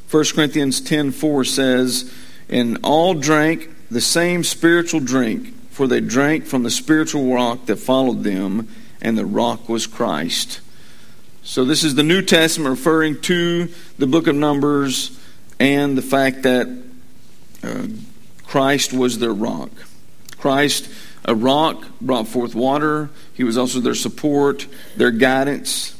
First 0.06 0.36
Corinthians 0.36 0.80
10:4 0.82 1.44
says, 1.44 2.06
"And 2.48 2.78
all 2.84 3.16
drank 3.16 3.72
the 3.90 4.00
same 4.00 4.44
spiritual 4.44 5.00
drink, 5.00 5.56
for 5.72 5.88
they 5.88 6.02
drank 6.02 6.46
from 6.46 6.62
the 6.62 6.70
spiritual 6.70 7.34
rock 7.34 7.66
that 7.66 7.78
followed 7.78 8.24
them, 8.24 8.68
and 9.02 9.18
the 9.18 9.26
rock 9.26 9.68
was 9.68 9.88
Christ." 9.88 10.60
So 11.46 11.64
this 11.64 11.84
is 11.84 11.94
the 11.94 12.02
New 12.02 12.24
Testament 12.24 12.72
referring 12.72 13.22
to 13.22 13.70
the 14.00 14.08
book 14.08 14.26
of 14.26 14.34
Numbers 14.34 15.18
and 15.60 15.96
the 15.96 16.02
fact 16.02 16.42
that 16.42 16.68
uh, 17.62 17.86
Christ 18.48 18.92
was 18.92 19.20
their 19.20 19.32
rock. 19.32 19.70
Christ, 20.40 20.90
a 21.24 21.36
rock, 21.36 21.86
brought 22.02 22.28
forth 22.28 22.56
water. 22.56 23.12
He 23.36 23.44
was 23.44 23.60
also 23.60 23.80
their 23.80 23.94
support, 23.94 24.66
their 24.98 25.12
guidance. 25.12 25.96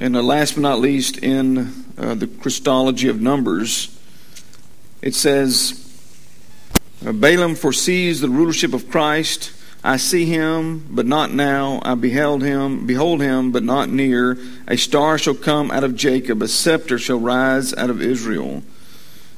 And 0.00 0.16
uh, 0.16 0.22
last 0.22 0.54
but 0.54 0.62
not 0.62 0.80
least, 0.80 1.18
in 1.18 1.84
uh, 1.98 2.14
the 2.14 2.26
Christology 2.26 3.08
of 3.08 3.20
Numbers, 3.20 3.94
it 5.02 5.14
says, 5.14 5.84
Balaam 7.02 7.56
foresees 7.56 8.22
the 8.22 8.30
rulership 8.30 8.72
of 8.72 8.90
Christ. 8.90 9.52
I 9.88 9.96
see 9.96 10.26
him, 10.26 10.86
but 10.90 11.06
not 11.06 11.32
now. 11.32 11.80
I 11.82 11.94
beheld 11.94 12.42
him, 12.42 12.86
behold 12.86 13.22
him, 13.22 13.52
but 13.52 13.62
not 13.62 13.88
near. 13.88 14.36
A 14.66 14.76
star 14.76 15.16
shall 15.16 15.34
come 15.34 15.70
out 15.70 15.82
of 15.82 15.96
Jacob, 15.96 16.42
a 16.42 16.48
scepter 16.48 16.98
shall 16.98 17.18
rise 17.18 17.72
out 17.72 17.88
of 17.88 18.02
Israel. 18.02 18.62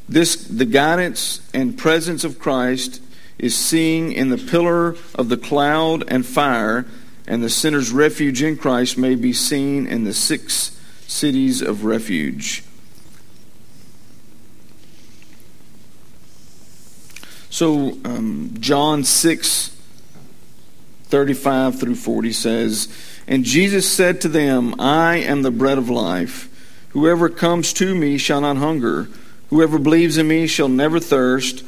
This, 0.08 0.34
the 0.34 0.64
guidance 0.64 1.40
and 1.54 1.78
presence 1.78 2.24
of 2.24 2.40
Christ 2.40 3.00
is 3.38 3.54
seen 3.54 4.10
in 4.10 4.30
the 4.30 4.38
pillar 4.38 4.96
of 5.14 5.28
the 5.28 5.36
cloud 5.36 6.02
and 6.08 6.26
fire, 6.26 6.84
and 7.28 7.44
the 7.44 7.48
sinner's 7.48 7.92
refuge 7.92 8.42
in 8.42 8.56
Christ 8.56 8.98
may 8.98 9.14
be 9.14 9.32
seen 9.32 9.86
in 9.86 10.02
the 10.02 10.12
six 10.12 10.76
cities 11.06 11.62
of 11.62 11.84
refuge. 11.84 12.64
So, 17.50 17.98
um, 18.04 18.56
John 18.58 19.04
6, 19.04 19.76
35 21.10 21.78
through 21.80 21.96
40 21.96 22.32
says, 22.32 22.88
And 23.26 23.44
Jesus 23.44 23.90
said 23.90 24.20
to 24.20 24.28
them, 24.28 24.80
I 24.80 25.16
am 25.16 25.42
the 25.42 25.50
bread 25.50 25.78
of 25.78 25.90
life. 25.90 26.48
Whoever 26.90 27.28
comes 27.28 27.72
to 27.74 27.94
me 27.94 28.18
shall 28.18 28.40
not 28.40 28.56
hunger. 28.56 29.08
Whoever 29.50 29.78
believes 29.78 30.16
in 30.16 30.28
me 30.28 30.46
shall 30.46 30.68
never 30.68 31.00
thirst. 31.00 31.64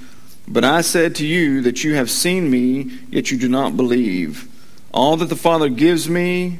But 0.46 0.64
I 0.64 0.80
said 0.80 1.14
to 1.16 1.26
you 1.26 1.60
that 1.62 1.84
you 1.84 1.94
have 1.94 2.10
seen 2.10 2.50
me, 2.50 2.90
yet 3.10 3.30
you 3.30 3.38
do 3.38 3.48
not 3.48 3.76
believe. 3.76 4.48
All 4.92 5.16
that 5.16 5.28
the 5.28 5.36
Father 5.36 5.68
gives 5.68 6.08
me 6.08 6.58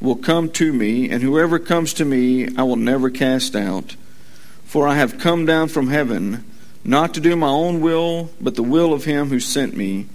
will 0.00 0.16
come 0.16 0.50
to 0.50 0.72
me, 0.72 1.10
and 1.10 1.22
whoever 1.22 1.58
comes 1.58 1.94
to 1.94 2.04
me 2.04 2.48
I 2.56 2.62
will 2.62 2.76
never 2.76 3.10
cast 3.10 3.56
out. 3.56 3.96
For 4.64 4.86
I 4.86 4.96
have 4.96 5.18
come 5.18 5.46
down 5.46 5.68
from 5.68 5.88
heaven, 5.88 6.44
not 6.84 7.14
to 7.14 7.20
do 7.20 7.36
my 7.36 7.48
own 7.48 7.80
will, 7.80 8.30
but 8.40 8.54
the 8.54 8.62
will 8.62 8.92
of 8.92 9.04
him 9.04 9.28
who 9.28 9.40
sent 9.40 9.76
me. 9.76 10.06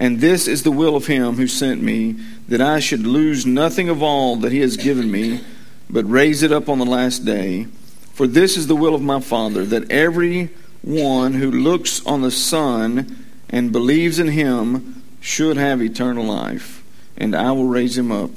And 0.00 0.18
this 0.18 0.48
is 0.48 0.62
the 0.62 0.70
will 0.70 0.96
of 0.96 1.08
him 1.08 1.34
who 1.34 1.46
sent 1.46 1.82
me, 1.82 2.16
that 2.48 2.62
I 2.62 2.80
should 2.80 3.06
lose 3.06 3.44
nothing 3.44 3.90
of 3.90 4.02
all 4.02 4.34
that 4.36 4.50
he 4.50 4.60
has 4.60 4.78
given 4.78 5.10
me, 5.10 5.42
but 5.90 6.10
raise 6.10 6.42
it 6.42 6.50
up 6.50 6.70
on 6.70 6.78
the 6.78 6.86
last 6.86 7.26
day. 7.26 7.66
For 8.14 8.26
this 8.26 8.56
is 8.56 8.66
the 8.66 8.74
will 8.74 8.94
of 8.94 9.02
my 9.02 9.20
Father, 9.20 9.62
that 9.66 9.90
every 9.90 10.48
one 10.80 11.34
who 11.34 11.50
looks 11.50 12.04
on 12.06 12.22
the 12.22 12.30
Son 12.30 13.26
and 13.50 13.72
believes 13.72 14.18
in 14.18 14.28
him 14.28 15.02
should 15.20 15.58
have 15.58 15.82
eternal 15.82 16.24
life, 16.24 16.82
and 17.18 17.36
I 17.36 17.52
will 17.52 17.66
raise 17.66 17.98
him 17.98 18.10
up 18.10 18.30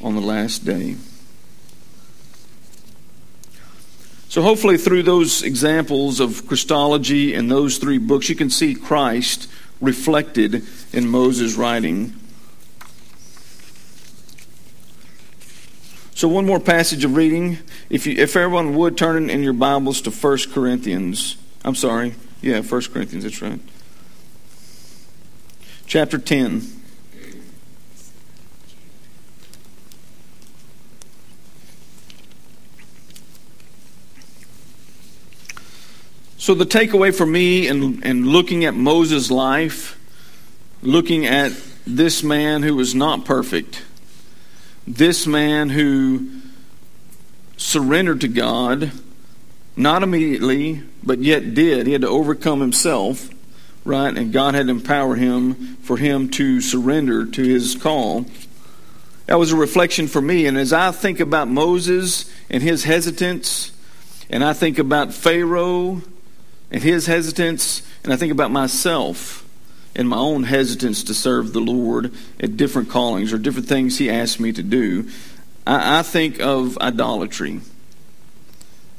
on 0.00 0.14
the 0.14 0.22
last 0.22 0.64
day. 0.64 0.96
So, 4.30 4.40
hopefully, 4.40 4.78
through 4.78 5.02
those 5.02 5.42
examples 5.42 6.18
of 6.18 6.46
Christology 6.46 7.34
and 7.34 7.50
those 7.50 7.76
three 7.76 7.98
books, 7.98 8.30
you 8.30 8.36
can 8.36 8.48
see 8.48 8.74
Christ 8.74 9.48
reflected 9.80 10.64
in 10.92 11.08
Moses' 11.08 11.54
writing. 11.54 12.14
So, 16.14 16.26
one 16.26 16.46
more 16.46 16.58
passage 16.58 17.04
of 17.04 17.14
reading. 17.14 17.58
If, 17.90 18.06
you, 18.06 18.14
if 18.16 18.36
everyone 18.36 18.74
would 18.74 18.98
turn 18.98 19.30
in 19.30 19.42
your 19.42 19.52
Bibles 19.52 20.00
to 20.02 20.10
1 20.10 20.38
Corinthians. 20.52 21.36
I'm 21.64 21.76
sorry. 21.76 22.14
Yeah, 22.42 22.60
1 22.60 22.82
Corinthians, 22.92 23.24
that's 23.24 23.40
right. 23.40 23.60
Chapter 25.86 26.18
10. 26.18 26.77
So, 36.40 36.54
the 36.54 36.64
takeaway 36.64 37.12
for 37.12 37.26
me 37.26 37.66
in, 37.66 38.00
in 38.04 38.28
looking 38.28 38.64
at 38.64 38.72
Moses' 38.72 39.28
life, 39.28 39.98
looking 40.82 41.26
at 41.26 41.50
this 41.84 42.22
man 42.22 42.62
who 42.62 42.76
was 42.76 42.94
not 42.94 43.24
perfect, 43.24 43.84
this 44.86 45.26
man 45.26 45.70
who 45.70 46.30
surrendered 47.56 48.20
to 48.20 48.28
God, 48.28 48.92
not 49.74 50.04
immediately, 50.04 50.84
but 51.02 51.18
yet 51.18 51.54
did. 51.54 51.88
He 51.88 51.92
had 51.92 52.02
to 52.02 52.08
overcome 52.08 52.60
himself, 52.60 53.28
right? 53.84 54.16
And 54.16 54.32
God 54.32 54.54
had 54.54 54.66
to 54.66 54.70
empower 54.70 55.16
him 55.16 55.76
for 55.82 55.96
him 55.96 56.30
to 56.30 56.60
surrender 56.60 57.26
to 57.26 57.42
his 57.42 57.74
call. 57.74 58.26
That 59.26 59.40
was 59.40 59.50
a 59.50 59.56
reflection 59.56 60.06
for 60.06 60.22
me. 60.22 60.46
And 60.46 60.56
as 60.56 60.72
I 60.72 60.92
think 60.92 61.18
about 61.18 61.48
Moses 61.48 62.32
and 62.48 62.62
his 62.62 62.84
hesitance, 62.84 63.72
and 64.30 64.44
I 64.44 64.52
think 64.52 64.78
about 64.78 65.12
Pharaoh 65.12 66.00
and 66.70 66.82
his 66.82 67.06
hesitance, 67.06 67.82
and 68.04 68.12
I 68.12 68.16
think 68.16 68.32
about 68.32 68.50
myself 68.50 69.44
and 69.96 70.08
my 70.08 70.16
own 70.16 70.44
hesitance 70.44 71.02
to 71.04 71.14
serve 71.14 71.52
the 71.52 71.60
Lord 71.60 72.12
at 72.38 72.56
different 72.56 72.88
callings 72.88 73.32
or 73.32 73.38
different 73.38 73.68
things 73.68 73.98
he 73.98 74.10
asks 74.10 74.38
me 74.38 74.52
to 74.52 74.62
do, 74.62 75.08
I, 75.66 76.00
I 76.00 76.02
think 76.02 76.40
of 76.40 76.78
idolatry. 76.78 77.60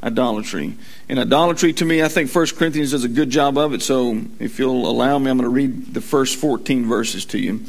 Idolatry. 0.04 0.76
And 1.08 1.20
idolatry, 1.20 1.74
to 1.74 1.86
me, 1.86 2.02
I 2.02 2.08
think 2.08 2.34
1 2.34 2.48
Corinthians 2.58 2.92
does 2.92 3.04
a 3.04 3.10
good 3.10 3.30
job 3.30 3.58
of 3.58 3.74
it. 3.74 3.82
So 3.82 4.22
if 4.40 4.60
you'll 4.60 4.90
allow 4.90 5.18
me, 5.20 5.30
I'm 5.30 5.38
going 5.38 5.50
to 5.50 5.54
read 5.54 5.94
the 5.94 6.02
first 6.02 6.38
14 6.38 6.86
verses 6.86 7.26
to 7.26 7.40
you. 7.40 7.64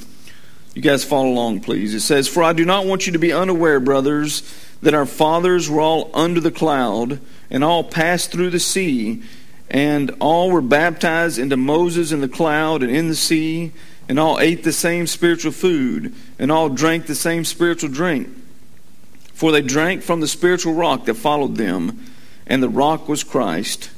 You 0.75 0.83
guys 0.83 1.05
follow 1.05 1.29
along, 1.29 1.61
please. 1.61 1.95
It 1.95 2.01
says, 2.01 2.29
For 2.29 2.43
I 2.43 2.53
do 2.53 2.65
not 2.65 2.87
want 2.87 3.07
you 3.07 3.13
to 3.13 3.19
be 3.19 3.33
unaware, 3.33 3.81
brothers, 3.81 4.43
that 4.83 4.95
our 4.95 5.07
fathers 5.07 5.69
were 5.69 5.81
all 5.81 6.11
under 6.15 6.41
the 6.41 6.53
cloud, 6.53 7.21
and 7.51 7.65
all 7.65 7.83
passed 7.83 8.31
through 8.31 8.51
the 8.51 8.61
sea, 8.61 9.23
and 9.71 10.11
all 10.19 10.51
were 10.51 10.61
baptized 10.61 11.39
into 11.39 11.57
Moses 11.57 12.11
in 12.11 12.21
the 12.21 12.29
cloud 12.29 12.83
and 12.83 12.91
in 12.91 13.09
the 13.09 13.15
sea, 13.15 13.73
and 14.09 14.19
all 14.19 14.41
ate 14.41 14.65
the 14.65 14.73
same 14.73 15.07
spiritual 15.07 15.53
food, 15.53 16.13
and 16.39 16.51
all 16.51 16.69
drank 16.69 17.07
the 17.07 17.15
same 17.15 17.45
spiritual 17.45 17.89
drink. 17.89 18.29
For 19.33 19.53
they 19.53 19.63
drank 19.63 20.03
from 20.03 20.21
the 20.21 20.29
spiritual 20.29 20.75
rock 20.75 21.05
that 21.05 21.15
followed 21.15 21.57
them, 21.57 22.05
and 22.47 22.63
the 22.63 22.69
rock 22.69 23.09
was 23.09 23.23
Christ. 23.23 23.91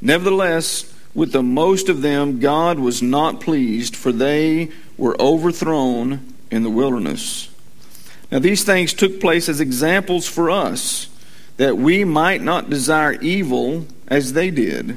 Nevertheless, 0.00 0.92
with 1.14 1.32
the 1.32 1.42
most 1.42 1.88
of 1.88 2.00
them, 2.00 2.40
God 2.40 2.78
was 2.78 3.02
not 3.02 3.40
pleased, 3.40 3.94
for 3.94 4.12
they 4.12 4.70
were 4.96 5.20
overthrown 5.20 6.32
in 6.50 6.62
the 6.62 6.70
wilderness. 6.70 7.50
Now, 8.32 8.38
these 8.38 8.64
things 8.64 8.94
took 8.94 9.20
place 9.20 9.48
as 9.48 9.60
examples 9.60 10.26
for 10.26 10.50
us, 10.50 11.08
that 11.58 11.76
we 11.76 12.04
might 12.04 12.40
not 12.42 12.70
desire 12.70 13.12
evil 13.20 13.86
as 14.06 14.32
they 14.32 14.50
did. 14.50 14.96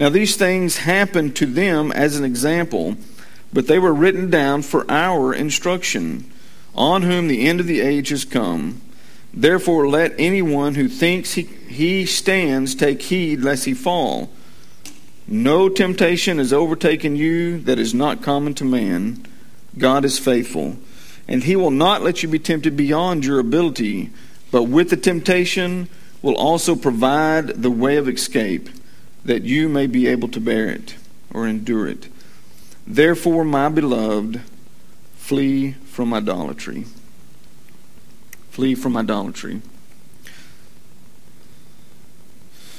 Now, 0.00 0.08
these 0.08 0.34
things 0.34 0.78
happened 0.78 1.36
to 1.36 1.46
them 1.46 1.92
as 1.92 2.16
an 2.16 2.24
example, 2.24 2.96
but 3.52 3.66
they 3.66 3.78
were 3.78 3.92
written 3.92 4.30
down 4.30 4.62
for 4.62 4.90
our 4.90 5.34
instruction, 5.34 6.24
on 6.74 7.02
whom 7.02 7.28
the 7.28 7.46
end 7.46 7.60
of 7.60 7.66
the 7.66 7.82
age 7.82 8.08
has 8.08 8.24
come. 8.24 8.80
Therefore, 9.34 9.86
let 9.86 10.14
anyone 10.18 10.74
who 10.74 10.88
thinks 10.88 11.34
he, 11.34 11.42
he 11.42 12.06
stands 12.06 12.74
take 12.74 13.02
heed 13.02 13.42
lest 13.42 13.66
he 13.66 13.74
fall. 13.74 14.30
No 15.28 15.68
temptation 15.68 16.38
has 16.38 16.50
overtaken 16.50 17.14
you 17.14 17.60
that 17.60 17.78
is 17.78 17.92
not 17.92 18.22
common 18.22 18.54
to 18.54 18.64
man. 18.64 19.22
God 19.76 20.06
is 20.06 20.18
faithful, 20.18 20.78
and 21.28 21.44
He 21.44 21.56
will 21.56 21.70
not 21.70 22.02
let 22.02 22.22
you 22.22 22.28
be 22.30 22.38
tempted 22.38 22.74
beyond 22.74 23.26
your 23.26 23.38
ability, 23.38 24.10
but 24.50 24.62
with 24.62 24.88
the 24.88 24.96
temptation 24.96 25.90
will 26.22 26.36
also 26.36 26.74
provide 26.74 27.48
the 27.62 27.70
way 27.70 27.98
of 27.98 28.08
escape, 28.08 28.70
that 29.24 29.42
you 29.42 29.68
may 29.68 29.86
be 29.86 30.06
able 30.06 30.28
to 30.28 30.40
bear 30.40 30.68
it 30.68 30.96
or 31.32 31.46
endure 31.46 31.86
it. 31.88 32.08
Therefore, 32.86 33.44
my 33.44 33.68
beloved, 33.68 34.40
flee 35.16 35.72
from 35.72 36.12
idolatry. 36.12 36.86
Flee 38.50 38.74
from 38.74 38.96
idolatry. 38.96 39.62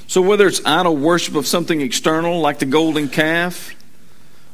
So, 0.08 0.22
whether 0.22 0.48
it's 0.48 0.62
idol 0.66 0.98
worship 0.98 1.36
of 1.36 1.48
something 1.48 1.80
external 1.80 2.42
like 2.42 2.60
the 2.60 2.66
golden 2.66 3.08
calf, 3.08 3.74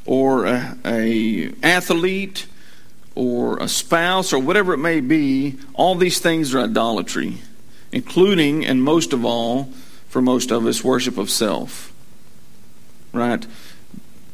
or 0.08 0.46
a, 0.46 0.74
a 0.86 1.52
athlete 1.62 2.46
or 3.14 3.58
a 3.58 3.68
spouse 3.68 4.32
or 4.32 4.38
whatever 4.38 4.72
it 4.72 4.78
may 4.78 5.00
be, 5.00 5.58
all 5.74 5.94
these 5.94 6.18
things 6.18 6.54
are 6.54 6.60
idolatry, 6.60 7.36
including 7.92 8.64
and 8.64 8.82
most 8.82 9.12
of 9.12 9.22
all, 9.22 9.70
for 10.08 10.22
most 10.22 10.50
of 10.50 10.66
us, 10.66 10.82
worship 10.82 11.18
of 11.18 11.30
self. 11.30 11.92
Right? 13.12 13.46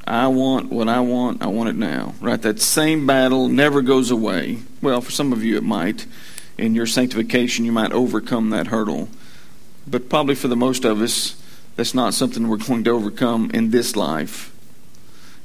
I 0.07 0.29
want 0.29 0.71
what 0.71 0.89
I 0.89 1.01
want, 1.01 1.43
I 1.43 1.47
want 1.47 1.71
it 1.71 1.77
now. 1.77 2.15
Right? 2.21 2.41
That 2.41 2.61
same 2.61 3.07
battle 3.07 3.49
never 3.49 3.83
goes 3.83 4.11
away. 4.11 4.59
Well, 4.83 5.01
for 5.01 5.11
some 5.11 5.33
of 5.33 5.43
you 5.43 5.57
it 5.57 5.63
might. 5.63 6.07
In 6.57 6.75
your 6.75 6.87
sanctification, 6.87 7.65
you 7.65 7.73
might 7.73 7.93
overcome 7.93 8.51
that 8.51 8.69
hurdle. 8.69 9.09
But 9.87 10.09
probably 10.09 10.35
for 10.35 10.49
the 10.49 10.57
most 10.57 10.85
of 10.85 11.01
us, 11.01 11.37
that's 11.77 11.95
not 11.95 12.15
something 12.15 12.49
we're 12.49 12.59
going 12.59 12.85
to 12.85 12.91
overcome 12.91 13.51
in 13.53 13.71
this 13.71 13.97
life. 13.97 14.55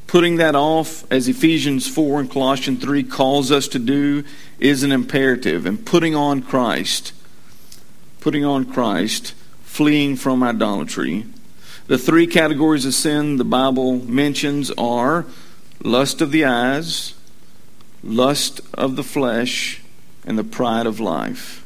Putting 0.08 0.38
that 0.38 0.56
off, 0.56 1.10
as 1.12 1.28
Ephesians 1.28 1.88
4 1.88 2.22
and 2.22 2.32
Colossians 2.32 2.82
3 2.84 3.04
calls 3.04 3.52
us 3.52 3.68
to 3.70 3.80
do, 3.80 4.24
is 4.60 4.84
an 4.84 4.92
imperative. 4.92 5.66
And 5.66 5.86
putting 5.86 6.16
on 6.16 6.42
Christ, 6.42 7.14
putting 8.20 8.44
on 8.44 8.66
Christ, 8.66 9.34
fleeing 9.70 10.16
from 10.16 10.42
idolatry. 10.44 11.26
The 11.88 11.98
three 11.98 12.28
categories 12.28 12.86
of 12.86 12.94
sin 12.94 13.38
the 13.38 13.46
Bible 13.46 14.04
mentions 14.04 14.72
are 14.72 15.26
lust 15.82 16.22
of 16.22 16.32
the 16.32 16.44
eyes, 16.44 17.14
lust 18.04 18.62
of 18.74 18.96
the 18.96 19.04
flesh, 19.04 19.82
and 20.26 20.38
the 20.38 20.44
pride 20.44 20.86
of 20.86 21.00
life. 21.00 21.64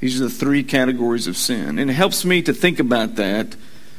These 0.00 0.20
are 0.20 0.24
the 0.24 0.30
three 0.30 0.62
categories 0.62 1.26
of 1.26 1.36
sin. 1.36 1.78
And 1.78 1.90
it 1.90 1.94
helps 1.94 2.24
me 2.24 2.42
to 2.42 2.52
think 2.52 2.78
about 2.78 3.16
that 3.16 3.56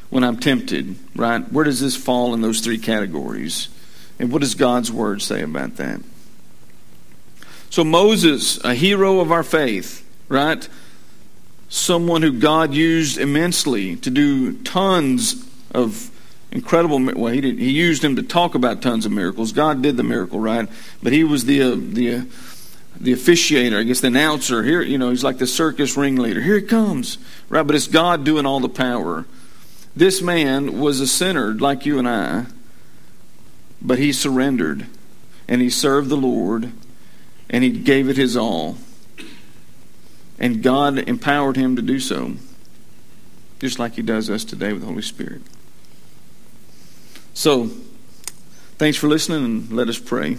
when 0.08 0.22
I'm 0.22 0.38
tempted, 0.38 0.96
right? 1.16 1.40
Where 1.52 1.64
does 1.64 1.80
this 1.80 1.96
fall 1.96 2.32
in 2.32 2.40
those 2.40 2.60
three 2.60 2.78
categories? 2.78 3.68
And 4.18 4.30
what 4.30 4.40
does 4.40 4.54
God's 4.54 4.90
word 4.90 5.20
say 5.20 5.42
about 5.42 5.76
that? 5.76 6.00
So, 7.70 7.82
Moses, 7.84 8.64
a 8.64 8.72
hero 8.72 9.18
of 9.18 9.32
our 9.32 9.42
faith, 9.42 10.08
right? 10.28 10.66
Someone 11.68 12.22
who 12.22 12.32
God 12.32 12.74
used 12.74 13.18
immensely 13.18 13.96
to 13.96 14.10
do 14.10 14.52
tons 14.62 15.44
of 15.72 16.10
incredible 16.52 17.04
well 17.14 17.32
he, 17.32 17.40
did, 17.40 17.58
he 17.58 17.70
used 17.70 18.04
him 18.04 18.16
to 18.16 18.22
talk 18.22 18.54
about 18.54 18.82
tons 18.82 19.04
of 19.04 19.12
miracles. 19.12 19.52
God 19.52 19.82
did 19.82 19.96
the 19.96 20.02
miracle 20.02 20.38
right? 20.40 20.68
But 21.02 21.12
he 21.12 21.24
was 21.24 21.44
the 21.44 21.62
uh, 21.62 21.76
the 21.76 22.14
uh, 22.14 22.22
the 22.98 23.12
officiator 23.12 23.78
i 23.78 23.82
guess 23.82 24.00
the 24.00 24.06
announcer. 24.06 24.62
Here 24.62 24.80
you 24.80 24.96
know 24.96 25.10
he's 25.10 25.24
like 25.24 25.38
the 25.38 25.46
circus 25.46 25.96
ringleader. 25.96 26.40
Here 26.40 26.56
he 26.56 26.62
comes. 26.62 27.18
Right 27.48 27.66
but 27.66 27.74
it's 27.74 27.88
god 27.88 28.24
doing 28.24 28.46
all 28.46 28.60
the 28.60 28.68
power. 28.68 29.26
This 29.94 30.22
man 30.22 30.78
was 30.78 31.00
a 31.00 31.06
sinner 31.06 31.52
like 31.54 31.86
you 31.86 31.98
and 31.98 32.08
I, 32.08 32.46
but 33.82 33.98
he 33.98 34.12
surrendered 34.12 34.86
and 35.48 35.60
he 35.60 35.70
served 35.70 36.08
the 36.08 36.16
Lord 36.16 36.72
and 37.48 37.64
he 37.64 37.70
gave 37.70 38.08
it 38.08 38.16
his 38.16 38.36
all. 38.36 38.76
And 40.38 40.62
God 40.62 40.98
empowered 40.98 41.56
him 41.56 41.76
to 41.76 41.82
do 41.82 41.98
so, 41.98 42.34
just 43.58 43.78
like 43.78 43.94
he 43.94 44.02
does 44.02 44.28
us 44.28 44.44
today 44.44 44.72
with 44.72 44.82
the 44.82 44.88
Holy 44.88 45.02
Spirit. 45.02 45.42
So, 47.32 47.66
thanks 48.78 48.98
for 48.98 49.08
listening 49.08 49.44
and 49.44 49.72
let 49.72 49.88
us 49.88 49.98
pray. 49.98 50.36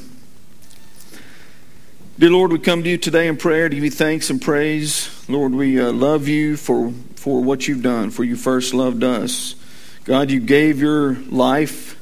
Dear 2.20 2.32
Lord, 2.32 2.52
we 2.52 2.60
come 2.60 2.84
to 2.84 2.89
you 2.89 2.98
today 2.98 3.28
in 3.28 3.38
prayer 3.38 3.70
to 3.70 3.76
give 3.76 3.84
you 3.84 3.91
thanks 3.91 4.30
and 4.32 4.41
praise. 4.41 5.10
Lord, 5.30 5.54
we 5.54 5.80
uh, 5.80 5.91
love 5.91 6.28
you 6.28 6.58
for, 6.58 6.91
for 7.16 7.43
what 7.43 7.68
you've 7.68 7.84
done, 7.84 8.10
for 8.10 8.24
you 8.24 8.36
first 8.36 8.74
loved 8.74 9.04
us. 9.04 9.54
God, 10.04 10.32
you 10.32 10.39
gave 10.39 10.80
your 10.80 11.16
life. 11.16 12.02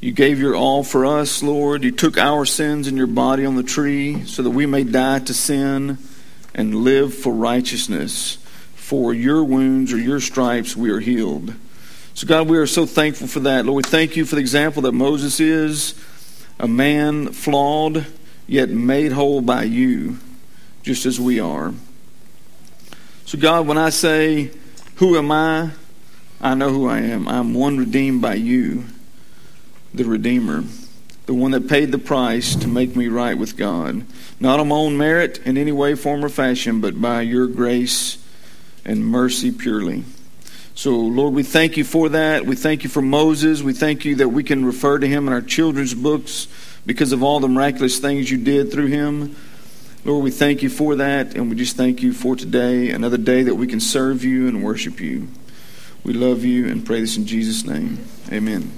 You 0.00 0.10
gave 0.12 0.40
your 0.40 0.56
all 0.56 0.82
for 0.82 1.06
us, 1.06 1.42
Lord. 1.42 1.84
You 1.84 1.92
took 1.92 2.18
our 2.18 2.44
sins 2.44 2.88
in 2.88 2.96
your 2.96 3.06
body 3.06 3.44
on 3.44 3.54
the 3.54 3.62
tree 3.62 4.24
so 4.24 4.42
that 4.42 4.50
we 4.50 4.66
may 4.66 4.82
die 4.82 5.20
to 5.20 5.34
sin 5.34 5.98
and 6.56 6.74
live 6.74 7.14
for 7.14 7.32
righteousness. 7.32 8.38
For 8.74 9.14
your 9.14 9.44
wounds 9.44 9.92
or 9.92 9.98
your 9.98 10.20
stripes, 10.20 10.74
we 10.74 10.90
are 10.90 11.00
healed. 11.00 11.54
So, 12.14 12.26
God, 12.26 12.48
we 12.48 12.56
are 12.56 12.66
so 12.66 12.86
thankful 12.86 13.26
for 13.26 13.40
that. 13.40 13.66
Lord, 13.66 13.84
we 13.84 13.88
thank 13.88 14.16
you 14.16 14.24
for 14.24 14.36
the 14.36 14.40
example 14.40 14.82
that 14.82 14.92
Moses 14.92 15.38
is 15.38 15.94
a 16.58 16.66
man 16.66 17.32
flawed 17.32 18.06
yet 18.46 18.70
made 18.70 19.12
whole 19.12 19.42
by 19.42 19.64
you, 19.64 20.18
just 20.82 21.04
as 21.04 21.20
we 21.20 21.38
are. 21.38 21.74
So, 23.26 23.38
God, 23.38 23.66
when 23.66 23.76
I 23.76 23.90
say, 23.90 24.50
Who 24.96 25.18
am 25.18 25.30
I? 25.30 25.72
I 26.40 26.54
know 26.54 26.70
who 26.70 26.88
I 26.88 27.00
am. 27.00 27.28
I'm 27.28 27.52
one 27.52 27.76
redeemed 27.76 28.22
by 28.22 28.34
you, 28.34 28.84
the 29.92 30.04
Redeemer, 30.04 30.64
the 31.26 31.34
one 31.34 31.50
that 31.50 31.68
paid 31.68 31.92
the 31.92 31.98
price 31.98 32.54
to 32.56 32.68
make 32.68 32.94
me 32.94 33.08
right 33.08 33.36
with 33.36 33.56
God. 33.56 34.06
Not 34.38 34.60
on 34.60 34.68
my 34.68 34.76
own 34.76 34.96
merit 34.96 35.38
in 35.46 35.56
any 35.56 35.72
way, 35.72 35.94
form, 35.94 36.24
or 36.24 36.28
fashion, 36.28 36.80
but 36.80 37.00
by 37.00 37.22
your 37.22 37.46
grace 37.46 38.18
and 38.84 39.04
mercy 39.04 39.50
purely. 39.50 40.04
So, 40.74 40.90
Lord, 40.90 41.32
we 41.32 41.42
thank 41.42 41.78
you 41.78 41.84
for 41.84 42.10
that. 42.10 42.44
We 42.44 42.54
thank 42.54 42.84
you 42.84 42.90
for 42.90 43.00
Moses. 43.00 43.62
We 43.62 43.72
thank 43.72 44.04
you 44.04 44.16
that 44.16 44.28
we 44.28 44.44
can 44.44 44.64
refer 44.64 44.98
to 44.98 45.06
him 45.06 45.26
in 45.26 45.32
our 45.32 45.40
children's 45.40 45.94
books 45.94 46.48
because 46.84 47.12
of 47.12 47.22
all 47.22 47.40
the 47.40 47.48
miraculous 47.48 47.98
things 47.98 48.30
you 48.30 48.36
did 48.36 48.70
through 48.70 48.86
him. 48.86 49.36
Lord, 50.04 50.22
we 50.22 50.30
thank 50.30 50.62
you 50.62 50.68
for 50.68 50.96
that, 50.96 51.34
and 51.34 51.48
we 51.50 51.56
just 51.56 51.76
thank 51.76 52.02
you 52.02 52.12
for 52.12 52.36
today, 52.36 52.90
another 52.90 53.16
day 53.16 53.42
that 53.42 53.54
we 53.54 53.66
can 53.66 53.80
serve 53.80 54.22
you 54.22 54.46
and 54.48 54.62
worship 54.62 55.00
you. 55.00 55.28
We 56.04 56.12
love 56.12 56.44
you 56.44 56.68
and 56.68 56.86
pray 56.86 57.00
this 57.00 57.16
in 57.16 57.26
Jesus' 57.26 57.64
name. 57.64 57.98
Amen. 58.30 58.70